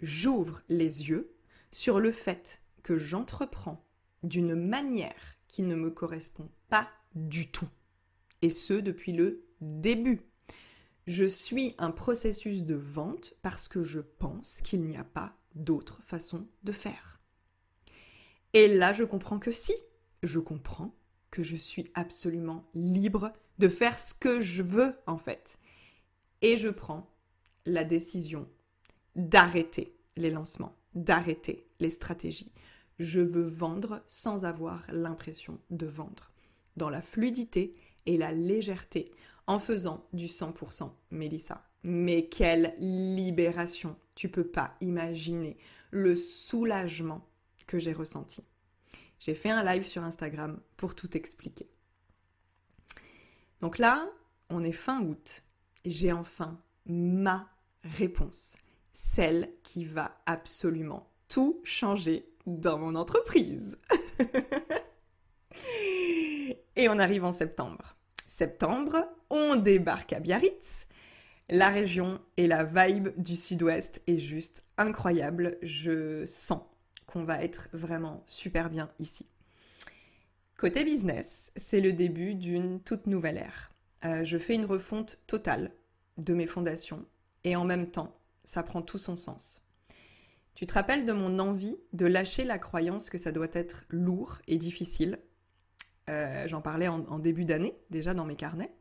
J'ouvre 0.00 0.62
les 0.68 1.08
yeux 1.08 1.34
sur 1.70 2.00
le 2.00 2.12
fait 2.12 2.62
que 2.82 2.98
j'entreprends 2.98 3.84
d'une 4.22 4.54
manière 4.54 5.36
qui 5.48 5.62
ne 5.62 5.74
me 5.74 5.90
correspond 5.90 6.50
pas 6.68 6.88
du 7.14 7.50
tout. 7.50 7.68
Et 8.40 8.50
ce, 8.50 8.74
depuis 8.74 9.12
le 9.12 9.44
début. 9.60 10.22
Je 11.06 11.24
suis 11.24 11.74
un 11.78 11.90
processus 11.90 12.64
de 12.64 12.74
vente 12.74 13.34
parce 13.42 13.68
que 13.68 13.82
je 13.82 14.00
pense 14.00 14.60
qu'il 14.62 14.82
n'y 14.82 14.96
a 14.96 15.04
pas 15.04 15.36
d'autre 15.54 16.00
façon 16.06 16.48
de 16.62 16.72
faire. 16.72 17.20
Et 18.52 18.68
là, 18.68 18.92
je 18.92 19.04
comprends 19.04 19.38
que 19.38 19.52
si, 19.52 19.72
je 20.22 20.38
comprends 20.38 20.94
que 21.30 21.42
je 21.42 21.56
suis 21.56 21.90
absolument 21.94 22.68
libre 22.74 23.32
de 23.58 23.68
faire 23.68 23.98
ce 23.98 24.14
que 24.14 24.40
je 24.40 24.62
veux 24.62 24.94
en 25.06 25.16
fait. 25.16 25.58
Et 26.42 26.56
je 26.56 26.68
prends 26.68 27.08
la 27.64 27.84
décision 27.84 28.48
d'arrêter 29.14 29.96
les 30.16 30.30
lancements, 30.30 30.76
d'arrêter 30.94 31.66
les 31.80 31.90
stratégies. 31.90 32.52
Je 32.98 33.20
veux 33.20 33.46
vendre 33.46 34.02
sans 34.06 34.44
avoir 34.44 34.84
l'impression 34.92 35.58
de 35.70 35.86
vendre, 35.86 36.32
dans 36.76 36.90
la 36.90 37.02
fluidité 37.02 37.74
et 38.06 38.16
la 38.16 38.32
légèreté, 38.32 39.12
en 39.46 39.58
faisant 39.58 40.06
du 40.12 40.26
100% 40.26 40.90
Mélissa. 41.10 41.64
Mais 41.84 42.26
quelle 42.26 42.74
libération 42.78 43.96
Tu 44.14 44.28
peux 44.28 44.46
pas 44.46 44.76
imaginer 44.80 45.56
le 45.90 46.16
soulagement 46.16 47.26
que 47.66 47.78
j'ai 47.78 47.92
ressenti. 47.92 48.42
J'ai 49.18 49.34
fait 49.34 49.50
un 49.50 49.64
live 49.64 49.86
sur 49.86 50.02
Instagram 50.02 50.60
pour 50.76 50.94
tout 50.94 51.16
expliquer. 51.16 51.68
Donc 53.60 53.78
là, 53.78 54.08
on 54.48 54.64
est 54.64 54.72
fin 54.72 55.00
août. 55.02 55.44
J'ai 55.84 56.12
enfin 56.12 56.60
ma 56.86 57.48
réponse. 57.82 58.56
Celle 58.92 59.50
qui 59.62 59.84
va 59.84 60.20
absolument 60.26 61.10
tout 61.28 61.60
changer 61.64 62.28
dans 62.46 62.78
mon 62.78 62.94
entreprise. 62.94 63.78
Et 66.76 66.88
on 66.88 66.98
arrive 66.98 67.24
en 67.24 67.32
septembre. 67.32 67.96
Septembre, 68.26 69.06
on 69.30 69.56
débarque 69.56 70.12
à 70.12 70.20
Biarritz. 70.20 70.86
La 71.48 71.68
région 71.68 72.20
et 72.36 72.46
la 72.46 72.64
vibe 72.64 73.08
du 73.18 73.36
sud-ouest 73.36 74.02
est 74.06 74.18
juste 74.18 74.62
incroyable. 74.78 75.58
Je 75.62 76.24
sens 76.24 76.62
qu'on 77.06 77.24
va 77.24 77.42
être 77.42 77.68
vraiment 77.72 78.24
super 78.26 78.70
bien 78.70 78.90
ici. 78.98 79.26
Côté 80.56 80.84
business, 80.84 81.52
c'est 81.56 81.80
le 81.80 81.92
début 81.92 82.34
d'une 82.34 82.80
toute 82.80 83.06
nouvelle 83.06 83.36
ère. 83.36 83.71
Euh, 84.04 84.24
je 84.24 84.38
fais 84.38 84.54
une 84.54 84.64
refonte 84.64 85.18
totale 85.26 85.72
de 86.18 86.34
mes 86.34 86.46
fondations 86.46 87.04
et 87.44 87.56
en 87.56 87.64
même 87.64 87.90
temps, 87.90 88.16
ça 88.44 88.62
prend 88.62 88.82
tout 88.82 88.98
son 88.98 89.16
sens. 89.16 89.66
Tu 90.54 90.66
te 90.66 90.74
rappelles 90.74 91.06
de 91.06 91.12
mon 91.12 91.38
envie 91.38 91.76
de 91.92 92.06
lâcher 92.06 92.44
la 92.44 92.58
croyance 92.58 93.10
que 93.10 93.18
ça 93.18 93.32
doit 93.32 93.48
être 93.52 93.84
lourd 93.88 94.38
et 94.48 94.58
difficile 94.58 95.18
euh, 96.10 96.46
J'en 96.48 96.60
parlais 96.60 96.88
en 96.88 97.18
début 97.18 97.44
d'année, 97.44 97.74
déjà 97.90 98.12
dans 98.12 98.26
mes 98.26 98.36
carnets. 98.36 98.72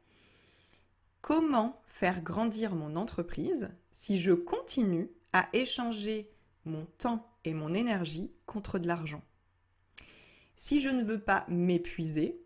Comment 1.22 1.82
faire 1.86 2.24
grandir 2.24 2.74
mon 2.74 2.95
entreprise 2.95 3.69
si 3.91 4.19
je 4.19 4.32
continue 4.32 5.11
à 5.34 5.47
échanger 5.53 6.32
mon 6.65 6.86
temps 6.97 7.32
et 7.45 7.53
mon 7.53 7.74
énergie 7.76 8.32
contre 8.47 8.80
de 8.80 8.88
l'argent? 8.88 9.22
Si 10.55 10.82
je 10.82 10.89
ne 10.89 11.03
veux 11.03 11.19
pas 11.19 11.45
m'épuiser, 11.47 12.41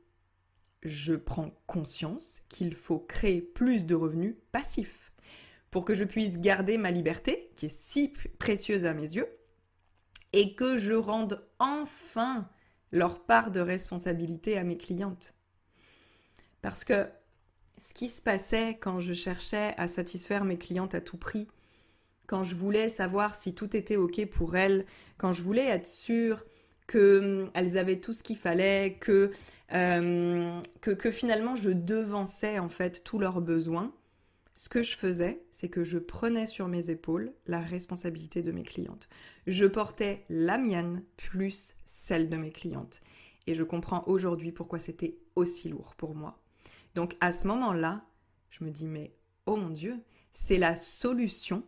je 0.86 1.14
prends 1.14 1.52
conscience 1.68 2.42
qu'il 2.48 2.76
faut 2.76 3.00
créer 3.00 3.42
plus 3.42 3.86
de 3.86 3.96
revenus 3.96 4.36
passifs 4.52 5.12
pour 5.72 5.84
que 5.84 5.96
je 5.96 6.06
puisse 6.06 6.38
garder 6.40 6.78
ma 6.78 6.92
liberté, 6.92 7.52
qui 7.56 7.66
est 7.66 7.76
si 7.76 8.14
précieuse 8.40 8.86
à 8.86 8.94
mes 8.94 9.16
yeux, 9.16 9.28
et 10.32 10.56
que 10.56 10.78
je 10.78 10.94
rende 10.94 11.46
enfin 11.60 12.48
leur 12.92 13.26
part 13.26 13.52
de 13.52 13.60
responsabilité 13.60 14.58
à 14.58 14.64
mes 14.64 14.78
clientes. 14.78 15.34
Parce 16.62 16.84
que 16.84 17.10
ce 17.78 17.94
qui 17.94 18.08
se 18.08 18.22
passait 18.22 18.78
quand 18.78 19.00
je 19.00 19.14
cherchais 19.14 19.74
à 19.78 19.88
satisfaire 19.88 20.46
mes 20.46 20.58
clientes 20.58 20.96
à 20.96 21.02
tout 21.02 21.18
prix, 21.18 21.48
quand 22.28 22.44
je 22.44 22.56
voulais 22.56 22.90
savoir 22.90 23.36
si 23.36 23.54
tout 23.54 23.76
était 23.76 23.98
OK 23.98 24.26
pour 24.28 24.56
elles, 24.56 24.86
quand 25.18 25.34
je 25.34 25.42
voulais 25.42 25.66
être 25.66 25.88
sûre 25.88 26.46
qu'elles 26.88 27.50
hum, 27.52 27.78
avaient 27.78 28.00
tout 28.00 28.14
ce 28.14 28.24
qu'il 28.24 28.38
fallait, 28.38 28.98
que, 29.00 29.32
euh, 29.74 30.60
que, 30.82 30.92
que, 30.92 31.12
finalement 31.12 31.56
je 31.56 31.72
devançais 31.72 32.60
en 32.60 32.70
fait 32.70 33.04
tous 33.04 33.20
leurs 33.20 33.42
besoins, 33.42 33.94
ce 34.54 34.70
que 34.70 34.84
je 34.84 34.96
faisais, 34.96 35.44
c'est 35.52 35.68
que 35.68 35.84
je 35.84 35.98
prenais 35.98 36.48
sur 36.48 36.70
mes 36.70 36.90
épaules 36.90 37.34
la 37.46 37.60
responsabilité 37.60 38.42
de 38.42 38.54
mes 38.54 38.64
clientes. 38.64 39.10
Je 39.48 39.66
portais 39.66 40.26
la 40.30 40.58
mienne 40.58 41.04
plus 41.18 41.76
celle 41.86 42.30
de 42.30 42.38
mes 42.38 42.52
clientes. 42.52 43.02
Et 43.48 43.54
je 43.56 43.64
comprends 43.64 44.04
aujourd'hui 44.08 44.54
pourquoi 44.54 44.80
c'était 44.80 45.18
aussi 45.36 45.68
lourd 45.68 45.94
pour 45.98 46.16
moi. 46.16 46.40
Donc 46.96 47.18
à 47.20 47.34
ce 47.34 47.48
moment-là, 47.48 48.06
je 48.50 48.64
me 48.64 48.72
dis, 48.72 48.88
mais 48.88 49.14
oh 49.46 49.58
mon 49.58 49.70
Dieu, 49.70 50.00
c'est 50.32 50.58
la 50.58 50.76
solution 50.78 51.64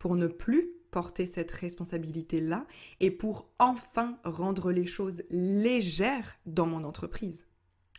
pour 0.00 0.16
ne 0.16 0.26
plus 0.26 0.73
porter 0.94 1.26
cette 1.26 1.50
responsabilité-là 1.50 2.68
et 3.00 3.10
pour 3.10 3.50
enfin 3.58 4.16
rendre 4.22 4.70
les 4.70 4.86
choses 4.86 5.24
légères 5.28 6.38
dans 6.46 6.66
mon 6.66 6.84
entreprise. 6.84 7.48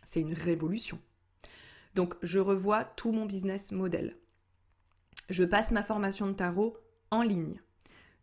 C'est 0.06 0.22
une 0.22 0.32
révolution. 0.32 0.98
Donc 1.94 2.14
je 2.22 2.38
revois 2.38 2.84
tout 2.84 3.12
mon 3.12 3.26
business 3.26 3.70
model. 3.70 4.16
Je 5.28 5.44
passe 5.44 5.72
ma 5.72 5.82
formation 5.82 6.26
de 6.26 6.32
tarot 6.32 6.78
en 7.10 7.20
ligne. 7.20 7.60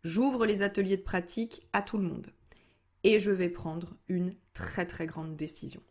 J'ouvre 0.02 0.44
les 0.44 0.62
ateliers 0.62 0.96
de 0.96 1.02
pratique 1.02 1.68
à 1.72 1.80
tout 1.80 1.96
le 1.96 2.08
monde. 2.08 2.32
Et 3.04 3.20
je 3.20 3.30
vais 3.30 3.50
prendre 3.50 3.96
une 4.08 4.34
très 4.54 4.86
très 4.86 5.06
grande 5.06 5.36
décision. 5.36 5.84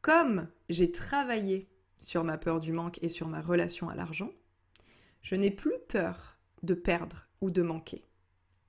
Comme 0.00 0.46
j'ai 0.68 0.92
travaillé 0.92 1.68
sur 1.98 2.22
ma 2.22 2.38
peur 2.38 2.60
du 2.60 2.70
manque 2.70 3.02
et 3.02 3.08
sur 3.08 3.26
ma 3.26 3.40
relation 3.40 3.88
à 3.88 3.96
l'argent, 3.96 4.30
je 5.22 5.34
n'ai 5.34 5.50
plus 5.50 5.74
peur 5.88 6.38
de 6.62 6.74
perdre 6.74 7.25
ou 7.40 7.50
de 7.50 7.62
manquer. 7.62 8.04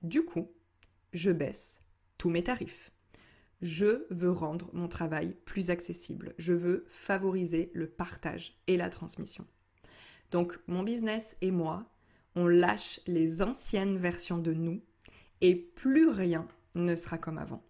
Du 0.02 0.24
coup, 0.24 0.50
je 1.12 1.30
baisse 1.30 1.80
tous 2.18 2.30
mes 2.30 2.44
tarifs. 2.44 2.92
Je 3.60 4.06
veux 4.10 4.30
rendre 4.30 4.70
mon 4.72 4.88
travail 4.88 5.36
plus 5.44 5.70
accessible. 5.70 6.34
Je 6.38 6.52
veux 6.52 6.86
favoriser 6.88 7.70
le 7.74 7.88
partage 7.88 8.56
et 8.66 8.76
la 8.76 8.88
transmission. 8.88 9.46
Donc 10.30 10.58
mon 10.66 10.82
business 10.82 11.36
et 11.40 11.50
moi, 11.50 11.90
on 12.36 12.46
lâche 12.46 13.00
les 13.06 13.42
anciennes 13.42 13.98
versions 13.98 14.38
de 14.38 14.52
nous 14.52 14.80
et 15.40 15.56
plus 15.56 16.08
rien 16.08 16.46
ne 16.74 16.94
sera 16.94 17.18
comme 17.18 17.38
avant. 17.38 17.64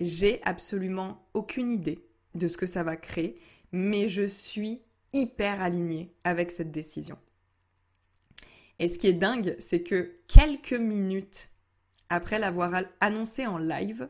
J'ai 0.00 0.40
absolument 0.44 1.28
aucune 1.34 1.72
idée 1.72 1.98
de 2.34 2.48
ce 2.48 2.56
que 2.56 2.66
ça 2.66 2.82
va 2.82 2.96
créer, 2.96 3.38
mais 3.72 4.08
je 4.08 4.26
suis 4.26 4.80
hyper 5.12 5.60
alignée 5.60 6.14
avec 6.24 6.50
cette 6.50 6.70
décision. 6.70 7.18
Et 8.78 8.88
ce 8.88 8.98
qui 8.98 9.08
est 9.08 9.12
dingue, 9.12 9.56
c'est 9.58 9.82
que 9.82 10.16
quelques 10.28 10.72
minutes 10.72 11.50
après 12.08 12.38
l'avoir 12.38 12.82
annoncé 13.00 13.46
en 13.46 13.58
live, 13.58 14.08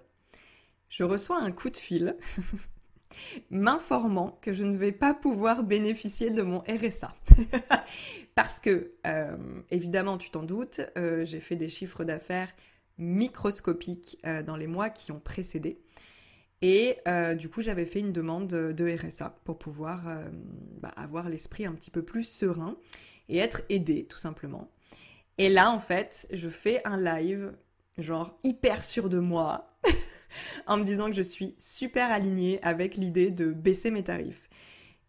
je 0.89 1.05
reçois 1.05 1.41
un 1.41 1.51
coup 1.51 1.71
de 1.71 1.77
fil 1.77 2.17
m'informant 3.51 4.39
que 4.43 4.53
je 4.53 4.65
ne 4.65 4.77
vais 4.77 4.93
pas 4.93 5.15
pouvoir 5.15 5.63
bénéficier 5.65 6.31
de 6.31 6.43
mon 6.43 6.59
RSA. 6.61 7.15
Parce 8.35 8.61
que, 8.61 8.93
euh, 9.07 9.37
évidemment, 9.71 10.19
tu 10.19 10.31
t'en 10.31 10.43
doutes, 10.43 10.81
euh, 10.97 11.25
j'ai 11.25 11.41
fait 11.41 11.57
des 11.57 11.69
chiffres 11.69 12.05
d'affaires 12.05 12.55
microscopiques 12.99 14.19
euh, 14.27 14.43
dans 14.43 14.57
les 14.57 14.67
mois 14.67 14.91
qui 14.91 15.13
ont 15.13 15.21
précédé. 15.21 15.81
Et 16.61 16.97
du 17.39 17.49
coup, 17.49 17.63
j'avais 17.63 17.87
fait 17.87 18.01
une 18.01 18.13
demande 18.13 18.49
de 18.49 18.97
RSA 18.97 19.39
pour 19.45 19.61
pouvoir 19.61 20.03
bah, 20.81 20.93
avoir 20.97 21.29
l'esprit 21.29 21.65
un 21.67 21.73
petit 21.73 21.93
peu 21.93 22.03
plus 22.03 22.25
serein 22.25 22.77
et 23.29 23.39
être 23.39 23.63
aidé, 23.69 24.07
tout 24.07 24.19
simplement. 24.19 24.71
Et 25.39 25.49
là, 25.49 25.71
en 25.71 25.79
fait, 25.79 26.27
je 26.33 26.49
fais 26.49 26.81
un 26.85 27.01
live, 27.01 27.53
genre 27.97 28.37
hyper 28.43 28.83
sûr 28.83 29.09
de 29.09 29.19
moi, 29.19 29.79
en 30.67 30.77
me 30.77 30.85
disant 30.85 31.07
que 31.07 31.15
je 31.15 31.23
suis 31.23 31.55
super 31.59 32.11
alignée 32.11 32.59
avec 32.63 32.97
l'idée 32.97 33.31
de 33.31 33.53
baisser 33.53 33.91
mes 33.91 34.03
tarifs. 34.03 34.49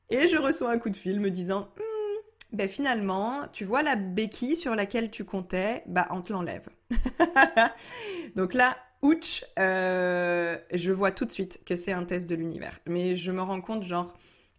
Et 0.09 0.28
je 0.28 0.38
reçois 0.38 0.72
un 0.72 0.80
coup 0.80 0.89
de 0.89 0.95
fil 0.95 1.20
me 1.20 1.32
disant 1.32 1.70
hmm, 1.78 2.55
ben 2.55 2.67
finalement, 2.67 3.47
tu 3.51 3.65
vois 3.65 3.84
la 3.84 3.95
béquille 3.95 4.55
sur 4.55 4.76
laquelle 4.76 5.11
tu 5.11 5.24
comptais, 5.24 5.84
bah 5.88 6.07
on 6.11 6.22
te 6.22 6.34
l'enlève. 6.34 6.67
Donc 8.36 8.53
là, 8.53 8.78
ouch, 9.01 9.43
euh, 9.57 10.57
je 10.74 10.91
vois 10.91 11.11
tout 11.11 11.26
de 11.26 11.32
suite 11.32 11.61
que 11.65 11.76
c'est 11.76 11.91
un 11.91 12.05
test 12.05 12.28
de 12.28 12.36
l'univers. 12.36 12.80
Mais 12.88 13.15
je 13.15 13.32
me 13.32 13.41
rends 13.41 13.61
compte, 13.61 13.84
genre, 13.84 14.13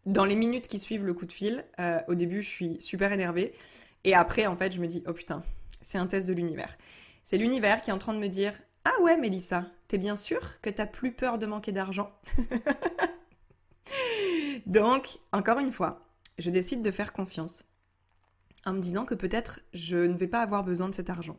dans 0.07 0.25
les 0.25 0.35
minutes 0.35 0.69
qui 0.69 0.79
suivent 0.79 1.05
le 1.05 1.15
coup 1.15 1.27
de 1.27 1.33
fil, 1.33 1.65
euh, 1.79 2.01
au 2.09 2.15
début, 2.15 2.43
je 2.43 2.49
suis 2.49 2.81
super 2.81 3.13
énervée. 3.13 3.53
Et 4.05 4.15
après, 4.15 4.47
en 4.47 4.57
fait, 4.57 4.73
je 4.73 4.81
me 4.81 4.87
dis, 4.87 5.03
oh 5.07 5.13
putain, 5.13 5.43
c'est 5.83 5.99
un 5.99 6.07
test 6.07 6.27
de 6.27 6.33
l'univers. 6.33 6.77
C'est 7.25 7.37
l'univers 7.37 7.83
qui 7.83 7.91
est 7.91 7.93
en 7.93 7.99
train 7.99 8.15
de 8.15 8.19
me 8.19 8.29
dire, 8.29 8.55
ah 8.85 9.01
ouais, 9.03 9.19
Mélissa, 9.19 9.67
t'es 9.89 9.99
bien 9.99 10.17
sûre 10.17 10.61
que 10.63 10.71
t'as 10.71 10.87
plus 10.87 11.13
peur 11.13 11.39
de 11.39 11.47
manquer 11.47 11.73
d'argent 11.73 12.11
Donc, 14.67 15.19
encore 15.33 15.59
une 15.59 15.73
fois, 15.73 16.07
je 16.39 16.51
décide 16.51 16.83
de 16.83 16.91
faire 16.91 17.13
confiance 17.13 17.65
en 18.65 18.73
me 18.73 18.81
disant 18.81 19.05
que 19.05 19.15
peut-être 19.15 19.61
je 19.73 19.97
ne 19.97 20.15
vais 20.15 20.29
pas 20.29 20.41
avoir 20.41 20.65
besoin 20.65 20.89
de 20.89 20.95
cet 20.95 21.11
argent. 21.11 21.39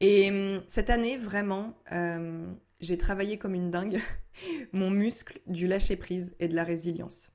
Et 0.00 0.30
hum, 0.30 0.62
cette 0.68 0.90
année, 0.90 1.16
vraiment, 1.16 1.74
euh, 1.92 2.46
j'ai 2.80 2.98
travaillé 2.98 3.38
comme 3.38 3.54
une 3.54 3.70
dingue 3.70 4.00
mon 4.72 4.90
muscle 4.90 5.40
du 5.46 5.66
lâcher-prise 5.66 6.34
et 6.40 6.48
de 6.48 6.54
la 6.54 6.64
résilience. 6.64 7.30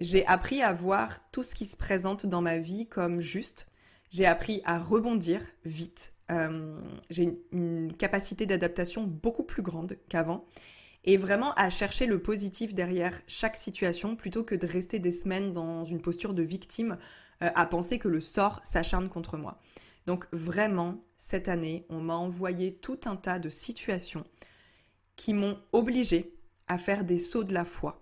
J'ai 0.00 0.24
appris 0.26 0.62
à 0.62 0.72
voir 0.72 1.28
tout 1.30 1.42
ce 1.42 1.54
qui 1.54 1.66
se 1.66 1.76
présente 1.76 2.26
dans 2.26 2.42
ma 2.42 2.58
vie 2.58 2.86
comme 2.86 3.20
juste. 3.20 3.68
J'ai 4.10 4.26
appris 4.26 4.62
à 4.64 4.78
rebondir 4.78 5.40
vite 5.64 6.14
euh, 6.30 6.78
j'ai 7.08 7.38
une, 7.52 7.92
capacité 7.96 8.44
d'adaptation 8.44 9.04
beaucoup 9.04 9.44
plus 9.44 9.62
grande 9.62 9.96
qu'avant 10.08 10.44
et 11.04 11.16
vraiment 11.16 11.54
à 11.54 11.70
chercher 11.70 12.06
le 12.06 12.20
positif 12.20 12.74
derrière 12.74 13.18
chaque 13.26 13.56
situation 13.56 14.14
plutôt 14.14 14.44
que 14.44 14.54
de 14.54 14.66
rester 14.66 14.98
des 14.98 15.12
semaines 15.12 15.52
dans 15.52 15.84
une 15.84 16.02
posture 16.02 16.34
de 16.34 16.42
victime 16.42 16.98
euh, 17.42 17.50
à 17.54 17.64
penser 17.64 17.98
que 17.98 18.08
le 18.08 18.20
sort 18.20 18.60
s'acharne 18.62 19.08
contre 19.08 19.38
moi. 19.38 19.58
Donc 20.06 20.26
vraiment, 20.32 21.02
cette 21.16 21.48
année, 21.48 21.86
on 21.88 22.00
m'a 22.00 22.14
envoyé 22.14 22.74
tout 22.74 23.00
un 23.06 23.16
tas 23.16 23.38
de 23.38 23.48
situations 23.48 24.24
qui 25.18 25.34
m'ont 25.34 25.60
obligé 25.72 26.32
à 26.68 26.78
faire 26.78 27.04
des 27.04 27.18
sauts 27.18 27.44
de 27.44 27.52
la 27.52 27.64
foi, 27.66 28.00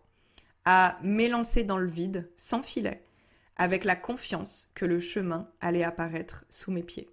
à 0.65 0.99
m'élancer 1.03 1.65
dans 1.65 1.79
le 1.79 1.89
vide 1.89 2.31
sans 2.37 2.63
filet, 2.63 3.03
avec 3.57 3.85
la 3.85 3.97
confiance 3.97 4.71
que 4.75 4.85
le 4.85 5.01
chemin 5.01 5.51
allait 5.61 5.83
apparaître 5.83 6.45
sous 6.51 6.71
mes 6.71 6.83
pieds. 6.83 7.09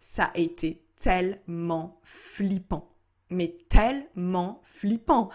Ça 0.00 0.24
a 0.24 0.38
été 0.38 0.84
tellement 0.96 2.00
flippant, 2.02 2.92
mais 3.30 3.56
tellement 3.68 4.60
flippant. 4.64 5.30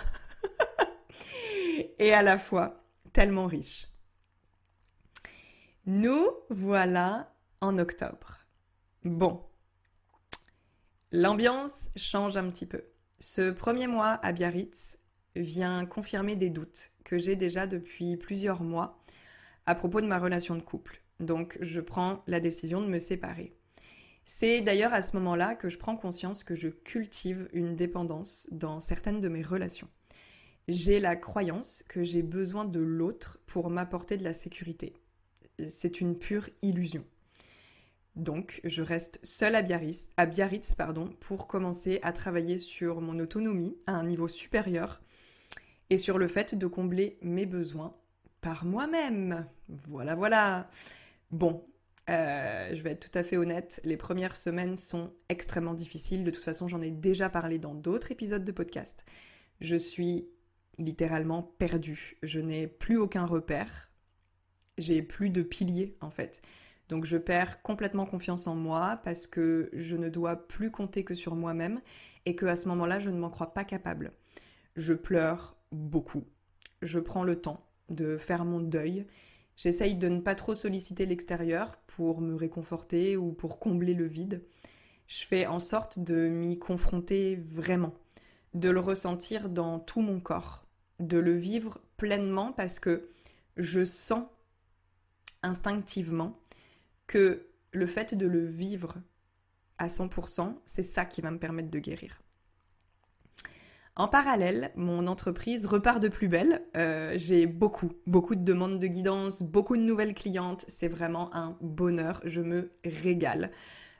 Et 1.97 2.13
à 2.13 2.21
la 2.21 2.37
fois 2.37 2.83
tellement 3.13 3.47
riche. 3.47 3.87
Nous 5.85 6.27
voilà 6.49 7.33
en 7.61 7.77
octobre. 7.79 8.39
Bon, 9.05 9.45
l'ambiance 11.13 11.89
change 11.95 12.35
un 12.35 12.49
petit 12.49 12.65
peu. 12.65 12.83
Ce 13.19 13.51
premier 13.51 13.87
mois 13.87 14.19
à 14.23 14.31
Biarritz 14.31 14.97
vient 15.35 15.85
confirmer 15.85 16.35
des 16.35 16.49
doutes 16.49 16.91
que 17.03 17.17
j'ai 17.17 17.35
déjà 17.35 17.67
depuis 17.67 18.17
plusieurs 18.17 18.61
mois 18.61 19.03
à 19.65 19.75
propos 19.75 20.01
de 20.01 20.07
ma 20.07 20.19
relation 20.19 20.55
de 20.55 20.61
couple. 20.61 21.01
Donc 21.19 21.57
je 21.61 21.81
prends 21.81 22.23
la 22.27 22.39
décision 22.39 22.81
de 22.81 22.87
me 22.87 22.99
séparer. 22.99 23.53
C'est 24.25 24.61
d'ailleurs 24.61 24.93
à 24.93 25.01
ce 25.01 25.15
moment-là 25.17 25.55
que 25.55 25.69
je 25.69 25.77
prends 25.77 25.95
conscience 25.95 26.43
que 26.43 26.55
je 26.55 26.67
cultive 26.67 27.49
une 27.53 27.75
dépendance 27.75 28.47
dans 28.51 28.79
certaines 28.79 29.21
de 29.21 29.29
mes 29.29 29.41
relations. 29.41 29.87
J'ai 30.67 30.99
la 30.99 31.15
croyance 31.15 31.83
que 31.87 32.03
j'ai 32.03 32.23
besoin 32.23 32.65
de 32.65 32.79
l'autre 32.79 33.39
pour 33.47 33.69
m'apporter 33.69 34.17
de 34.17 34.23
la 34.23 34.33
sécurité 34.33 34.93
c'est 35.67 36.01
une 36.01 36.17
pure 36.17 36.49
illusion. 36.61 37.03
Donc, 38.17 38.61
je 38.63 38.81
reste 38.81 39.19
seule 39.23 39.55
à 39.55 39.61
Biarritz, 39.61 40.09
pour 41.19 41.47
commencer 41.47 41.99
à 42.01 42.11
travailler 42.11 42.57
sur 42.57 42.99
mon 42.99 43.19
autonomie 43.19 43.77
à 43.85 43.93
un 43.93 44.03
niveau 44.03 44.27
supérieur 44.27 45.01
et 45.89 45.97
sur 45.97 46.17
le 46.17 46.27
fait 46.27 46.55
de 46.55 46.67
combler 46.67 47.19
mes 47.21 47.45
besoins 47.45 47.95
par 48.41 48.65
moi-même. 48.65 49.47
Voilà, 49.87 50.15
voilà. 50.15 50.69
Bon, 51.31 51.63
euh, 52.09 52.73
je 52.73 52.81
vais 52.81 52.91
être 52.91 53.09
tout 53.11 53.17
à 53.17 53.23
fait 53.23 53.37
honnête, 53.37 53.79
les 53.83 53.97
premières 53.97 54.35
semaines 54.35 54.77
sont 54.77 55.13
extrêmement 55.29 55.75
difficiles. 55.75 56.23
De 56.23 56.31
toute 56.31 56.43
façon, 56.43 56.67
j'en 56.67 56.81
ai 56.81 56.91
déjà 56.91 57.29
parlé 57.29 57.59
dans 57.59 57.75
d'autres 57.75 58.11
épisodes 58.11 58.43
de 58.43 58.51
podcast. 58.51 59.05
Je 59.61 59.75
suis 59.75 60.27
littéralement 60.79 61.43
perdue. 61.43 62.17
Je 62.23 62.39
n'ai 62.39 62.67
plus 62.67 62.97
aucun 62.97 63.25
repère 63.25 63.87
j'ai 64.77 65.01
plus 65.01 65.29
de 65.29 65.41
piliers 65.41 65.95
en 66.01 66.09
fait. 66.09 66.41
Donc 66.89 67.05
je 67.05 67.17
perds 67.17 67.61
complètement 67.61 68.05
confiance 68.05 68.47
en 68.47 68.55
moi 68.55 68.99
parce 69.03 69.27
que 69.27 69.69
je 69.73 69.95
ne 69.95 70.09
dois 70.09 70.47
plus 70.47 70.71
compter 70.71 71.03
que 71.03 71.15
sur 71.15 71.35
moi-même 71.35 71.81
et 72.25 72.35
que 72.35 72.45
à 72.45 72.55
ce 72.55 72.67
moment-là, 72.69 72.99
je 72.99 73.09
ne 73.09 73.17
m'en 73.17 73.29
crois 73.29 73.53
pas 73.53 73.63
capable. 73.63 74.11
Je 74.75 74.93
pleure 74.93 75.57
beaucoup. 75.71 76.23
Je 76.81 76.99
prends 76.99 77.23
le 77.23 77.41
temps 77.41 77.65
de 77.89 78.17
faire 78.17 78.45
mon 78.45 78.59
deuil. 78.59 79.05
J'essaye 79.55 79.95
de 79.95 80.07
ne 80.07 80.19
pas 80.19 80.35
trop 80.35 80.55
solliciter 80.55 81.05
l'extérieur 81.05 81.77
pour 81.87 82.21
me 82.21 82.35
réconforter 82.35 83.17
ou 83.17 83.31
pour 83.31 83.59
combler 83.59 83.93
le 83.93 84.05
vide. 84.05 84.43
Je 85.07 85.25
fais 85.25 85.47
en 85.47 85.59
sorte 85.59 85.99
de 85.99 86.27
m'y 86.27 86.59
confronter 86.59 87.37
vraiment, 87.47 87.93
de 88.53 88.69
le 88.69 88.79
ressentir 88.79 89.49
dans 89.49 89.79
tout 89.79 90.01
mon 90.01 90.19
corps, 90.19 90.65
de 90.99 91.17
le 91.17 91.33
vivre 91.33 91.79
pleinement 91.95 92.51
parce 92.51 92.79
que 92.79 93.09
je 93.55 93.85
sens 93.85 94.25
instinctivement 95.43 96.37
que 97.07 97.47
le 97.71 97.85
fait 97.85 98.13
de 98.13 98.27
le 98.27 98.45
vivre 98.45 98.95
à 99.77 99.87
100%, 99.87 100.55
c'est 100.65 100.83
ça 100.83 101.05
qui 101.05 101.21
va 101.21 101.31
me 101.31 101.39
permettre 101.39 101.69
de 101.69 101.79
guérir. 101.79 102.21
En 103.95 104.07
parallèle, 104.07 104.71
mon 104.75 105.07
entreprise 105.07 105.65
repart 105.65 105.99
de 105.99 106.07
plus 106.07 106.27
belle. 106.27 106.61
Euh, 106.75 107.13
j'ai 107.15 107.47
beaucoup, 107.47 107.91
beaucoup 108.05 108.35
de 108.35 108.43
demandes 108.43 108.77
de 108.77 108.85
guidance, 108.85 109.41
beaucoup 109.41 109.75
de 109.75 109.81
nouvelles 109.81 110.13
clientes. 110.13 110.65
C'est 110.67 110.87
vraiment 110.87 111.33
un 111.33 111.57
bonheur. 111.61 112.21
Je 112.23 112.41
me 112.41 112.71
régale. 112.85 113.49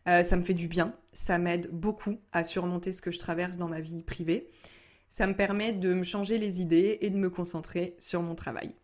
Euh, 0.08 0.24
ça 0.24 0.38
me 0.38 0.44
fait 0.44 0.54
du 0.54 0.68
bien. 0.68 0.94
Ça 1.14 1.40
m'aide 1.40 1.72
beaucoup 1.72 2.20
à 2.32 2.44
surmonter 2.44 2.94
ce 2.94 3.02
que 3.02 3.10
je 3.10 3.18
traverse 3.18 3.58
dans 3.58 3.68
ma 3.68 3.82
vie 3.82 4.04
privée. 4.04 4.52
Ça 5.10 5.26
me 5.26 5.34
permet 5.34 5.74
de 5.74 5.96
me 5.96 6.04
changer 6.04 6.38
les 6.38 6.62
idées 6.62 7.00
et 7.02 7.10
de 7.10 7.18
me 7.18 7.32
concentrer 7.32 7.96
sur 7.98 8.22
mon 8.22 8.36
travail. 8.36 8.76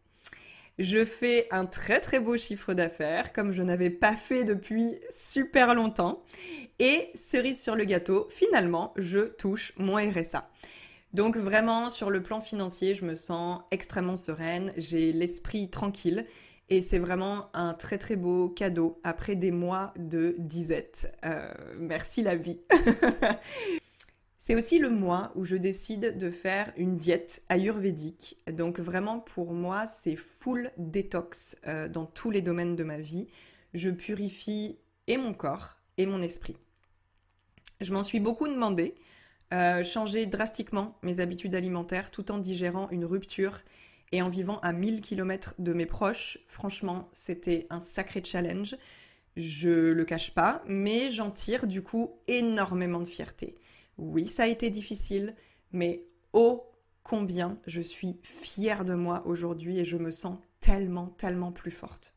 Je 0.79 1.05
fais 1.05 1.47
un 1.51 1.67
très 1.67 1.99
très 1.99 2.19
beau 2.19 2.35
chiffre 2.35 2.73
d'affaires, 2.73 3.31
comme 3.31 3.51
je 3.51 3.61
n'avais 3.61 3.91
pas 3.91 4.15
fait 4.15 4.43
depuis 4.43 4.95
super 5.11 5.75
longtemps. 5.75 6.19
Et 6.79 7.11
cerise 7.13 7.61
sur 7.61 7.75
le 7.75 7.85
gâteau, 7.85 8.27
finalement, 8.31 8.93
je 8.97 9.19
touche 9.19 9.73
mon 9.77 9.97
RSA. 9.97 10.49
Donc 11.13 11.37
vraiment, 11.37 11.91
sur 11.91 12.09
le 12.09 12.23
plan 12.23 12.41
financier, 12.41 12.95
je 12.95 13.05
me 13.05 13.13
sens 13.13 13.61
extrêmement 13.69 14.17
sereine, 14.17 14.73
j'ai 14.75 15.13
l'esprit 15.13 15.69
tranquille. 15.69 16.25
Et 16.69 16.81
c'est 16.81 16.97
vraiment 16.97 17.49
un 17.53 17.75
très 17.75 17.99
très 17.99 18.15
beau 18.15 18.49
cadeau 18.49 18.99
après 19.03 19.35
des 19.35 19.51
mois 19.51 19.93
de 19.97 20.35
disette. 20.39 21.13
Euh, 21.23 21.53
merci 21.77 22.23
la 22.23 22.35
vie. 22.35 22.61
C'est 24.45 24.55
aussi 24.55 24.77
le 24.77 24.89
mois 24.89 25.31
où 25.35 25.45
je 25.45 25.55
décide 25.55 26.17
de 26.17 26.29
faire 26.29 26.73
une 26.75 26.97
diète 26.97 27.43
ayurvédique. 27.47 28.37
Donc 28.51 28.77
vraiment 28.77 29.21
pour 29.21 29.53
moi, 29.53 29.87
c'est 29.87 30.17
full 30.17 30.69
détox 30.75 31.55
euh, 31.65 31.87
dans 31.87 32.05
tous 32.05 32.29
les 32.29 32.41
domaines 32.41 32.75
de 32.75 32.83
ma 32.83 32.97
vie. 32.97 33.29
Je 33.73 33.89
purifie 33.89 34.79
et 35.07 35.15
mon 35.15 35.33
corps 35.33 35.77
et 35.97 36.05
mon 36.05 36.21
esprit. 36.21 36.57
Je 37.79 37.93
m'en 37.93 38.03
suis 38.03 38.19
beaucoup 38.19 38.49
demandé, 38.49 38.95
euh, 39.53 39.81
changer 39.85 40.25
drastiquement 40.25 40.97
mes 41.03 41.21
habitudes 41.21 41.55
alimentaires 41.55 42.11
tout 42.11 42.29
en 42.29 42.37
digérant 42.37 42.89
une 42.89 43.05
rupture 43.05 43.61
et 44.11 44.21
en 44.21 44.27
vivant 44.27 44.59
à 44.59 44.73
1000 44.73 44.99
km 44.99 45.55
de 45.57 45.71
mes 45.71 45.85
proches. 45.85 46.37
Franchement, 46.49 47.07
c'était 47.13 47.65
un 47.69 47.79
sacré 47.79 48.21
challenge. 48.21 48.75
Je 49.37 49.93
le 49.93 50.03
cache 50.03 50.33
pas, 50.33 50.61
mais 50.67 51.09
j'en 51.11 51.31
tire 51.31 51.65
du 51.65 51.81
coup 51.81 52.19
énormément 52.27 52.99
de 52.99 53.05
fierté. 53.05 53.55
Oui, 53.97 54.25
ça 54.25 54.43
a 54.43 54.47
été 54.47 54.69
difficile, 54.69 55.35
mais 55.71 56.05
oh 56.33 56.69
combien 57.03 57.59
je 57.67 57.81
suis 57.81 58.19
fière 58.23 58.85
de 58.85 58.93
moi 58.93 59.25
aujourd'hui 59.25 59.79
et 59.79 59.85
je 59.85 59.97
me 59.97 60.11
sens 60.11 60.37
tellement, 60.59 61.07
tellement 61.07 61.51
plus 61.51 61.71
forte. 61.71 62.13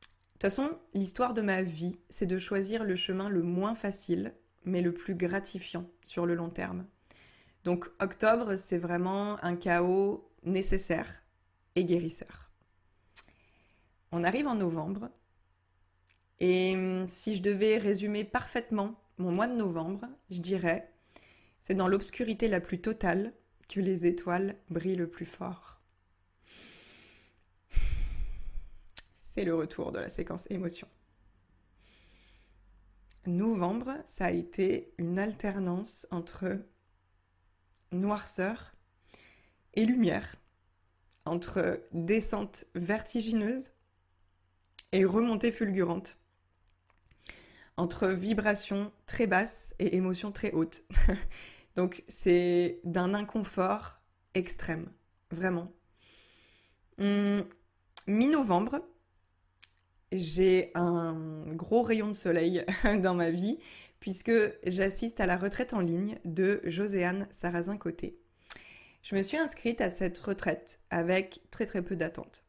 De 0.00 0.32
toute 0.32 0.42
façon, 0.42 0.78
l'histoire 0.94 1.34
de 1.34 1.42
ma 1.42 1.62
vie, 1.62 1.98
c'est 2.08 2.26
de 2.26 2.38
choisir 2.38 2.84
le 2.84 2.94
chemin 2.94 3.28
le 3.28 3.42
moins 3.42 3.74
facile, 3.74 4.34
mais 4.64 4.80
le 4.80 4.94
plus 4.94 5.16
gratifiant 5.16 5.90
sur 6.04 6.26
le 6.26 6.34
long 6.34 6.50
terme. 6.50 6.86
Donc 7.64 7.90
octobre, 8.00 8.54
c'est 8.54 8.78
vraiment 8.78 9.42
un 9.44 9.56
chaos 9.56 10.30
nécessaire 10.44 11.22
et 11.74 11.84
guérisseur. 11.84 12.50
On 14.12 14.24
arrive 14.24 14.46
en 14.46 14.54
novembre, 14.54 15.10
et 16.40 16.74
hum, 16.76 17.08
si 17.08 17.36
je 17.36 17.42
devais 17.42 17.78
résumer 17.78 18.24
parfaitement 18.24 18.94
mon 19.18 19.32
mois 19.32 19.48
de 19.48 19.54
novembre, 19.54 20.06
je 20.30 20.40
dirais, 20.40 20.92
c'est 21.60 21.74
dans 21.74 21.88
l'obscurité 21.88 22.48
la 22.48 22.60
plus 22.60 22.80
totale 22.80 23.32
que 23.68 23.80
les 23.80 24.06
étoiles 24.06 24.56
brillent 24.70 24.96
le 24.96 25.10
plus 25.10 25.26
fort. 25.26 25.80
C'est 29.14 29.44
le 29.44 29.54
retour 29.54 29.92
de 29.92 29.98
la 29.98 30.08
séquence 30.08 30.50
émotion. 30.50 30.88
Novembre, 33.26 33.94
ça 34.06 34.26
a 34.26 34.30
été 34.30 34.92
une 34.98 35.18
alternance 35.18 36.06
entre 36.10 36.58
noirceur 37.92 38.72
et 39.74 39.84
lumière, 39.84 40.36
entre 41.24 41.80
descente 41.92 42.66
vertigineuse 42.74 43.72
et 44.92 45.04
remontée 45.04 45.52
fulgurante 45.52 46.17
entre 47.78 48.08
vibrations 48.08 48.92
très 49.06 49.26
basses 49.26 49.74
et 49.78 49.96
émotions 49.96 50.32
très 50.32 50.52
hautes. 50.52 50.84
Donc 51.76 52.04
c'est 52.08 52.80
d'un 52.84 53.14
inconfort 53.14 54.00
extrême, 54.34 54.90
vraiment. 55.30 55.72
Hum, 56.98 57.44
mi-novembre, 58.06 58.80
j'ai 60.10 60.72
un 60.74 61.44
gros 61.54 61.82
rayon 61.82 62.08
de 62.08 62.14
soleil 62.14 62.64
dans 63.02 63.14
ma 63.14 63.30
vie 63.30 63.58
puisque 64.00 64.32
j'assiste 64.64 65.20
à 65.20 65.26
la 65.26 65.36
retraite 65.36 65.72
en 65.72 65.80
ligne 65.80 66.18
de 66.24 66.60
Joséanne 66.64 67.28
Sarrazin-Côté. 67.30 68.18
Je 69.02 69.14
me 69.14 69.22
suis 69.22 69.36
inscrite 69.36 69.80
à 69.80 69.90
cette 69.90 70.18
retraite 70.18 70.80
avec 70.90 71.42
très 71.50 71.66
très 71.66 71.82
peu 71.82 71.96
d'attente. 71.96 72.44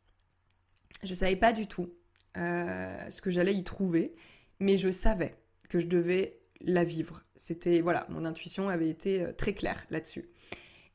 Je 1.03 1.11
ne 1.11 1.15
savais 1.15 1.35
pas 1.35 1.53
du 1.53 1.67
tout 1.67 1.93
euh, 2.37 3.09
ce 3.09 3.21
que 3.21 3.31
j'allais 3.31 3.55
y 3.55 3.63
trouver 3.63 4.15
mais 4.59 4.77
je 4.77 4.91
savais 4.91 5.35
que 5.69 5.79
je 5.79 5.87
devais 5.87 6.39
la 6.61 6.83
vivre. 6.83 7.23
C'était, 7.35 7.81
voilà, 7.81 8.05
mon 8.09 8.25
intuition 8.25 8.69
avait 8.69 8.89
été 8.89 9.21
euh, 9.21 9.33
très 9.33 9.53
claire 9.53 9.85
là-dessus. 9.89 10.29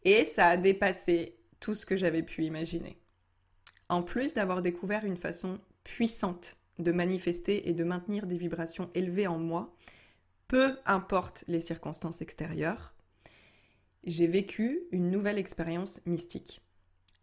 Et 0.04 0.24
ça 0.24 0.48
a 0.48 0.56
dépassé 0.56 1.38
tout 1.60 1.74
ce 1.74 1.86
que 1.86 1.96
j'avais 1.96 2.22
pu 2.22 2.44
imaginer. 2.44 2.98
En 3.88 4.02
plus 4.02 4.34
d'avoir 4.34 4.60
découvert 4.60 5.04
une 5.04 5.16
façon 5.16 5.58
puissante 5.82 6.56
de 6.78 6.92
manifester 6.92 7.68
et 7.68 7.72
de 7.72 7.84
maintenir 7.84 8.26
des 8.26 8.36
vibrations 8.36 8.90
élevées 8.94 9.26
en 9.26 9.38
moi, 9.38 9.74
peu 10.48 10.76
importe 10.84 11.44
les 11.48 11.60
circonstances 11.60 12.20
extérieures, 12.20 12.94
j'ai 14.04 14.26
vécu 14.26 14.82
une 14.90 15.10
nouvelle 15.10 15.38
expérience 15.38 16.04
mystique 16.04 16.62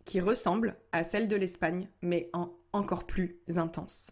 qui 0.05 0.19
ressemble 0.19 0.77
à 0.91 1.03
celle 1.03 1.27
de 1.27 1.35
l'Espagne, 1.35 1.87
mais 2.01 2.29
en 2.33 2.51
encore 2.73 3.05
plus 3.05 3.39
intense. 3.55 4.11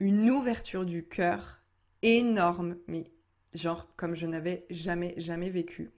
Une 0.00 0.30
ouverture 0.30 0.86
du 0.86 1.04
cœur 1.06 1.60
énorme, 2.00 2.78
mais 2.86 3.10
genre 3.52 3.86
comme 3.96 4.14
je 4.14 4.26
n'avais 4.26 4.64
jamais, 4.70 5.12
jamais 5.18 5.50
vécu. 5.50 5.90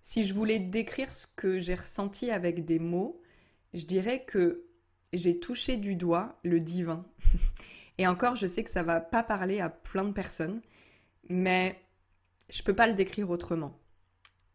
Si 0.00 0.24
je 0.24 0.32
voulais 0.32 0.58
décrire 0.58 1.12
ce 1.12 1.26
que 1.26 1.58
j'ai 1.58 1.74
ressenti 1.74 2.30
avec 2.30 2.64
des 2.64 2.78
mots, 2.78 3.20
je 3.74 3.84
dirais 3.84 4.24
que 4.24 4.64
j'ai 5.12 5.38
touché 5.38 5.76
du 5.76 5.96
doigt 5.96 6.38
le 6.44 6.60
divin. 6.60 7.04
Et 7.98 8.06
encore, 8.06 8.36
je 8.36 8.46
sais 8.46 8.64
que 8.64 8.70
ça 8.70 8.82
va 8.82 9.00
pas 9.00 9.22
parler 9.22 9.60
à 9.60 9.68
plein 9.68 10.04
de 10.04 10.12
personnes, 10.12 10.62
mais 11.28 11.78
je 12.48 12.62
peux 12.62 12.74
pas 12.74 12.86
le 12.86 12.94
décrire 12.94 13.30
autrement. 13.30 13.78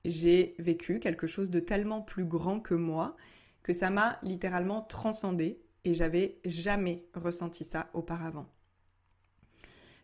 J'ai 0.06 0.56
vécu 0.58 1.00
quelque 1.00 1.28
chose 1.28 1.52
de 1.52 1.60
tellement 1.60 2.02
plus 2.02 2.26
grand 2.26 2.60
que 2.60 2.74
moi 2.74 3.16
que 3.62 3.74
ça 3.74 3.92
m'a 3.92 4.18
littéralement 4.24 4.82
transcendé 4.82 5.62
et 5.84 5.94
j'avais 5.94 6.40
jamais 6.46 7.06
ressenti 7.14 7.64
ça 7.64 7.92
auparavant. 7.94 8.48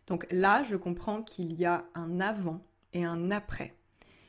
Donc 0.08 0.26
là, 0.30 0.62
je 0.62 0.74
comprends 0.74 1.22
qu'il 1.22 1.52
y 1.52 1.66
a 1.66 1.84
un 1.94 2.18
avant 2.18 2.64
et 2.94 3.04
un 3.04 3.30
après. 3.30 3.74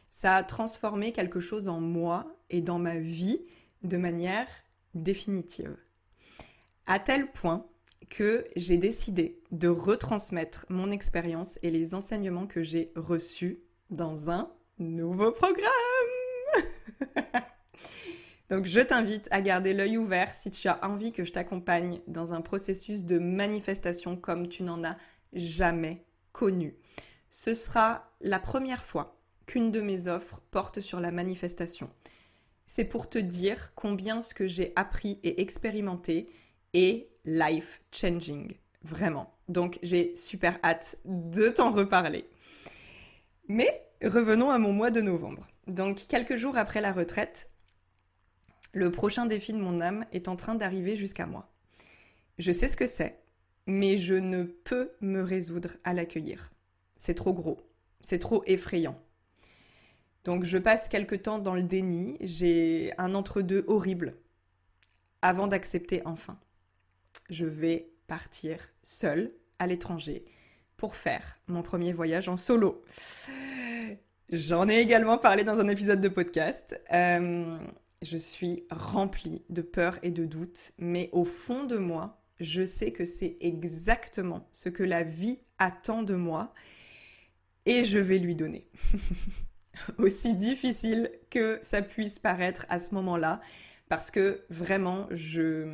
Ça 0.09 0.35
a 0.35 0.43
transformé 0.43 1.13
quelque 1.13 1.39
chose 1.39 1.69
en 1.69 1.79
moi 1.79 2.35
et 2.49 2.61
dans 2.61 2.79
ma 2.79 2.97
vie 2.97 3.41
de 3.83 3.95
manière 3.95 4.47
définitive. 4.93 5.77
À 6.85 6.99
tel 6.99 7.31
point 7.31 7.65
que 8.09 8.45
j'ai 8.55 8.77
décidé 8.77 9.39
de 9.51 9.69
retransmettre 9.69 10.65
mon 10.69 10.91
expérience 10.91 11.57
et 11.61 11.71
les 11.71 11.93
enseignements 11.93 12.47
que 12.47 12.63
j'ai 12.63 12.91
reçus 12.95 13.61
dans 13.89 14.29
un 14.29 14.51
nouveau 14.79 15.31
programme. 15.31 15.69
Donc 18.49 18.65
je 18.65 18.79
t'invite 18.79 19.27
à 19.31 19.41
garder 19.41 19.73
l'œil 19.73 19.97
ouvert 19.97 20.33
si 20.33 20.49
tu 20.49 20.67
as 20.67 20.83
envie 20.83 21.11
que 21.11 21.23
je 21.23 21.31
t'accompagne 21.31 22.01
dans 22.07 22.33
un 22.33 22.41
processus 22.41 23.05
de 23.05 23.19
manifestation 23.19 24.17
comme 24.17 24.49
tu 24.49 24.63
n'en 24.63 24.83
as 24.83 24.97
jamais 25.33 26.05
connu. 26.31 26.75
Ce 27.29 27.53
sera 27.53 28.11
la 28.21 28.39
première 28.39 28.83
fois 28.83 29.19
qu'une 29.45 29.71
de 29.71 29.81
mes 29.81 30.07
offres 30.07 30.41
porte 30.51 30.79
sur 30.79 30.99
la 30.99 31.11
manifestation. 31.11 31.89
C'est 32.65 32.85
pour 32.85 33.09
te 33.09 33.17
dire 33.17 33.73
combien 33.75 34.21
ce 34.21 34.33
que 34.33 34.47
j'ai 34.47 34.73
appris 34.75 35.19
et 35.23 35.41
expérimenté 35.41 36.29
est 36.73 37.09
life 37.25 37.81
changing. 37.91 38.53
Vraiment. 38.83 39.33
Donc 39.47 39.79
j'ai 39.81 40.15
super 40.15 40.59
hâte 40.63 40.97
de 41.05 41.49
t'en 41.49 41.71
reparler. 41.71 42.29
Mais 43.47 43.87
revenons 44.03 44.51
à 44.51 44.59
mon 44.59 44.71
mois 44.71 44.91
de 44.91 45.01
novembre. 45.01 45.47
Donc 45.67 46.07
quelques 46.07 46.35
jours 46.35 46.57
après 46.57 46.81
la 46.81 46.91
retraite, 46.91 47.49
le 48.71 48.91
prochain 48.91 49.25
défi 49.25 49.53
de 49.53 49.57
mon 49.57 49.81
âme 49.81 50.05
est 50.11 50.27
en 50.27 50.35
train 50.35 50.55
d'arriver 50.55 50.95
jusqu'à 50.95 51.25
moi. 51.25 51.51
Je 52.37 52.51
sais 52.51 52.67
ce 52.67 52.77
que 52.77 52.85
c'est, 52.85 53.19
mais 53.69 53.97
je 53.97 54.15
ne 54.15 54.43
peux 54.43 54.91
me 54.99 55.21
résoudre 55.21 55.77
à 55.83 55.93
l'accueillir. 55.93 56.51
C'est 56.97 57.13
trop 57.13 57.33
gros, 57.33 57.59
c'est 58.01 58.19
trop 58.19 58.43
effrayant. 58.47 58.99
Donc 60.23 60.43
je 60.43 60.57
passe 60.57 60.89
quelque 60.89 61.15
temps 61.15 61.39
dans 61.39 61.53
le 61.53 61.63
déni, 61.63 62.17
j'ai 62.19 62.91
un 62.97 63.13
entre-deux 63.13 63.63
horrible 63.67 64.15
avant 65.21 65.47
d'accepter 65.47 66.01
enfin. 66.05 66.39
Je 67.29 67.45
vais 67.45 67.91
partir 68.07 68.57
seule 68.81 69.31
à 69.59 69.67
l'étranger 69.67 70.25
pour 70.75 70.95
faire 70.95 71.37
mon 71.47 71.61
premier 71.61 71.93
voyage 71.93 72.27
en 72.27 72.37
solo. 72.37 72.83
J'en 74.31 74.67
ai 74.67 74.79
également 74.79 75.19
parlé 75.19 75.43
dans 75.43 75.59
un 75.59 75.67
épisode 75.67 76.01
de 76.01 76.09
podcast. 76.09 76.81
Euh, 76.91 77.57
je 78.01 78.17
suis 78.17 78.63
remplie 78.71 79.43
de 79.49 79.61
peur 79.61 79.99
et 80.01 80.11
de 80.11 80.25
doutes, 80.25 80.71
mais 80.79 81.09
au 81.11 81.25
fond 81.25 81.65
de 81.65 81.77
moi, 81.77 82.18
je 82.39 82.65
sais 82.65 82.91
que 82.91 83.05
c'est 83.05 83.37
exactement 83.41 84.47
ce 84.51 84.69
que 84.69 84.83
la 84.83 85.03
vie 85.03 85.39
attend 85.57 86.03
de 86.03 86.15
moi 86.15 86.53
et 87.65 87.83
je 87.83 87.99
vais 87.99 88.19
lui 88.19 88.35
donner. 88.35 88.67
Aussi 89.97 90.33
difficile 90.33 91.11
que 91.29 91.59
ça 91.61 91.81
puisse 91.81 92.19
paraître 92.19 92.65
à 92.69 92.79
ce 92.79 92.93
moment-là, 92.95 93.39
parce 93.87 94.11
que 94.11 94.41
vraiment, 94.49 95.07
je, 95.11 95.67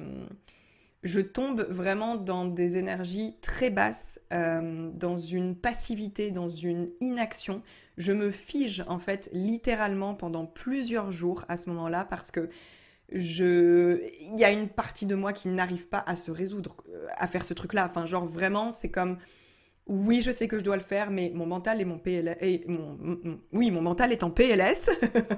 je 1.04 1.20
tombe 1.20 1.62
vraiment 1.70 2.16
dans 2.16 2.46
des 2.46 2.78
énergies 2.78 3.36
très 3.42 3.70
basses, 3.70 4.20
euh, 4.32 4.92
dans 4.94 5.18
une 5.18 5.56
passivité, 5.56 6.32
dans 6.32 6.50
une 6.50 6.90
inaction 7.02 7.64
je 7.98 8.12
me 8.12 8.32
fige 8.32 8.84
en 8.88 9.00
fait 9.00 9.30
littéralement 9.32 10.16
pendant 10.16 10.46
plusieurs 10.46 11.12
jours 11.12 11.46
à 11.48 11.58
ce 11.58 11.70
moment-là 11.70 12.06
parce 12.06 12.32
que 12.32 12.50
je 13.12 14.02
il 14.20 14.40
y 14.40 14.44
a 14.44 14.52
une 14.52 14.70
partie 14.70 15.06
de 15.06 15.16
moi 15.16 15.34
qui 15.34 15.48
n'arrive 15.48 15.88
pas 15.88 16.04
à 16.06 16.16
se 16.16 16.32
résoudre 16.32 16.84
euh, 16.90 17.08
à 17.18 17.28
faire 17.28 17.46
ce 17.46 17.54
truc 17.54 17.74
là 17.74 17.86
enfin 17.86 18.06
genre 18.06 18.26
vraiment 18.26 18.72
c'est 18.72 18.90
comme 18.90 19.18
oui 19.88 20.22
je 20.22 20.32
sais 20.32 20.48
que 20.48 20.58
je 20.58 20.64
dois 20.64 20.76
le 20.76 20.82
faire 20.82 21.12
mais 21.12 21.32
mon 21.34 21.46
mental 21.46 21.82
et 21.82 21.86
mon 21.86 22.02
et 22.06 22.64
mon, 22.68 23.40
oui 23.54 23.70
mon 23.70 23.82
mental 23.82 24.12
est 24.12 24.24
en 24.24 24.32
PLS 24.32 24.90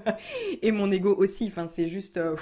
et 0.61 0.71
mon 0.71 0.91
ego 0.91 1.13
aussi. 1.15 1.47
Enfin 1.47 1.67
c'est 1.67 1.87
juste 1.87 2.17
euh, 2.17 2.37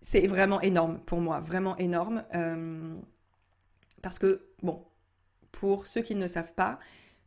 c'est 0.00 0.26
vraiment 0.26 0.60
énorme 0.62 1.00
pour 1.04 1.20
moi 1.20 1.40
vraiment 1.40 1.76
énorme. 1.76 2.24
Euh, 2.34 2.96
parce 4.02 4.18
que 4.18 4.48
bon 4.62 4.86
pour 5.52 5.86
ceux 5.86 6.00
qui 6.00 6.14
ne 6.14 6.26
savent 6.26 6.54
pas 6.54 6.78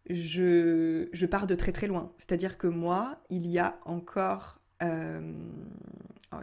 je, 0.09 1.26
pars 1.26 1.47
de 1.47 1.55
très 1.55 1.72
très 1.72 1.88
loin. 1.88 2.11
C'est-à-dire 2.18 2.57
que 2.57 2.68
moi, 2.68 3.22
il 3.30 3.47
y 3.47 3.59
a 3.59 3.80
encore... 3.86 4.59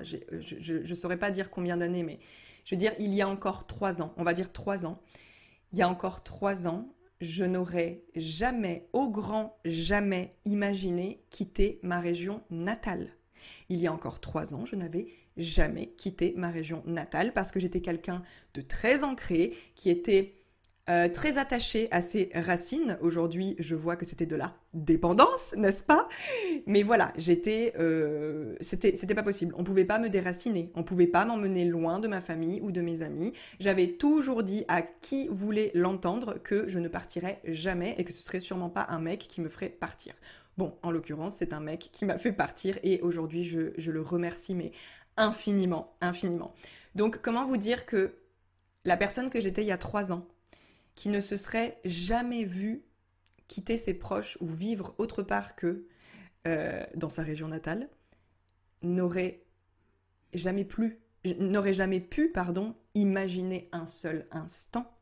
je 0.02 0.88
ne 0.88 0.94
saurais 0.94 1.18
pas 1.18 1.30
dire 1.30 1.50
combien 1.50 1.76
d'années, 1.76 2.02
mais 2.02 2.18
je 2.64 2.74
veux 2.74 2.78
dire, 2.78 2.92
il 2.98 3.14
y 3.14 3.22
a 3.22 3.28
encore 3.28 3.66
trois 3.66 4.02
ans, 4.02 4.12
on 4.16 4.24
va 4.24 4.34
dire 4.34 4.52
trois 4.52 4.86
ans, 4.86 5.00
il 5.72 5.78
y 5.78 5.82
a 5.82 5.88
encore 5.88 6.22
trois 6.22 6.66
ans, 6.66 6.94
je 7.20 7.44
n'aurais 7.44 8.02
jamais, 8.16 8.88
au 8.92 9.08
grand 9.10 9.58
jamais, 9.64 10.34
imaginé 10.44 11.22
quitter 11.30 11.78
ma 11.82 12.00
région 12.00 12.42
natale. 12.50 13.12
Il 13.68 13.78
y 13.78 13.86
a 13.86 13.92
encore 13.92 14.20
trois 14.20 14.54
ans, 14.54 14.64
je 14.66 14.76
n'avais 14.76 15.06
jamais 15.36 15.88
quitté 15.96 16.34
ma 16.36 16.50
région 16.50 16.82
natale 16.86 17.32
parce 17.32 17.50
que 17.50 17.60
j'étais 17.60 17.80
quelqu'un 17.80 18.22
de 18.54 18.62
très 18.62 19.04
ancré, 19.04 19.54
qui 19.74 19.90
était 19.90 20.39
euh, 20.90 21.08
très 21.08 21.38
attaché 21.38 21.88
à 21.92 22.02
ses 22.02 22.30
racines. 22.34 22.98
Aujourd'hui, 23.00 23.54
je 23.60 23.76
vois 23.76 23.96
que 23.96 24.04
c'était 24.04 24.26
de 24.26 24.34
la 24.34 24.54
dépendance, 24.74 25.54
n'est-ce 25.56 25.84
pas? 25.84 26.08
Mais 26.66 26.82
voilà, 26.82 27.12
j'étais, 27.16 27.72
euh, 27.78 28.56
c'était, 28.60 28.96
c'était 28.96 29.14
pas 29.14 29.22
possible. 29.22 29.54
On 29.56 29.62
pouvait 29.62 29.84
pas 29.84 30.00
me 30.00 30.08
déraciner, 30.08 30.72
on 30.74 30.82
pouvait 30.82 31.06
pas 31.06 31.24
m'emmener 31.24 31.64
loin 31.64 32.00
de 32.00 32.08
ma 32.08 32.20
famille 32.20 32.60
ou 32.60 32.72
de 32.72 32.80
mes 32.80 33.02
amis. 33.02 33.32
J'avais 33.60 33.86
toujours 33.92 34.42
dit 34.42 34.64
à 34.66 34.82
qui 34.82 35.28
voulait 35.28 35.70
l'entendre 35.74 36.34
que 36.42 36.68
je 36.68 36.78
ne 36.80 36.88
partirais 36.88 37.40
jamais 37.44 37.94
et 37.98 38.04
que 38.04 38.12
ce 38.12 38.22
serait 38.22 38.40
sûrement 38.40 38.70
pas 38.70 38.86
un 38.90 38.98
mec 38.98 39.20
qui 39.20 39.40
me 39.40 39.48
ferait 39.48 39.68
partir. 39.68 40.14
Bon, 40.58 40.74
en 40.82 40.90
l'occurrence, 40.90 41.36
c'est 41.36 41.52
un 41.52 41.60
mec 41.60 41.90
qui 41.92 42.04
m'a 42.04 42.18
fait 42.18 42.32
partir 42.32 42.78
et 42.82 43.00
aujourd'hui, 43.00 43.44
je, 43.44 43.72
je 43.78 43.92
le 43.92 44.02
remercie, 44.02 44.54
mais 44.54 44.72
infiniment, 45.16 45.94
infiniment. 46.00 46.52
Donc, 46.96 47.20
comment 47.22 47.46
vous 47.46 47.56
dire 47.56 47.86
que 47.86 48.14
la 48.84 48.96
personne 48.96 49.30
que 49.30 49.40
j'étais 49.40 49.62
il 49.62 49.68
y 49.68 49.72
a 49.72 49.78
trois 49.78 50.12
ans, 50.12 50.26
qui 51.00 51.08
ne 51.08 51.22
se 51.22 51.38
serait 51.38 51.80
jamais 51.86 52.44
vu 52.44 52.84
quitter 53.48 53.78
ses 53.78 53.94
proches 53.94 54.36
ou 54.42 54.46
vivre 54.46 54.94
autre 54.98 55.22
part 55.22 55.56
que 55.56 55.86
euh, 56.46 56.84
dans 56.94 57.08
sa 57.08 57.22
région 57.22 57.48
natale, 57.48 57.88
n'aurait 58.82 59.42
jamais 60.34 60.66
plus, 60.66 61.00
n'aurait 61.24 61.72
jamais 61.72 62.00
pu, 62.00 62.28
pardon, 62.28 62.76
imaginer 62.94 63.70
un 63.72 63.86
seul 63.86 64.26
instant 64.30 64.94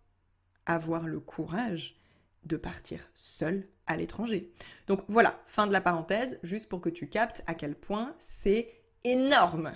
avoir 0.66 1.08
le 1.08 1.18
courage 1.18 2.00
de 2.44 2.56
partir 2.56 3.10
seul 3.12 3.66
à 3.88 3.96
l'étranger. 3.96 4.52
Donc 4.86 5.00
voilà, 5.08 5.42
fin 5.46 5.66
de 5.66 5.72
la 5.72 5.80
parenthèse, 5.80 6.38
juste 6.44 6.68
pour 6.68 6.80
que 6.80 6.90
tu 6.90 7.08
captes 7.08 7.42
à 7.48 7.54
quel 7.54 7.74
point 7.74 8.14
c'est 8.20 8.72
énorme. 9.02 9.72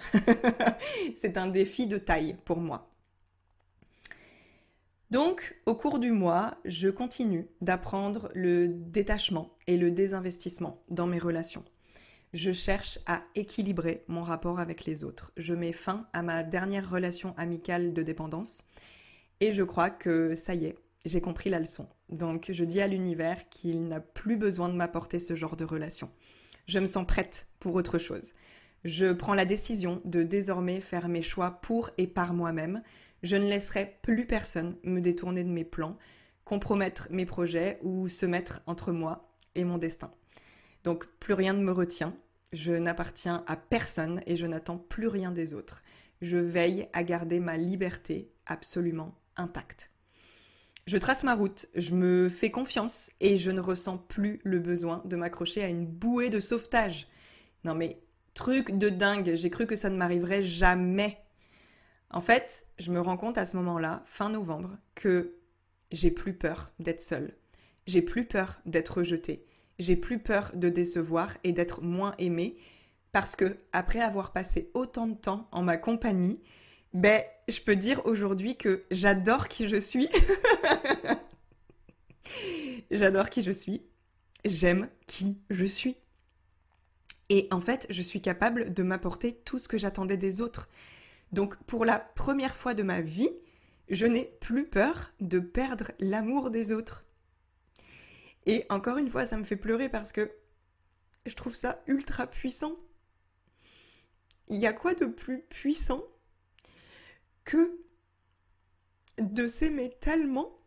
c'est 1.17 1.37
un 1.37 1.49
défi 1.49 1.89
de 1.89 1.99
taille 1.99 2.37
pour 2.45 2.59
moi. 2.59 2.92
Donc, 5.13 5.55
au 5.67 5.75
cours 5.75 5.99
du 5.99 6.11
mois, 6.11 6.57
je 6.65 6.89
continue 6.89 7.47
d'apprendre 7.61 8.31
le 8.35 8.67
détachement 8.67 9.51
et 9.67 9.77
le 9.77 9.91
désinvestissement 9.91 10.83
dans 10.89 11.07
mes 11.07 11.19
relations. 11.19 11.65
Je 12.33 12.51
cherche 12.51 12.99
à 13.05 13.23
équilibrer 13.35 14.05
mon 14.09 14.23
rapport 14.23 14.59
avec 14.59 14.87
les 14.87 15.05
autres. 15.05 15.31
Je 15.37 15.53
mets 15.53 15.75
fin 15.75 16.09
à 16.15 16.23
ma 16.23 16.43
dernière 16.43 16.89
relation 16.89 17.35
amicale 17.37 17.93
de 17.93 18.03
dépendance 18.03 18.65
et 19.41 19.53
je 19.53 19.63
crois 19.63 19.91
que 19.91 20.35
ça 20.35 20.55
y 20.55 20.65
est, 20.65 20.79
j'ai 21.05 21.21
compris 21.21 21.51
la 21.51 21.61
leçon. 21.61 21.87
Donc, 22.09 22.49
je 22.51 22.65
dis 22.65 22.81
à 22.81 22.87
l'univers 22.87 23.51
qu'il 23.51 23.89
n'a 23.89 24.01
plus 24.01 24.39
besoin 24.39 24.71
de 24.71 24.77
m'apporter 24.77 25.21
ce 25.21 25.37
genre 25.37 25.57
de 25.57 25.67
relation. 25.67 26.09
Je 26.67 26.79
me 26.79 26.87
sens 26.87 27.07
prête 27.07 27.47
pour 27.61 27.75
autre 27.75 27.99
chose. 27.99 28.33
Je 28.85 29.13
prends 29.13 29.35
la 29.35 29.45
décision 29.45 30.01
de 30.07 30.23
désormais 30.23 30.81
faire 30.81 31.09
mes 31.09 31.21
choix 31.21 31.61
pour 31.61 31.91
et 31.99 32.07
par 32.07 32.33
moi-même 32.33 32.83
je 33.23 33.37
ne 33.37 33.49
laisserai 33.49 33.99
plus 34.03 34.27
personne 34.27 34.77
me 34.85 35.01
détourner 35.01 35.45
de 35.45 35.51
mes 35.51 35.65
plans, 35.65 35.97
compromettre 36.45 37.09
mes 37.11 37.27
projets 37.27 37.79
ou 37.83 38.09
se 38.09 38.27
mettre 38.27 38.63
entre 38.67 38.93
moi 38.93 39.33
et 39.55 39.65
mon 39.65 39.79
destin. 39.79 40.11
Donc 40.85 41.07
plus 41.21 41.35
rien 41.35 41.53
ne 41.53 41.63
me 41.63 41.73
retient, 41.73 42.15
je 42.53 42.73
n'appartiens 42.73 43.45
à 43.47 43.57
personne 43.57 44.21
et 44.27 44.37
je 44.37 44.47
n'attends 44.47 44.79
plus 44.79 45.09
rien 45.09 45.31
des 45.31 45.55
autres. 45.55 45.83
Je 46.21 46.39
veille 46.39 46.89
à 46.93 47.03
garder 47.05 47.41
ma 47.41 47.57
liberté 47.57 48.31
absolument 48.47 49.15
intacte. 49.37 49.91
Je 50.87 50.99
trace 50.99 51.23
ma 51.23 51.35
route, 51.35 51.67
je 51.77 51.95
me 51.95 52.29
fais 52.29 52.51
confiance 52.51 53.11
et 53.21 53.39
je 53.39 53.53
ne 53.53 53.61
ressens 53.61 53.99
plus 53.99 54.41
le 54.43 54.59
besoin 54.59 55.01
de 55.05 55.15
m'accrocher 55.17 55.63
à 55.63 55.69
une 55.69 55.87
bouée 55.87 56.29
de 56.29 56.41
sauvetage. 56.41 57.07
Non 57.65 57.75
mais, 57.75 58.03
truc 58.35 58.77
de 58.77 58.89
dingue, 58.89 59.35
j'ai 59.37 59.51
cru 59.51 59.67
que 59.67 59.77
ça 59.77 59.91
ne 59.91 59.97
m'arriverait 59.97 60.43
jamais. 60.43 61.22
En 62.13 62.21
fait, 62.21 62.67
je 62.79 62.93
me 62.93 63.01
rends 63.01 63.17
compte 63.17 63.39
à 63.39 63.47
ce 63.47 63.57
moment-là, 63.57 64.03
fin 64.07 64.29
novembre, 64.29 64.77
que 64.95 65.35
j'ai 65.91 66.11
plus 66.11 66.35
peur 66.35 66.71
d'être 66.79 67.01
seule. 67.01 67.35
J'ai 67.87 68.03
plus 68.03 68.27
peur 68.27 68.61
d'être 68.67 68.99
rejetée. 68.99 69.47
J'ai 69.79 69.97
plus 69.97 70.19
peur 70.19 70.53
de 70.55 70.69
décevoir 70.69 71.37
et 71.43 71.53
d'être 71.53 71.83
moins 71.83 72.15
aimée 72.19 72.57
parce 73.13 73.35
que 73.35 73.57
après 73.73 74.01
avoir 74.01 74.33
passé 74.33 74.71
autant 74.75 75.07
de 75.07 75.15
temps 75.15 75.49
en 75.53 75.63
ma 75.63 75.77
compagnie, 75.79 76.41
ben, 76.93 77.23
je 77.49 77.61
peux 77.61 77.77
dire 77.77 78.05
aujourd'hui 78.05 78.57
que 78.57 78.85
j'adore 78.91 79.49
qui 79.49 79.67
je 79.69 79.81
suis. 79.81 80.09
j'adore 82.91 83.31
qui 83.31 83.43
je 83.43 83.53
suis. 83.53 83.83
J'aime 84.45 84.89
qui 85.07 85.39
je 85.51 85.65
suis. 85.65 85.97
Et 87.31 87.49
en 87.51 87.61
fait, 87.61 87.87
je 87.89 88.03
suis 88.03 88.21
capable 88.21 88.75
de 88.75 88.83
m'apporter 88.83 89.35
tout 89.35 89.59
ce 89.59 89.69
que 89.69 89.79
j'attendais 89.79 90.19
des 90.19 90.43
autres. 90.43 90.69
Donc, 91.33 91.57
pour 91.65 91.85
la 91.85 91.99
première 91.99 92.57
fois 92.57 92.75
de 92.75 92.83
ma 92.83 93.01
vie, 93.01 93.31
je 93.89 94.07
n'ai 94.07 94.25
plus 94.41 94.67
peur 94.67 95.13
de 95.21 95.39
perdre 95.39 95.93
l'amour 95.99 96.51
des 96.51 96.73
autres. 96.73 97.05
Et 98.47 98.67
encore 98.71 98.99
une 98.99 99.11
fois, 99.11 99.27
ça 99.27 99.37
me 99.37 99.45
fait 99.45 99.57
pleurer 99.57 99.89
parce 99.89 100.13
que 100.13 100.31
je 101.27 101.35
trouve 101.35 101.55
ça 101.55 101.83
ultra 101.87 102.27
puissant. 102.27 102.77
Il 104.49 104.61
y 104.61 104.67
a 104.67 104.73
quoi 104.73 104.95
de 104.95 105.07
plus 105.07 105.43
puissant 105.43 106.03
que 107.45 107.81
de 109.19 109.47
s'aimer 109.47 109.91
tellement 110.01 110.59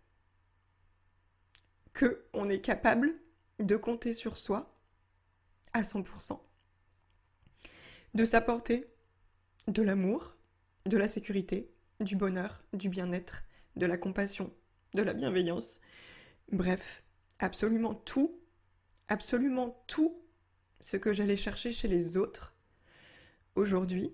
que 1.94 2.26
on 2.34 2.50
est 2.50 2.62
capable 2.62 3.16
de 3.60 3.76
compter 3.76 4.14
sur 4.14 4.38
soi 4.38 4.78
à 5.74 5.82
100%, 5.82 6.40
de 8.14 8.26
s'apporter 8.26 8.90
de 9.68 9.82
l'amour, 9.82 10.35
de 10.86 10.98
la 10.98 11.08
sécurité, 11.08 11.72
du 12.00 12.16
bonheur, 12.16 12.64
du 12.74 12.90
bien-être, 12.90 13.44
de 13.76 13.86
la 13.86 13.98
compassion, 13.98 14.54
de 14.94 15.02
la 15.02 15.14
bienveillance, 15.14 15.82
bref, 16.52 17.04
absolument 17.40 17.94
tout, 17.94 18.40
absolument 19.08 19.84
tout 19.88 20.22
ce 20.80 20.98
que 20.98 21.14
j'allais 21.14 21.38
chercher 21.38 21.72
chez 21.72 21.88
les 21.88 22.18
autres, 22.18 22.54
aujourd'hui, 23.56 24.14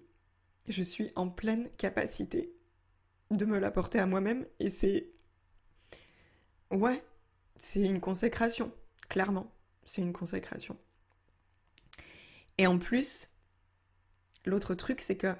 je 0.67 0.83
suis 0.83 1.11
en 1.15 1.29
pleine 1.29 1.69
capacité 1.77 2.53
de 3.31 3.45
me 3.45 3.59
l'apporter 3.59 3.99
à 3.99 4.05
moi-même 4.05 4.45
et 4.59 4.69
c'est... 4.69 5.09
Ouais, 6.69 7.03
c'est 7.57 7.81
une 7.81 7.99
consécration, 7.99 8.71
clairement, 9.09 9.51
c'est 9.83 10.01
une 10.01 10.13
consécration. 10.13 10.77
Et 12.57 12.67
en 12.67 12.77
plus, 12.77 13.29
l'autre 14.45 14.73
truc, 14.75 15.01
c'est 15.01 15.17
que 15.17 15.35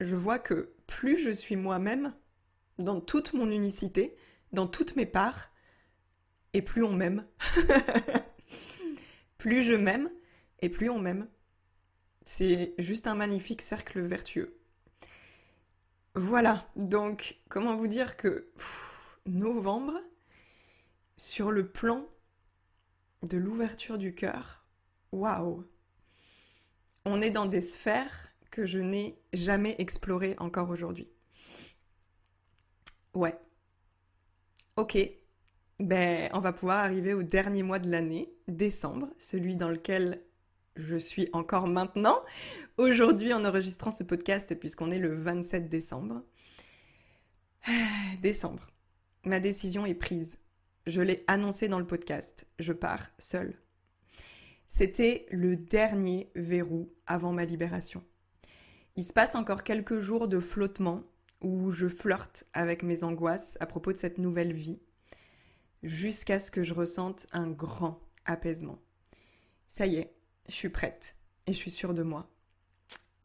je 0.00 0.16
vois 0.16 0.38
que 0.38 0.74
plus 0.86 1.18
je 1.18 1.30
suis 1.30 1.56
moi-même, 1.56 2.14
dans 2.78 3.00
toute 3.00 3.32
mon 3.32 3.50
unicité, 3.50 4.16
dans 4.52 4.66
toutes 4.66 4.96
mes 4.96 5.06
parts, 5.06 5.50
et 6.52 6.62
plus 6.62 6.84
on 6.84 6.92
m'aime. 6.92 7.26
plus 9.38 9.62
je 9.62 9.74
m'aime, 9.74 10.10
et 10.60 10.68
plus 10.68 10.90
on 10.90 10.98
m'aime. 10.98 11.28
C'est 12.24 12.74
juste 12.78 13.06
un 13.06 13.14
magnifique 13.14 13.62
cercle 13.62 14.00
vertueux. 14.00 14.58
Voilà, 16.14 16.70
donc 16.76 17.38
comment 17.48 17.76
vous 17.76 17.88
dire 17.88 18.16
que 18.16 18.52
novembre, 19.26 20.00
sur 21.16 21.50
le 21.50 21.68
plan 21.68 22.08
de 23.22 23.36
l'ouverture 23.36 23.98
du 23.98 24.14
cœur, 24.14 24.64
waouh 25.12 25.68
On 27.04 27.20
est 27.20 27.30
dans 27.30 27.46
des 27.46 27.60
sphères 27.60 28.33
que 28.54 28.66
je 28.66 28.78
n'ai 28.78 29.18
jamais 29.32 29.74
explorées 29.78 30.36
encore 30.38 30.70
aujourd'hui. 30.70 31.08
Ouais. 33.12 33.36
Ok. 34.76 34.96
Ben, 35.80 36.30
on 36.32 36.38
va 36.38 36.52
pouvoir 36.52 36.78
arriver 36.78 37.14
au 37.14 37.24
dernier 37.24 37.64
mois 37.64 37.80
de 37.80 37.90
l'année, 37.90 38.32
décembre, 38.46 39.08
celui 39.18 39.56
dans 39.56 39.70
lequel 39.70 40.22
je 40.76 40.94
suis 40.94 41.28
encore 41.32 41.66
maintenant, 41.66 42.22
aujourd'hui 42.76 43.32
en 43.32 43.44
enregistrant 43.44 43.90
ce 43.90 44.04
podcast 44.04 44.54
puisqu'on 44.54 44.92
est 44.92 45.00
le 45.00 45.16
27 45.16 45.68
décembre. 45.68 46.22
Décembre. 48.22 48.68
Ma 49.24 49.40
décision 49.40 49.84
est 49.84 49.94
prise. 49.94 50.38
Je 50.86 51.02
l'ai 51.02 51.24
annoncé 51.26 51.66
dans 51.66 51.80
le 51.80 51.86
podcast. 51.86 52.46
Je 52.60 52.72
pars 52.72 53.10
seule. 53.18 53.60
C'était 54.68 55.26
le 55.32 55.56
dernier 55.56 56.30
verrou 56.36 56.92
avant 57.06 57.32
ma 57.32 57.44
libération. 57.44 58.00
Il 58.96 59.04
se 59.04 59.12
passe 59.12 59.34
encore 59.34 59.64
quelques 59.64 59.98
jours 59.98 60.28
de 60.28 60.38
flottement 60.38 61.02
où 61.40 61.72
je 61.72 61.88
flirte 61.88 62.46
avec 62.52 62.82
mes 62.82 63.02
angoisses 63.02 63.56
à 63.60 63.66
propos 63.66 63.92
de 63.92 63.98
cette 63.98 64.18
nouvelle 64.18 64.52
vie, 64.52 64.80
jusqu'à 65.82 66.38
ce 66.38 66.50
que 66.50 66.62
je 66.62 66.74
ressente 66.74 67.26
un 67.32 67.50
grand 67.50 68.00
apaisement. 68.24 68.80
Ça 69.66 69.86
y 69.86 69.96
est, 69.96 70.14
je 70.48 70.54
suis 70.54 70.68
prête 70.68 71.16
et 71.46 71.52
je 71.52 71.58
suis 71.58 71.70
sûre 71.70 71.92
de 71.92 72.02
moi. 72.02 72.30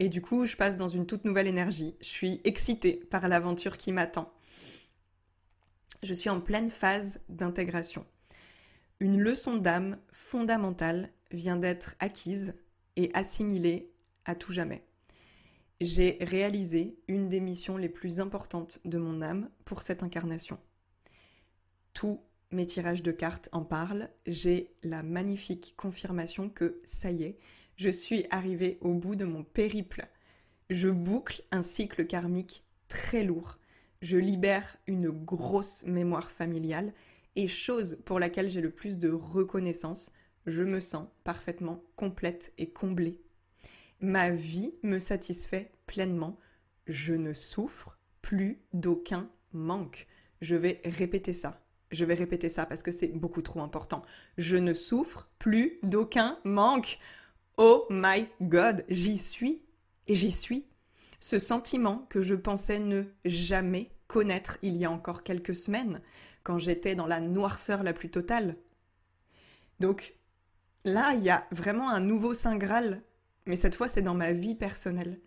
Et 0.00 0.08
du 0.08 0.20
coup, 0.20 0.46
je 0.46 0.56
passe 0.56 0.76
dans 0.76 0.88
une 0.88 1.06
toute 1.06 1.24
nouvelle 1.24 1.46
énergie. 1.46 1.94
Je 2.00 2.06
suis 2.06 2.40
excitée 2.44 2.94
par 2.94 3.28
l'aventure 3.28 3.76
qui 3.76 3.92
m'attend. 3.92 4.32
Je 6.02 6.14
suis 6.14 6.30
en 6.30 6.40
pleine 6.40 6.70
phase 6.70 7.20
d'intégration. 7.28 8.06
Une 8.98 9.20
leçon 9.20 9.56
d'âme 9.56 9.98
fondamentale 10.10 11.10
vient 11.30 11.56
d'être 11.56 11.96
acquise 12.00 12.54
et 12.96 13.10
assimilée 13.14 13.92
à 14.24 14.34
tout 14.34 14.52
jamais. 14.52 14.84
J'ai 15.80 16.18
réalisé 16.20 16.98
une 17.08 17.28
des 17.28 17.40
missions 17.40 17.78
les 17.78 17.88
plus 17.88 18.20
importantes 18.20 18.80
de 18.84 18.98
mon 18.98 19.22
âme 19.22 19.48
pour 19.64 19.80
cette 19.80 20.02
incarnation. 20.02 20.58
Tout 21.94 22.20
mes 22.50 22.66
tirages 22.66 23.02
de 23.02 23.12
cartes 23.12 23.48
en 23.52 23.64
parlent, 23.64 24.10
j'ai 24.26 24.74
la 24.82 25.02
magnifique 25.02 25.74
confirmation 25.78 26.50
que 26.50 26.82
ça 26.84 27.10
y 27.10 27.22
est, 27.22 27.38
je 27.76 27.88
suis 27.88 28.26
arrivée 28.30 28.76
au 28.82 28.92
bout 28.92 29.16
de 29.16 29.24
mon 29.24 29.42
périple. 29.42 30.06
Je 30.68 30.88
boucle 30.88 31.42
un 31.50 31.62
cycle 31.62 32.06
karmique 32.06 32.62
très 32.88 33.24
lourd. 33.24 33.58
Je 34.02 34.18
libère 34.18 34.76
une 34.86 35.08
grosse 35.08 35.84
mémoire 35.86 36.30
familiale 36.30 36.92
et 37.36 37.48
chose 37.48 37.96
pour 38.04 38.18
laquelle 38.18 38.50
j'ai 38.50 38.60
le 38.60 38.70
plus 38.70 38.98
de 38.98 39.10
reconnaissance, 39.10 40.12
je 40.44 40.62
me 40.62 40.80
sens 40.80 41.08
parfaitement 41.24 41.82
complète 41.96 42.52
et 42.58 42.68
comblée. 42.68 43.22
Ma 44.00 44.30
vie 44.30 44.74
me 44.82 44.98
satisfait 44.98 45.72
pleinement. 45.86 46.38
Je 46.86 47.14
ne 47.14 47.32
souffre 47.32 47.98
plus 48.22 48.60
d'aucun 48.72 49.30
manque. 49.52 50.06
Je 50.40 50.56
vais 50.56 50.80
répéter 50.84 51.32
ça 51.32 51.60
je 51.90 52.04
vais 52.04 52.14
répéter 52.14 52.48
ça 52.48 52.66
parce 52.66 52.82
que 52.82 52.92
c'est 52.92 53.08
beaucoup 53.08 53.42
trop 53.42 53.60
important. 53.60 54.02
Je 54.38 54.56
ne 54.56 54.74
souffre 54.74 55.28
plus 55.38 55.78
d'aucun 55.82 56.38
manque. 56.44 56.98
Oh 57.56 57.86
my 57.90 58.26
god, 58.40 58.84
j'y 58.88 59.18
suis 59.18 59.62
et 60.06 60.14
j'y 60.14 60.32
suis. 60.32 60.66
Ce 61.18 61.38
sentiment 61.38 62.06
que 62.08 62.22
je 62.22 62.34
pensais 62.34 62.78
ne 62.78 63.04
jamais 63.24 63.90
connaître 64.06 64.58
il 64.62 64.76
y 64.76 64.84
a 64.84 64.90
encore 64.90 65.22
quelques 65.22 65.54
semaines, 65.54 66.00
quand 66.42 66.58
j'étais 66.58 66.94
dans 66.94 67.06
la 67.06 67.20
noirceur 67.20 67.82
la 67.82 67.92
plus 67.92 68.10
totale. 68.10 68.56
Donc 69.78 70.14
là, 70.84 71.12
il 71.14 71.22
y 71.22 71.30
a 71.30 71.46
vraiment 71.50 71.90
un 71.90 72.00
nouveau 72.00 72.34
Saint 72.34 72.56
Graal, 72.56 73.02
mais 73.50 73.56
cette 73.56 73.74
fois 73.74 73.88
c'est 73.88 74.00
dans 74.00 74.14
ma 74.14 74.32
vie 74.32 74.54
personnelle. 74.54 75.18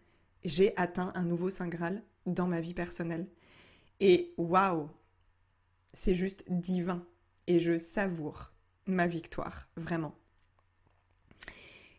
J'ai 0.45 0.71
atteint 0.77 1.11
un 1.13 1.25
nouveau 1.25 1.49
Saint 1.49 1.67
Graal 1.67 2.01
dans 2.25 2.47
ma 2.47 2.61
vie 2.61 2.73
personnelle. 2.73 3.27
Et 3.99 4.33
waouh, 4.37 4.89
c'est 5.93 6.15
juste 6.15 6.45
divin 6.47 7.05
et 7.47 7.59
je 7.59 7.77
savoure 7.77 8.53
ma 8.85 9.07
victoire, 9.07 9.67
vraiment. 9.75 10.15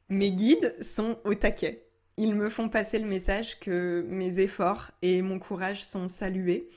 Mes 0.09 0.33
guides 0.33 0.75
sont 0.83 1.19
au 1.25 1.35
taquet. 1.35 1.87
Ils 2.17 2.35
me 2.35 2.49
font 2.49 2.71
passer 2.71 2.99
le 2.99 3.07
message 3.07 3.61
que 3.61 4.03
mes 4.09 4.39
efforts 4.39 4.93
et 5.03 5.21
mon 5.21 5.39
courage 5.39 5.85
sont 5.85 6.09
salués 6.09 6.71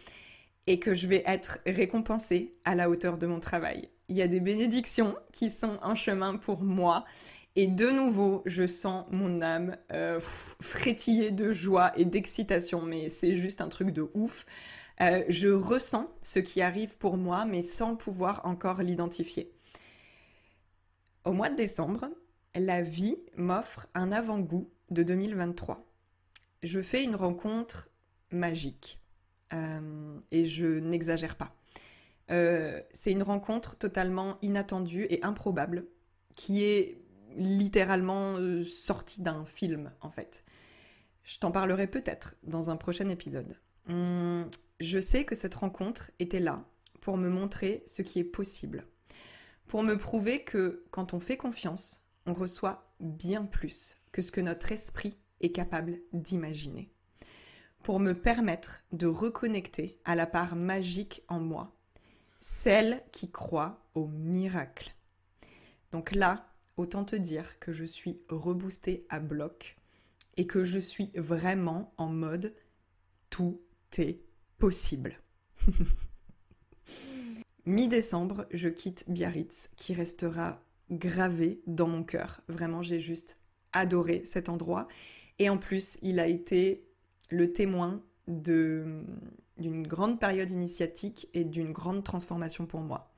et 0.65 0.77
que 0.77 0.93
je 0.93 1.07
vais 1.07 1.23
être 1.25 1.59
récompensée 1.65 2.57
à 2.65 2.75
la 2.75 2.89
hauteur 2.89 3.17
de 3.17 3.27
mon 3.27 3.39
travail. 3.39 3.87
Il 4.09 4.17
y 4.17 4.21
a 4.21 4.27
des 4.27 4.41
bénédictions 4.41 5.15
qui 5.31 5.51
sont 5.51 5.79
en 5.81 5.95
chemin 5.95 6.35
pour 6.35 6.61
moi 6.61 7.05
et 7.57 7.65
de 7.65 7.89
nouveau, 7.89 8.43
je 8.45 8.67
sens 8.67 9.05
mon 9.09 9.41
âme 9.41 9.77
euh, 9.91 10.19
frétiller 10.21 11.31
de 11.31 11.51
joie 11.51 11.91
et 11.97 12.05
d'excitation, 12.05 12.83
mais 12.83 13.09
c'est 13.09 13.35
juste 13.35 13.61
un 13.61 13.67
truc 13.67 13.89
de 13.89 14.07
ouf. 14.13 14.45
Euh, 15.01 15.23
je 15.27 15.47
ressens 15.47 16.07
ce 16.21 16.37
qui 16.37 16.61
arrive 16.61 16.97
pour 16.97 17.17
moi, 17.17 17.45
mais 17.45 17.63
sans 17.63 17.95
pouvoir 17.95 18.45
encore 18.45 18.83
l'identifier. 18.83 19.51
Au 21.25 21.33
mois 21.33 21.49
de 21.49 21.55
décembre, 21.55 22.09
la 22.53 22.83
vie 22.83 23.17
m'offre 23.35 23.87
un 23.95 24.11
avant-goût 24.11 24.69
de 24.91 25.01
2023. 25.01 25.83
Je 26.61 26.79
fais 26.79 27.03
une 27.03 27.15
rencontre 27.15 27.89
magique 28.31 28.99
euh, 29.53 30.19
et 30.29 30.45
je 30.45 30.67
n'exagère 30.67 31.35
pas. 31.35 31.55
Euh, 32.29 32.81
c'est 32.91 33.11
une 33.11 33.23
rencontre 33.23 33.77
totalement 33.77 34.37
inattendue 34.43 35.07
et 35.09 35.23
improbable 35.23 35.87
qui 36.35 36.63
est 36.63 37.06
littéralement 37.35 38.37
euh, 38.37 38.63
sortie 38.63 39.21
d'un 39.21 39.45
film 39.45 39.91
en 40.01 40.09
fait. 40.09 40.43
Je 41.23 41.39
t'en 41.39 41.51
parlerai 41.51 41.87
peut-être 41.87 42.35
dans 42.43 42.69
un 42.69 42.77
prochain 42.77 43.09
épisode. 43.09 43.57
Hum, 43.89 44.49
je 44.79 44.99
sais 44.99 45.25
que 45.25 45.35
cette 45.35 45.55
rencontre 45.55 46.11
était 46.19 46.39
là 46.39 46.63
pour 47.01 47.17
me 47.17 47.29
montrer 47.29 47.83
ce 47.85 48.01
qui 48.01 48.19
est 48.19 48.23
possible, 48.23 48.85
pour 49.67 49.83
me 49.83 49.97
prouver 49.97 50.43
que 50.43 50.85
quand 50.91 51.13
on 51.13 51.19
fait 51.19 51.37
confiance, 51.37 52.05
on 52.25 52.33
reçoit 52.33 52.93
bien 52.99 53.45
plus 53.45 53.97
que 54.11 54.21
ce 54.21 54.31
que 54.31 54.41
notre 54.41 54.71
esprit 54.71 55.17
est 55.41 55.51
capable 55.51 55.99
d'imaginer, 56.13 56.91
pour 57.83 57.99
me 57.99 58.13
permettre 58.13 58.81
de 58.91 59.07
reconnecter 59.07 59.99
à 60.03 60.15
la 60.15 60.27
part 60.27 60.55
magique 60.55 61.23
en 61.27 61.39
moi, 61.39 61.75
celle 62.39 63.03
qui 63.11 63.31
croit 63.31 63.85
au 63.95 64.07
miracle. 64.07 64.93
Donc 65.91 66.13
là, 66.13 66.47
autant 66.77 67.03
te 67.03 67.15
dire 67.15 67.59
que 67.59 67.73
je 67.73 67.85
suis 67.85 68.21
reboostée 68.29 69.05
à 69.09 69.19
bloc 69.19 69.75
et 70.37 70.47
que 70.47 70.63
je 70.63 70.79
suis 70.79 71.11
vraiment 71.15 71.93
en 71.97 72.07
mode 72.07 72.53
tout 73.29 73.59
est 73.97 74.21
possible. 74.57 75.19
Mi-décembre, 77.65 78.45
je 78.51 78.69
quitte 78.69 79.03
Biarritz, 79.09 79.69
qui 79.75 79.93
restera 79.93 80.63
gravé 80.89 81.61
dans 81.67 81.87
mon 81.87 82.03
cœur. 82.03 82.41
Vraiment, 82.47 82.81
j'ai 82.81 82.99
juste 82.99 83.37
adoré 83.73 84.23
cet 84.23 84.47
endroit. 84.47 84.87
Et 85.39 85.49
en 85.49 85.57
plus, 85.57 85.97
il 86.01 86.19
a 86.19 86.27
été 86.27 86.87
le 87.29 87.51
témoin 87.51 88.01
d'une 88.27 89.05
grande 89.85 90.19
période 90.19 90.51
initiatique 90.51 91.27
et 91.33 91.43
d'une 91.43 91.73
grande 91.73 92.03
transformation 92.03 92.65
pour 92.65 92.79
moi. 92.81 93.11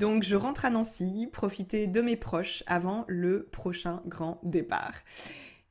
Donc 0.00 0.22
je 0.22 0.34
rentre 0.34 0.64
à 0.64 0.70
Nancy, 0.70 1.28
profiter 1.30 1.86
de 1.86 2.00
mes 2.00 2.16
proches 2.16 2.64
avant 2.66 3.04
le 3.06 3.42
prochain 3.52 4.00
grand 4.06 4.40
départ. 4.42 4.94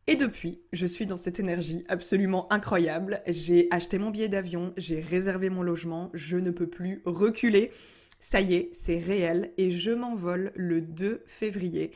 Et 0.06 0.16
depuis, 0.16 0.62
je 0.72 0.86
suis 0.86 1.08
dans 1.08 1.18
cette 1.18 1.40
énergie 1.40 1.84
absolument 1.90 2.46
incroyable. 2.54 3.24
J'ai 3.26 3.68
acheté 3.72 3.98
mon 3.98 4.12
billet 4.12 4.30
d'avion, 4.30 4.72
j'ai 4.78 5.00
réservé 5.00 5.50
mon 5.50 5.64
logement, 5.64 6.12
je 6.14 6.38
ne 6.38 6.52
peux 6.52 6.68
plus 6.68 7.02
reculer. 7.06 7.72
Ça 8.20 8.40
y 8.40 8.54
est, 8.54 8.70
c'est 8.72 9.00
réel 9.00 9.52
et 9.58 9.72
je 9.72 9.90
m'envole 9.90 10.52
le 10.56 10.82
2 10.82 11.24
février 11.26 11.92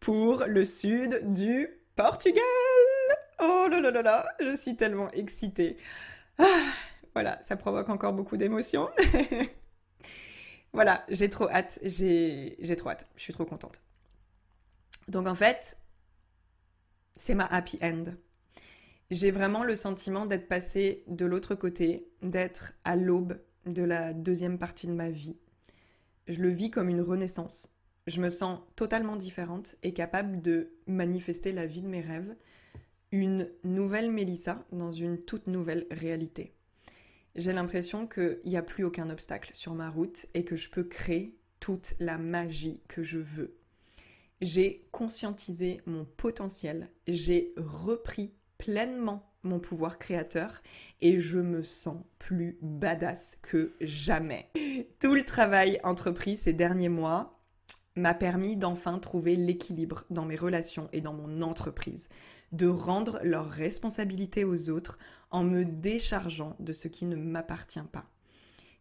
pour 0.00 0.42
le 0.48 0.64
sud 0.64 1.32
du 1.34 1.68
Portugal. 1.94 2.42
Oh 3.38 3.68
là 3.70 3.80
là 3.80 3.92
là 3.92 4.02
là, 4.02 4.26
je 4.40 4.56
suis 4.56 4.74
tellement 4.74 5.08
excitée. 5.12 5.76
Ah, 6.38 6.64
voilà, 7.14 7.40
ça 7.42 7.54
provoque 7.54 7.90
encore 7.90 8.12
beaucoup 8.12 8.36
d'émotions. 8.36 8.88
voilà, 10.76 11.06
j'ai 11.08 11.30
trop 11.30 11.48
hâte, 11.48 11.78
j'ai 11.82 12.76
trop 12.76 12.90
hâte, 12.90 13.08
je 13.16 13.22
suis 13.22 13.32
trop 13.32 13.46
contente. 13.46 13.80
Donc 15.08 15.26
en 15.26 15.34
fait, 15.34 15.78
c'est 17.14 17.34
ma 17.34 17.46
happy 17.46 17.78
end. 17.82 18.04
J'ai 19.10 19.30
vraiment 19.30 19.64
le 19.64 19.74
sentiment 19.74 20.26
d'être 20.26 20.48
passée 20.48 21.02
de 21.06 21.24
l'autre 21.24 21.54
côté, 21.54 22.10
d'être 22.20 22.74
à 22.84 22.94
l'aube 22.94 23.40
de 23.64 23.82
la 23.82 24.12
deuxième 24.12 24.58
partie 24.58 24.86
de 24.86 24.92
ma 24.92 25.10
vie. 25.10 25.38
Je 26.28 26.42
le 26.42 26.50
vis 26.50 26.70
comme 26.70 26.90
une 26.90 27.00
renaissance. 27.00 27.72
Je 28.06 28.20
me 28.20 28.28
sens 28.28 28.60
totalement 28.76 29.16
différente 29.16 29.76
et 29.82 29.94
capable 29.94 30.42
de 30.42 30.74
manifester 30.86 31.52
la 31.52 31.66
vie 31.66 31.80
de 31.80 31.88
mes 31.88 32.02
rêves, 32.02 32.36
une 33.12 33.48
nouvelle 33.64 34.10
Mélissa 34.10 34.62
dans 34.72 34.92
une 34.92 35.22
toute 35.22 35.46
nouvelle 35.46 35.86
réalité. 35.90 36.55
J'ai 37.36 37.52
l'impression 37.52 38.06
qu'il 38.06 38.40
n'y 38.44 38.56
a 38.56 38.62
plus 38.62 38.84
aucun 38.84 39.10
obstacle 39.10 39.50
sur 39.54 39.74
ma 39.74 39.90
route 39.90 40.26
et 40.34 40.44
que 40.44 40.56
je 40.56 40.70
peux 40.70 40.84
créer 40.84 41.38
toute 41.60 41.94
la 42.00 42.18
magie 42.18 42.80
que 42.88 43.02
je 43.02 43.18
veux 43.18 43.56
j'ai 44.40 44.86
conscientisé 44.92 45.80
mon 45.86 46.04
potentiel, 46.04 46.90
j'ai 47.06 47.54
repris 47.56 48.32
pleinement 48.58 49.30
mon 49.42 49.60
pouvoir 49.60 49.98
créateur 49.98 50.62
et 51.00 51.20
je 51.20 51.38
me 51.38 51.62
sens 51.62 52.02
plus 52.18 52.58
badass 52.60 53.38
que 53.42 53.74
jamais. 53.80 54.50
Tout 55.00 55.14
le 55.14 55.24
travail 55.24 55.78
entrepris 55.84 56.36
ces 56.36 56.52
derniers 56.52 56.88
mois 56.88 57.40
m'a 57.94 58.14
permis 58.14 58.56
d'enfin 58.56 58.98
trouver 58.98 59.36
l'équilibre 59.36 60.04
dans 60.10 60.24
mes 60.24 60.36
relations 60.36 60.88
et 60.92 61.00
dans 61.00 61.14
mon 61.14 61.40
entreprise, 61.42 62.08
de 62.52 62.66
rendre 62.66 63.20
leurs 63.22 63.50
responsabilités 63.50 64.44
aux 64.44 64.70
autres 64.70 64.98
en 65.30 65.42
me 65.42 65.64
déchargeant 65.64 66.56
de 66.60 66.72
ce 66.72 66.88
qui 66.88 67.04
ne 67.04 67.16
m'appartient 67.16 67.80
pas, 67.92 68.08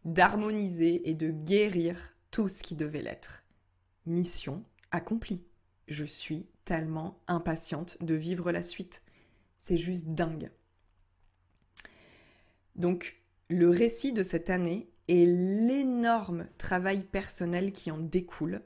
d'harmoniser 0.05 1.09
et 1.09 1.13
de 1.13 1.32
guérir 1.32 2.16
tout 2.32 2.47
ce 2.47 2.63
qui 2.63 2.76
devait 2.76 3.01
l'être. 3.01 3.43
Mission 4.05 4.63
accompli. 4.91 5.43
Je 5.88 6.05
suis 6.05 6.47
tellement 6.63 7.20
impatiente 7.28 7.97
de 8.01 8.16
vivre 8.16 8.51
la 8.51 8.63
suite. 8.63 9.01
C'est 9.57 9.78
juste 9.78 10.07
dingue. 10.07 10.51
Donc, 12.76 13.22
le 13.49 13.70
récit 13.70 14.11
de 14.11 14.24
cette 14.24 14.49
année 14.49 14.89
et 15.07 15.26
l'énorme 15.26 16.47
travail 16.57 17.03
personnel 17.03 17.72
qui 17.72 17.91
en 17.91 17.97
découle 17.97 18.61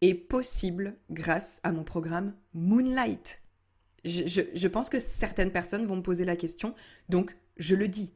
est 0.00 0.14
possible 0.14 0.96
grâce 1.10 1.60
à 1.62 1.72
mon 1.72 1.84
programme 1.84 2.34
Moonlight. 2.54 3.42
Je, 4.04 4.68
pense 4.68 4.88
que 4.88 4.98
certaines 4.98 5.50
personnes 5.50 5.86
vont 5.86 5.96
me 5.96 6.02
poser 6.02 6.24
la 6.24 6.36
question, 6.36 6.74
donc 7.08 7.36
je 7.56 7.74
le 7.74 7.88
dis. 7.88 8.12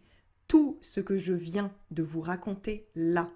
Tout 0.48 0.78
ce 0.80 1.00
que 1.00 1.16
je 1.16 1.32
viens 1.32 1.72
de 1.90 2.02
vous 2.02 2.20
raconter 2.20 2.86
là 2.94 3.30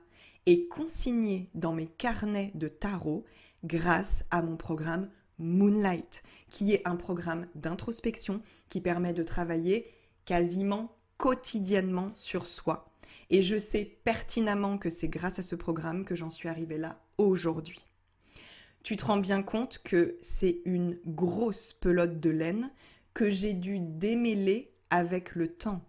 est 0.44 0.68
consigné 0.68 1.50
dans 1.54 1.72
mes 1.72 1.86
carnets 1.86 2.52
de 2.54 2.68
tarot 2.68 3.24
grâce 3.64 4.24
à 4.30 4.42
mon 4.42 4.56
programme 4.56 5.08
Moonlight, 5.38 6.22
qui 6.50 6.72
est 6.72 6.86
un 6.86 6.96
programme 6.96 7.46
d'introspection 7.54 8.42
qui 8.68 8.80
permet 8.80 9.12
de 9.12 9.22
travailler 9.22 9.90
quasiment 10.24 10.96
quotidiennement 11.16 12.10
sur 12.14 12.46
soi. 12.46 12.92
Et 13.30 13.42
je 13.42 13.58
sais 13.58 13.98
pertinemment 14.04 14.78
que 14.78 14.90
c'est 14.90 15.08
grâce 15.08 15.38
à 15.38 15.42
ce 15.42 15.56
programme 15.56 16.04
que 16.04 16.14
j'en 16.14 16.30
suis 16.30 16.48
arrivée 16.48 16.78
là 16.78 17.00
aujourd'hui. 17.18 17.85
Tu 18.86 18.96
te 18.96 19.04
rends 19.04 19.16
bien 19.16 19.42
compte 19.42 19.80
que 19.82 20.16
c'est 20.22 20.60
une 20.64 20.96
grosse 21.06 21.72
pelote 21.72 22.20
de 22.20 22.30
laine 22.30 22.70
que 23.14 23.30
j'ai 23.30 23.52
dû 23.52 23.80
démêler 23.80 24.70
avec 24.90 25.34
le 25.34 25.48
temps, 25.48 25.84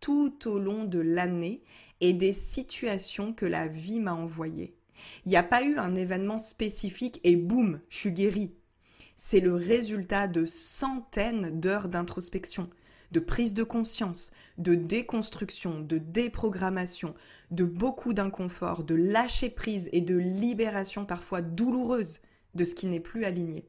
tout 0.00 0.46
au 0.46 0.58
long 0.58 0.84
de 0.84 0.98
l'année 0.98 1.62
et 2.02 2.12
des 2.12 2.34
situations 2.34 3.32
que 3.32 3.46
la 3.46 3.68
vie 3.68 4.00
m'a 4.00 4.12
envoyées. 4.12 4.76
Il 5.24 5.30
n'y 5.30 5.38
a 5.38 5.42
pas 5.42 5.62
eu 5.62 5.78
un 5.78 5.94
événement 5.94 6.38
spécifique 6.38 7.20
et 7.24 7.36
boum, 7.36 7.80
je 7.88 7.96
suis 7.96 8.12
guérie. 8.12 8.52
C'est 9.16 9.40
le 9.40 9.54
résultat 9.54 10.26
de 10.26 10.44
centaines 10.44 11.58
d'heures 11.58 11.88
d'introspection, 11.88 12.68
de 13.12 13.20
prise 13.20 13.54
de 13.54 13.62
conscience, 13.62 14.30
de 14.58 14.74
déconstruction, 14.74 15.80
de 15.80 15.96
déprogrammation, 15.96 17.14
de 17.50 17.64
beaucoup 17.64 18.12
d'inconfort, 18.12 18.84
de 18.84 18.94
lâcher 18.94 19.48
prise 19.48 19.88
et 19.92 20.02
de 20.02 20.18
libération 20.18 21.06
parfois 21.06 21.40
douloureuse 21.40 22.20
de 22.54 22.64
ce 22.64 22.74
qui 22.74 22.86
n'est 22.86 23.00
plus 23.00 23.24
aligné. 23.24 23.68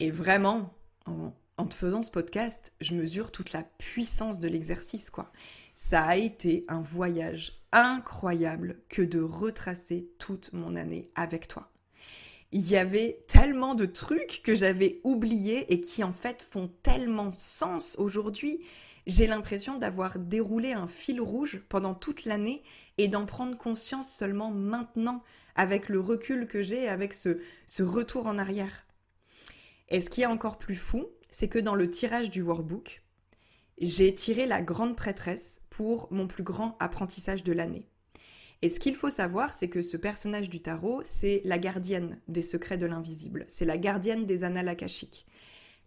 Et 0.00 0.10
vraiment, 0.10 0.74
en, 1.06 1.66
te 1.66 1.74
faisant 1.74 2.02
ce 2.02 2.10
podcast, 2.10 2.72
je 2.80 2.94
mesure 2.94 3.30
toute 3.30 3.52
la 3.52 3.62
puissance 3.62 4.38
de 4.38 4.48
l'exercice, 4.48 5.10
quoi. 5.10 5.32
Ça 5.74 6.04
a 6.04 6.16
été 6.16 6.64
un 6.68 6.82
voyage 6.82 7.62
incroyable 7.72 8.82
que 8.88 9.02
de 9.02 9.20
retracer 9.20 10.10
toute 10.18 10.52
mon 10.52 10.76
année 10.76 11.10
avec 11.14 11.48
toi. 11.48 11.70
Il 12.50 12.68
y 12.68 12.76
avait 12.76 13.24
tellement 13.28 13.74
de 13.74 13.86
trucs 13.86 14.42
que 14.44 14.54
j'avais 14.54 15.00
oubliés 15.04 15.72
et 15.72 15.80
qui 15.80 16.04
en 16.04 16.12
fait 16.12 16.46
font 16.50 16.68
tellement 16.82 17.32
sens 17.32 17.96
aujourd'hui. 17.98 18.60
J'ai 19.06 19.26
l'impression 19.26 19.78
d'avoir 19.78 20.18
déroulé 20.18 20.72
un 20.72 20.86
fil 20.86 21.20
rouge 21.20 21.62
pendant 21.68 21.94
toute 21.94 22.26
l'année 22.26 22.62
et 22.98 23.08
d'en 23.08 23.24
prendre 23.24 23.56
conscience 23.56 24.12
seulement 24.12 24.50
maintenant 24.50 25.22
avec 25.54 25.88
le 25.88 26.00
recul 26.00 26.46
que 26.46 26.62
j'ai, 26.62 26.88
avec 26.88 27.14
ce, 27.14 27.38
retour 27.82 28.26
en 28.26 28.38
arrière. 28.38 28.86
Et 29.88 30.00
ce 30.00 30.10
qui 30.10 30.22
est 30.22 30.26
encore 30.26 30.58
plus 30.58 30.76
fou, 30.76 31.06
c'est 31.30 31.48
que 31.48 31.58
dans 31.58 31.74
le 31.74 31.90
tirage 31.90 32.30
du 32.30 32.42
workbook, 32.42 33.02
j'ai 33.78 34.14
tiré 34.14 34.46
la 34.46 34.62
grande 34.62 34.96
prêtresse 34.96 35.60
pour 35.70 36.08
mon 36.12 36.26
plus 36.26 36.42
grand 36.42 36.76
apprentissage 36.78 37.44
de 37.44 37.52
l'année. 37.52 37.88
Et 38.62 38.68
ce 38.68 38.78
qu'il 38.78 38.94
faut 38.94 39.10
savoir, 39.10 39.54
c'est 39.54 39.68
que 39.68 39.82
ce 39.82 39.96
personnage 39.96 40.48
du 40.48 40.62
tarot, 40.62 41.02
c'est 41.04 41.42
la 41.44 41.58
gardienne 41.58 42.20
des 42.28 42.42
secrets 42.42 42.78
de 42.78 42.86
l'invisible, 42.86 43.44
c'est 43.48 43.64
la 43.64 43.76
gardienne 43.76 44.24
des 44.24 44.44
annales 44.44 44.68
akashiques. 44.68 45.26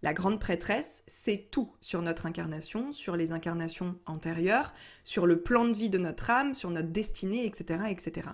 La 0.02 0.14
grande 0.14 0.40
prêtresse, 0.40 1.04
c'est 1.08 1.50
tout 1.50 1.74
sur 1.80 2.02
notre 2.02 2.26
incarnation, 2.26 2.92
sur 2.92 3.16
les 3.16 3.32
incarnations 3.32 3.98
antérieures, 4.06 4.74
sur 5.04 5.26
le 5.26 5.42
plan 5.42 5.66
de 5.66 5.74
vie 5.74 5.90
de 5.90 5.98
notre 5.98 6.30
âme, 6.30 6.54
sur 6.54 6.70
notre 6.70 6.90
destinée, 6.90 7.46
etc. 7.46 7.86
etc. 7.90 8.28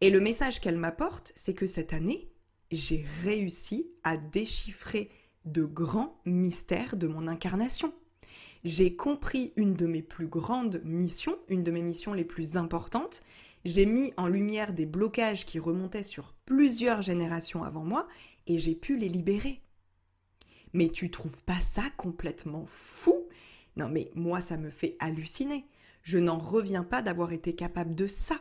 Et 0.00 0.10
le 0.10 0.20
message 0.20 0.60
qu'elle 0.60 0.76
m'apporte, 0.76 1.32
c'est 1.34 1.54
que 1.54 1.66
cette 1.66 1.92
année, 1.92 2.30
j'ai 2.70 3.04
réussi 3.24 3.90
à 4.04 4.16
déchiffrer 4.16 5.10
de 5.44 5.64
grands 5.64 6.20
mystères 6.24 6.96
de 6.96 7.06
mon 7.06 7.26
incarnation 7.26 7.92
j'ai 8.64 8.96
compris 8.96 9.52
une 9.56 9.74
de 9.74 9.86
mes 9.86 10.02
plus 10.02 10.26
grandes 10.26 10.82
missions, 10.84 11.38
une 11.48 11.62
de 11.62 11.70
mes 11.70 11.82
missions 11.82 12.12
les 12.12 12.24
plus 12.24 12.56
importantes. 12.56 13.22
J'ai 13.64 13.86
mis 13.86 14.12
en 14.16 14.28
lumière 14.28 14.72
des 14.72 14.86
blocages 14.86 15.46
qui 15.46 15.58
remontaient 15.58 16.02
sur 16.02 16.34
plusieurs 16.44 17.02
générations 17.02 17.64
avant 17.64 17.84
moi 17.84 18.08
et 18.46 18.58
j'ai 18.58 18.74
pu 18.74 18.96
les 18.96 19.08
libérer. 19.08 19.62
Mais 20.72 20.88
tu 20.88 21.10
trouves 21.10 21.36
pas 21.44 21.60
ça 21.60 21.84
complètement 21.96 22.66
fou? 22.66 23.28
Non 23.76 23.88
mais 23.88 24.10
moi 24.14 24.40
ça 24.40 24.56
me 24.56 24.70
fait 24.70 24.96
halluciner. 24.98 25.64
Je 26.02 26.18
n'en 26.18 26.38
reviens 26.38 26.84
pas 26.84 27.02
d'avoir 27.02 27.32
été 27.32 27.54
capable 27.54 27.94
de 27.94 28.06
ça. 28.06 28.40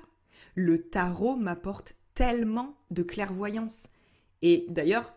Le 0.60 0.82
tarot 0.82 1.36
m'apporte 1.36 1.93
tellement 2.16 2.76
de 2.89 3.03
clairvoyance. 3.03 3.89
Et 4.41 4.66
d'ailleurs, 4.70 5.14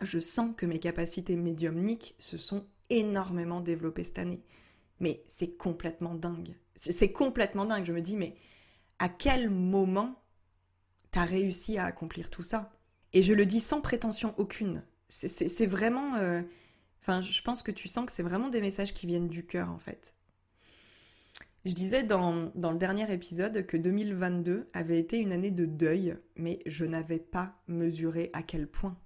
je 0.00 0.20
sens 0.20 0.54
que 0.56 0.66
mes 0.66 0.78
capacités 0.78 1.34
médiumniques 1.34 2.14
se 2.20 2.36
sont 2.38 2.64
énormément 2.88 3.60
développées 3.60 4.04
cette 4.04 4.20
année. 4.20 4.40
Mais 5.00 5.24
c'est 5.26 5.56
complètement 5.56 6.14
dingue. 6.14 6.54
C'est 6.76 7.10
complètement 7.10 7.64
dingue. 7.64 7.84
Je 7.84 7.92
me 7.92 8.00
dis, 8.00 8.16
mais 8.16 8.36
à 9.00 9.08
quel 9.08 9.50
moment 9.50 10.22
t'as 11.10 11.24
réussi 11.24 11.76
à 11.76 11.86
accomplir 11.86 12.30
tout 12.30 12.44
ça? 12.44 12.70
Et 13.12 13.22
je 13.22 13.34
le 13.34 13.46
dis 13.46 13.58
sans 13.58 13.80
prétention 13.80 14.32
aucune. 14.36 14.84
C'est 15.08 15.66
vraiment... 15.66 16.14
Euh, 16.18 16.40
enfin, 17.00 17.20
je 17.20 17.42
pense 17.42 17.64
que 17.64 17.72
tu 17.72 17.88
sens 17.88 18.06
que 18.06 18.12
c'est 18.12 18.22
vraiment 18.22 18.48
des 18.48 18.60
messages 18.60 18.94
qui 18.94 19.08
viennent 19.08 19.28
du 19.28 19.44
cœur, 19.44 19.70
en 19.70 19.78
fait. 19.78 20.14
Je 21.64 21.74
disais 21.74 22.02
dans, 22.02 22.50
le 22.56 22.76
dernier 22.76 23.12
épisode 23.12 23.66
que 23.66 23.76
2022 23.76 24.68
avait 24.72 24.98
été 24.98 25.18
une 25.18 25.32
année 25.32 25.52
de 25.52 25.64
deuil, 25.64 26.16
mais 26.34 26.58
je 26.66 26.84
n'avais 26.84 27.20
pas 27.20 27.62
mesuré 27.68 28.30
à 28.32 28.42
quel 28.42 28.66
point. 28.66 28.98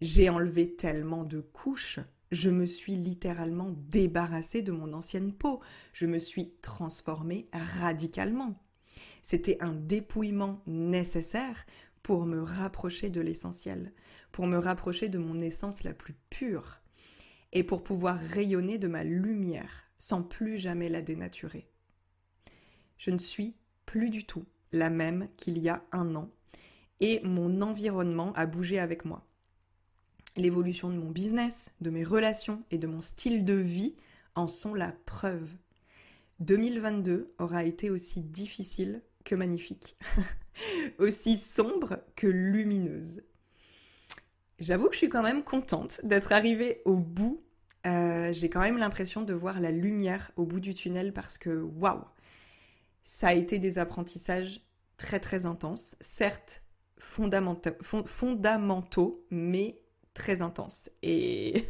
J'ai 0.00 0.30
enlevé 0.30 0.74
tellement 0.74 1.22
de 1.22 1.40
couches, 1.40 2.00
je 2.32 2.48
me 2.48 2.64
suis 2.64 2.96
littéralement 2.96 3.74
débarrassée 3.90 4.62
de 4.62 4.72
mon 4.72 4.94
ancienne 4.94 5.34
peau, 5.34 5.60
je 5.92 6.06
me 6.06 6.18
suis 6.18 6.54
transformée 6.62 7.46
radicalement. 7.52 8.58
C'était 9.22 9.62
un 9.62 9.74
dépouillement 9.74 10.62
nécessaire 10.66 11.66
pour 12.02 12.24
me 12.24 12.40
rapprocher 12.40 13.10
de 13.10 13.20
l'essentiel, 13.20 13.92
pour 14.32 14.46
me 14.46 14.56
rapprocher 14.56 15.10
de 15.10 15.18
mon 15.18 15.42
essence 15.42 15.84
la 15.84 15.92
plus 15.92 16.14
pure, 16.30 16.80
et 17.52 17.64
pour 17.64 17.84
pouvoir 17.84 18.18
rayonner 18.18 18.78
de 18.78 18.88
ma 18.88 19.04
lumière 19.04 19.84
sans 20.04 20.22
plus 20.22 20.58
jamais 20.58 20.88
la 20.88 21.02
dénaturer. 21.02 21.66
Je 22.98 23.10
ne 23.10 23.18
suis 23.18 23.54
plus 23.86 24.10
du 24.10 24.24
tout 24.24 24.44
la 24.72 24.90
même 24.90 25.28
qu'il 25.36 25.56
y 25.58 25.68
a 25.68 25.82
un 25.92 26.14
an, 26.14 26.30
et 27.00 27.20
mon 27.24 27.62
environnement 27.62 28.32
a 28.34 28.46
bougé 28.46 28.78
avec 28.78 29.04
moi 29.04 29.26
l'évolution 30.36 30.90
de 30.90 30.96
mon 30.96 31.10
business, 31.10 31.70
de 31.80 31.90
mes 31.90 32.04
relations 32.04 32.64
et 32.70 32.78
de 32.78 32.86
mon 32.86 33.00
style 33.00 33.44
de 33.44 33.54
vie 33.54 33.94
en 34.34 34.48
sont 34.48 34.74
la 34.74 34.92
preuve. 35.06 35.48
2022 36.40 37.32
aura 37.38 37.64
été 37.64 37.90
aussi 37.90 38.20
difficile 38.20 39.02
que 39.24 39.36
magnifique, 39.36 39.96
aussi 40.98 41.36
sombre 41.38 42.00
que 42.16 42.26
lumineuse. 42.26 43.22
J'avoue 44.58 44.88
que 44.88 44.94
je 44.94 44.98
suis 44.98 45.08
quand 45.08 45.22
même 45.22 45.44
contente 45.44 46.00
d'être 46.02 46.32
arrivée 46.32 46.82
au 46.84 46.96
bout. 46.96 47.43
Euh, 47.86 48.32
j'ai 48.32 48.48
quand 48.48 48.60
même 48.60 48.78
l'impression 48.78 49.22
de 49.22 49.34
voir 49.34 49.60
la 49.60 49.70
lumière 49.70 50.30
au 50.36 50.44
bout 50.44 50.60
du 50.60 50.74
tunnel 50.74 51.12
parce 51.12 51.36
que 51.36 51.50
waouh, 51.50 52.02
ça 53.02 53.28
a 53.28 53.34
été 53.34 53.58
des 53.58 53.78
apprentissages 53.78 54.62
très 54.96 55.20
très 55.20 55.44
intenses, 55.44 55.96
certes 56.00 56.62
fondamentaux, 56.98 57.76
mais 59.30 59.78
très 60.14 60.40
intense 60.40 60.88
et 61.02 61.66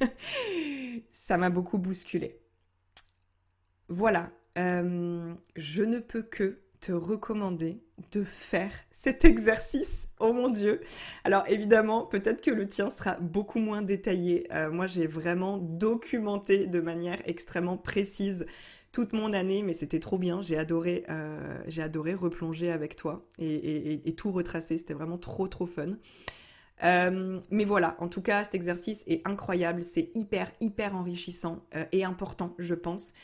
ça 1.12 1.36
m'a 1.36 1.50
beaucoup 1.50 1.78
bousculé. 1.78 2.38
Voilà, 3.88 4.30
euh, 4.56 5.34
je 5.56 5.82
ne 5.82 5.98
peux 5.98 6.22
que 6.22 6.60
te 6.84 6.92
recommander 6.92 7.82
de 8.12 8.24
faire 8.24 8.70
cet 8.90 9.24
exercice. 9.24 10.08
Oh 10.20 10.34
mon 10.34 10.50
dieu. 10.50 10.82
Alors 11.24 11.44
évidemment, 11.48 12.04
peut-être 12.04 12.42
que 12.42 12.50
le 12.50 12.68
tien 12.68 12.90
sera 12.90 13.14
beaucoup 13.14 13.58
moins 13.58 13.80
détaillé. 13.80 14.46
Euh, 14.52 14.70
moi, 14.70 14.86
j'ai 14.86 15.06
vraiment 15.06 15.56
documenté 15.56 16.66
de 16.66 16.80
manière 16.80 17.22
extrêmement 17.24 17.78
précise 17.78 18.44
toute 18.92 19.14
mon 19.14 19.32
année, 19.32 19.62
mais 19.62 19.72
c'était 19.72 19.98
trop 19.98 20.18
bien. 20.18 20.42
J'ai 20.42 20.58
adoré, 20.58 21.06
euh, 21.08 21.58
j'ai 21.68 21.80
adoré 21.80 22.12
replonger 22.12 22.70
avec 22.70 22.96
toi 22.96 23.26
et, 23.38 24.14
tout 24.18 24.30
retracer. 24.30 24.76
C'était 24.76 24.94
vraiment 24.94 25.16
trop 25.18 25.48
trop 25.48 25.66
fun. 25.66 25.96
Euh, 26.82 27.40
mais 27.48 27.64
voilà, 27.64 27.96
en 27.98 28.08
tout 28.08 28.20
cas, 28.20 28.44
cet 28.44 28.54
exercice 28.54 29.04
est 29.06 29.26
incroyable, 29.26 29.84
c'est 29.84 30.10
hyper, 30.14 30.52
hyper 30.60 30.94
enrichissant 30.94 31.64
et 31.92 32.04
important, 32.04 32.54
je 32.58 32.74
pense, 32.74 33.14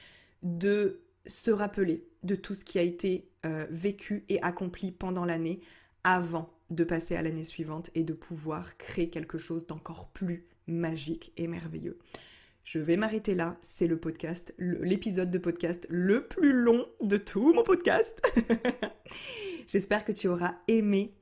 de 0.42 1.02
se 1.26 1.50
rappeler 1.50 2.08
de 2.22 2.34
tout 2.34 2.54
ce 2.54 2.64
qui 2.64 2.78
a 2.78 2.82
été 2.82 3.30
euh, 3.47 3.66
vécu 3.70 4.24
et 4.28 4.41
accompli 4.43 4.93
pendant 4.93 5.24
l'année 5.24 5.61
avant 6.05 6.51
de 6.70 6.84
passer 6.84 7.16
à 7.16 7.22
l'année 7.22 7.45
suivante 7.45 7.91
et 7.95 8.05
de 8.05 8.12
pouvoir 8.12 8.76
créer 8.76 9.11
quelque 9.11 9.38
chose 9.38 9.66
d'encore 9.66 10.09
plus 10.09 10.47
magique 10.66 11.32
et 11.36 11.47
merveilleux. 11.47 11.99
Je 12.64 12.78
vais 12.78 12.97
m'arrêter 12.97 13.34
là, 13.34 13.57
c'est 13.62 13.86
le 13.86 13.99
podcast, 13.99 14.55
l'épisode 14.59 15.30
de 15.30 15.38
podcast 15.38 15.86
le 15.91 16.26
plus 16.26 16.53
long 16.53 16.86
de 17.01 17.16
tout 17.16 17.53
mon 17.53 17.64
podcast. 17.64 18.22
J'espère 19.66 20.05
que 20.05 20.12
tu 20.12 20.28
auras 20.28 20.55
aimé 20.68 21.14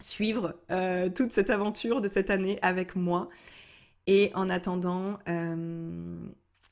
suivre 0.00 0.58
euh, 0.70 1.10
toute 1.10 1.32
cette 1.32 1.50
aventure 1.50 2.00
de 2.00 2.08
cette 2.08 2.30
année 2.30 2.58
avec 2.62 2.96
moi. 2.96 3.28
Et 4.06 4.30
en 4.34 4.50
attendant, 4.50 5.18
euh, 5.28 6.16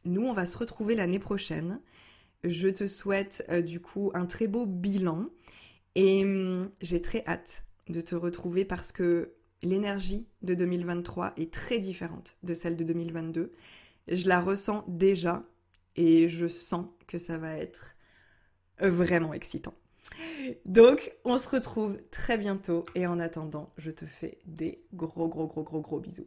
nous, 0.04 0.22
on 0.22 0.32
va 0.32 0.46
se 0.46 0.58
retrouver 0.58 0.94
l'année 0.94 1.18
prochaine. 1.18 1.80
Je 2.44 2.68
te 2.68 2.86
souhaite 2.86 3.44
euh, 3.50 3.60
du 3.60 3.80
coup 3.80 4.10
un 4.14 4.26
très 4.26 4.46
beau 4.46 4.66
bilan 4.66 5.26
et 5.94 6.24
hum, 6.24 6.70
j'ai 6.80 7.02
très 7.02 7.24
hâte 7.26 7.64
de 7.88 8.00
te 8.00 8.14
retrouver 8.14 8.64
parce 8.64 8.92
que 8.92 9.32
l'énergie 9.62 10.26
de 10.42 10.54
2023 10.54 11.34
est 11.36 11.52
très 11.52 11.78
différente 11.78 12.36
de 12.42 12.54
celle 12.54 12.76
de 12.76 12.84
2022. 12.84 13.52
Je 14.08 14.28
la 14.28 14.40
ressens 14.40 14.84
déjà 14.88 15.44
et 15.96 16.28
je 16.28 16.48
sens 16.48 16.86
que 17.06 17.18
ça 17.18 17.36
va 17.36 17.56
être 17.56 17.94
vraiment 18.80 19.34
excitant. 19.34 19.74
Donc, 20.64 21.12
on 21.24 21.36
se 21.36 21.48
retrouve 21.48 21.98
très 22.10 22.38
bientôt 22.38 22.86
et 22.94 23.06
en 23.06 23.20
attendant, 23.20 23.72
je 23.76 23.90
te 23.90 24.06
fais 24.06 24.38
des 24.46 24.82
gros, 24.94 25.28
gros, 25.28 25.46
gros, 25.46 25.62
gros, 25.62 25.80
gros 25.80 26.00
bisous. 26.00 26.26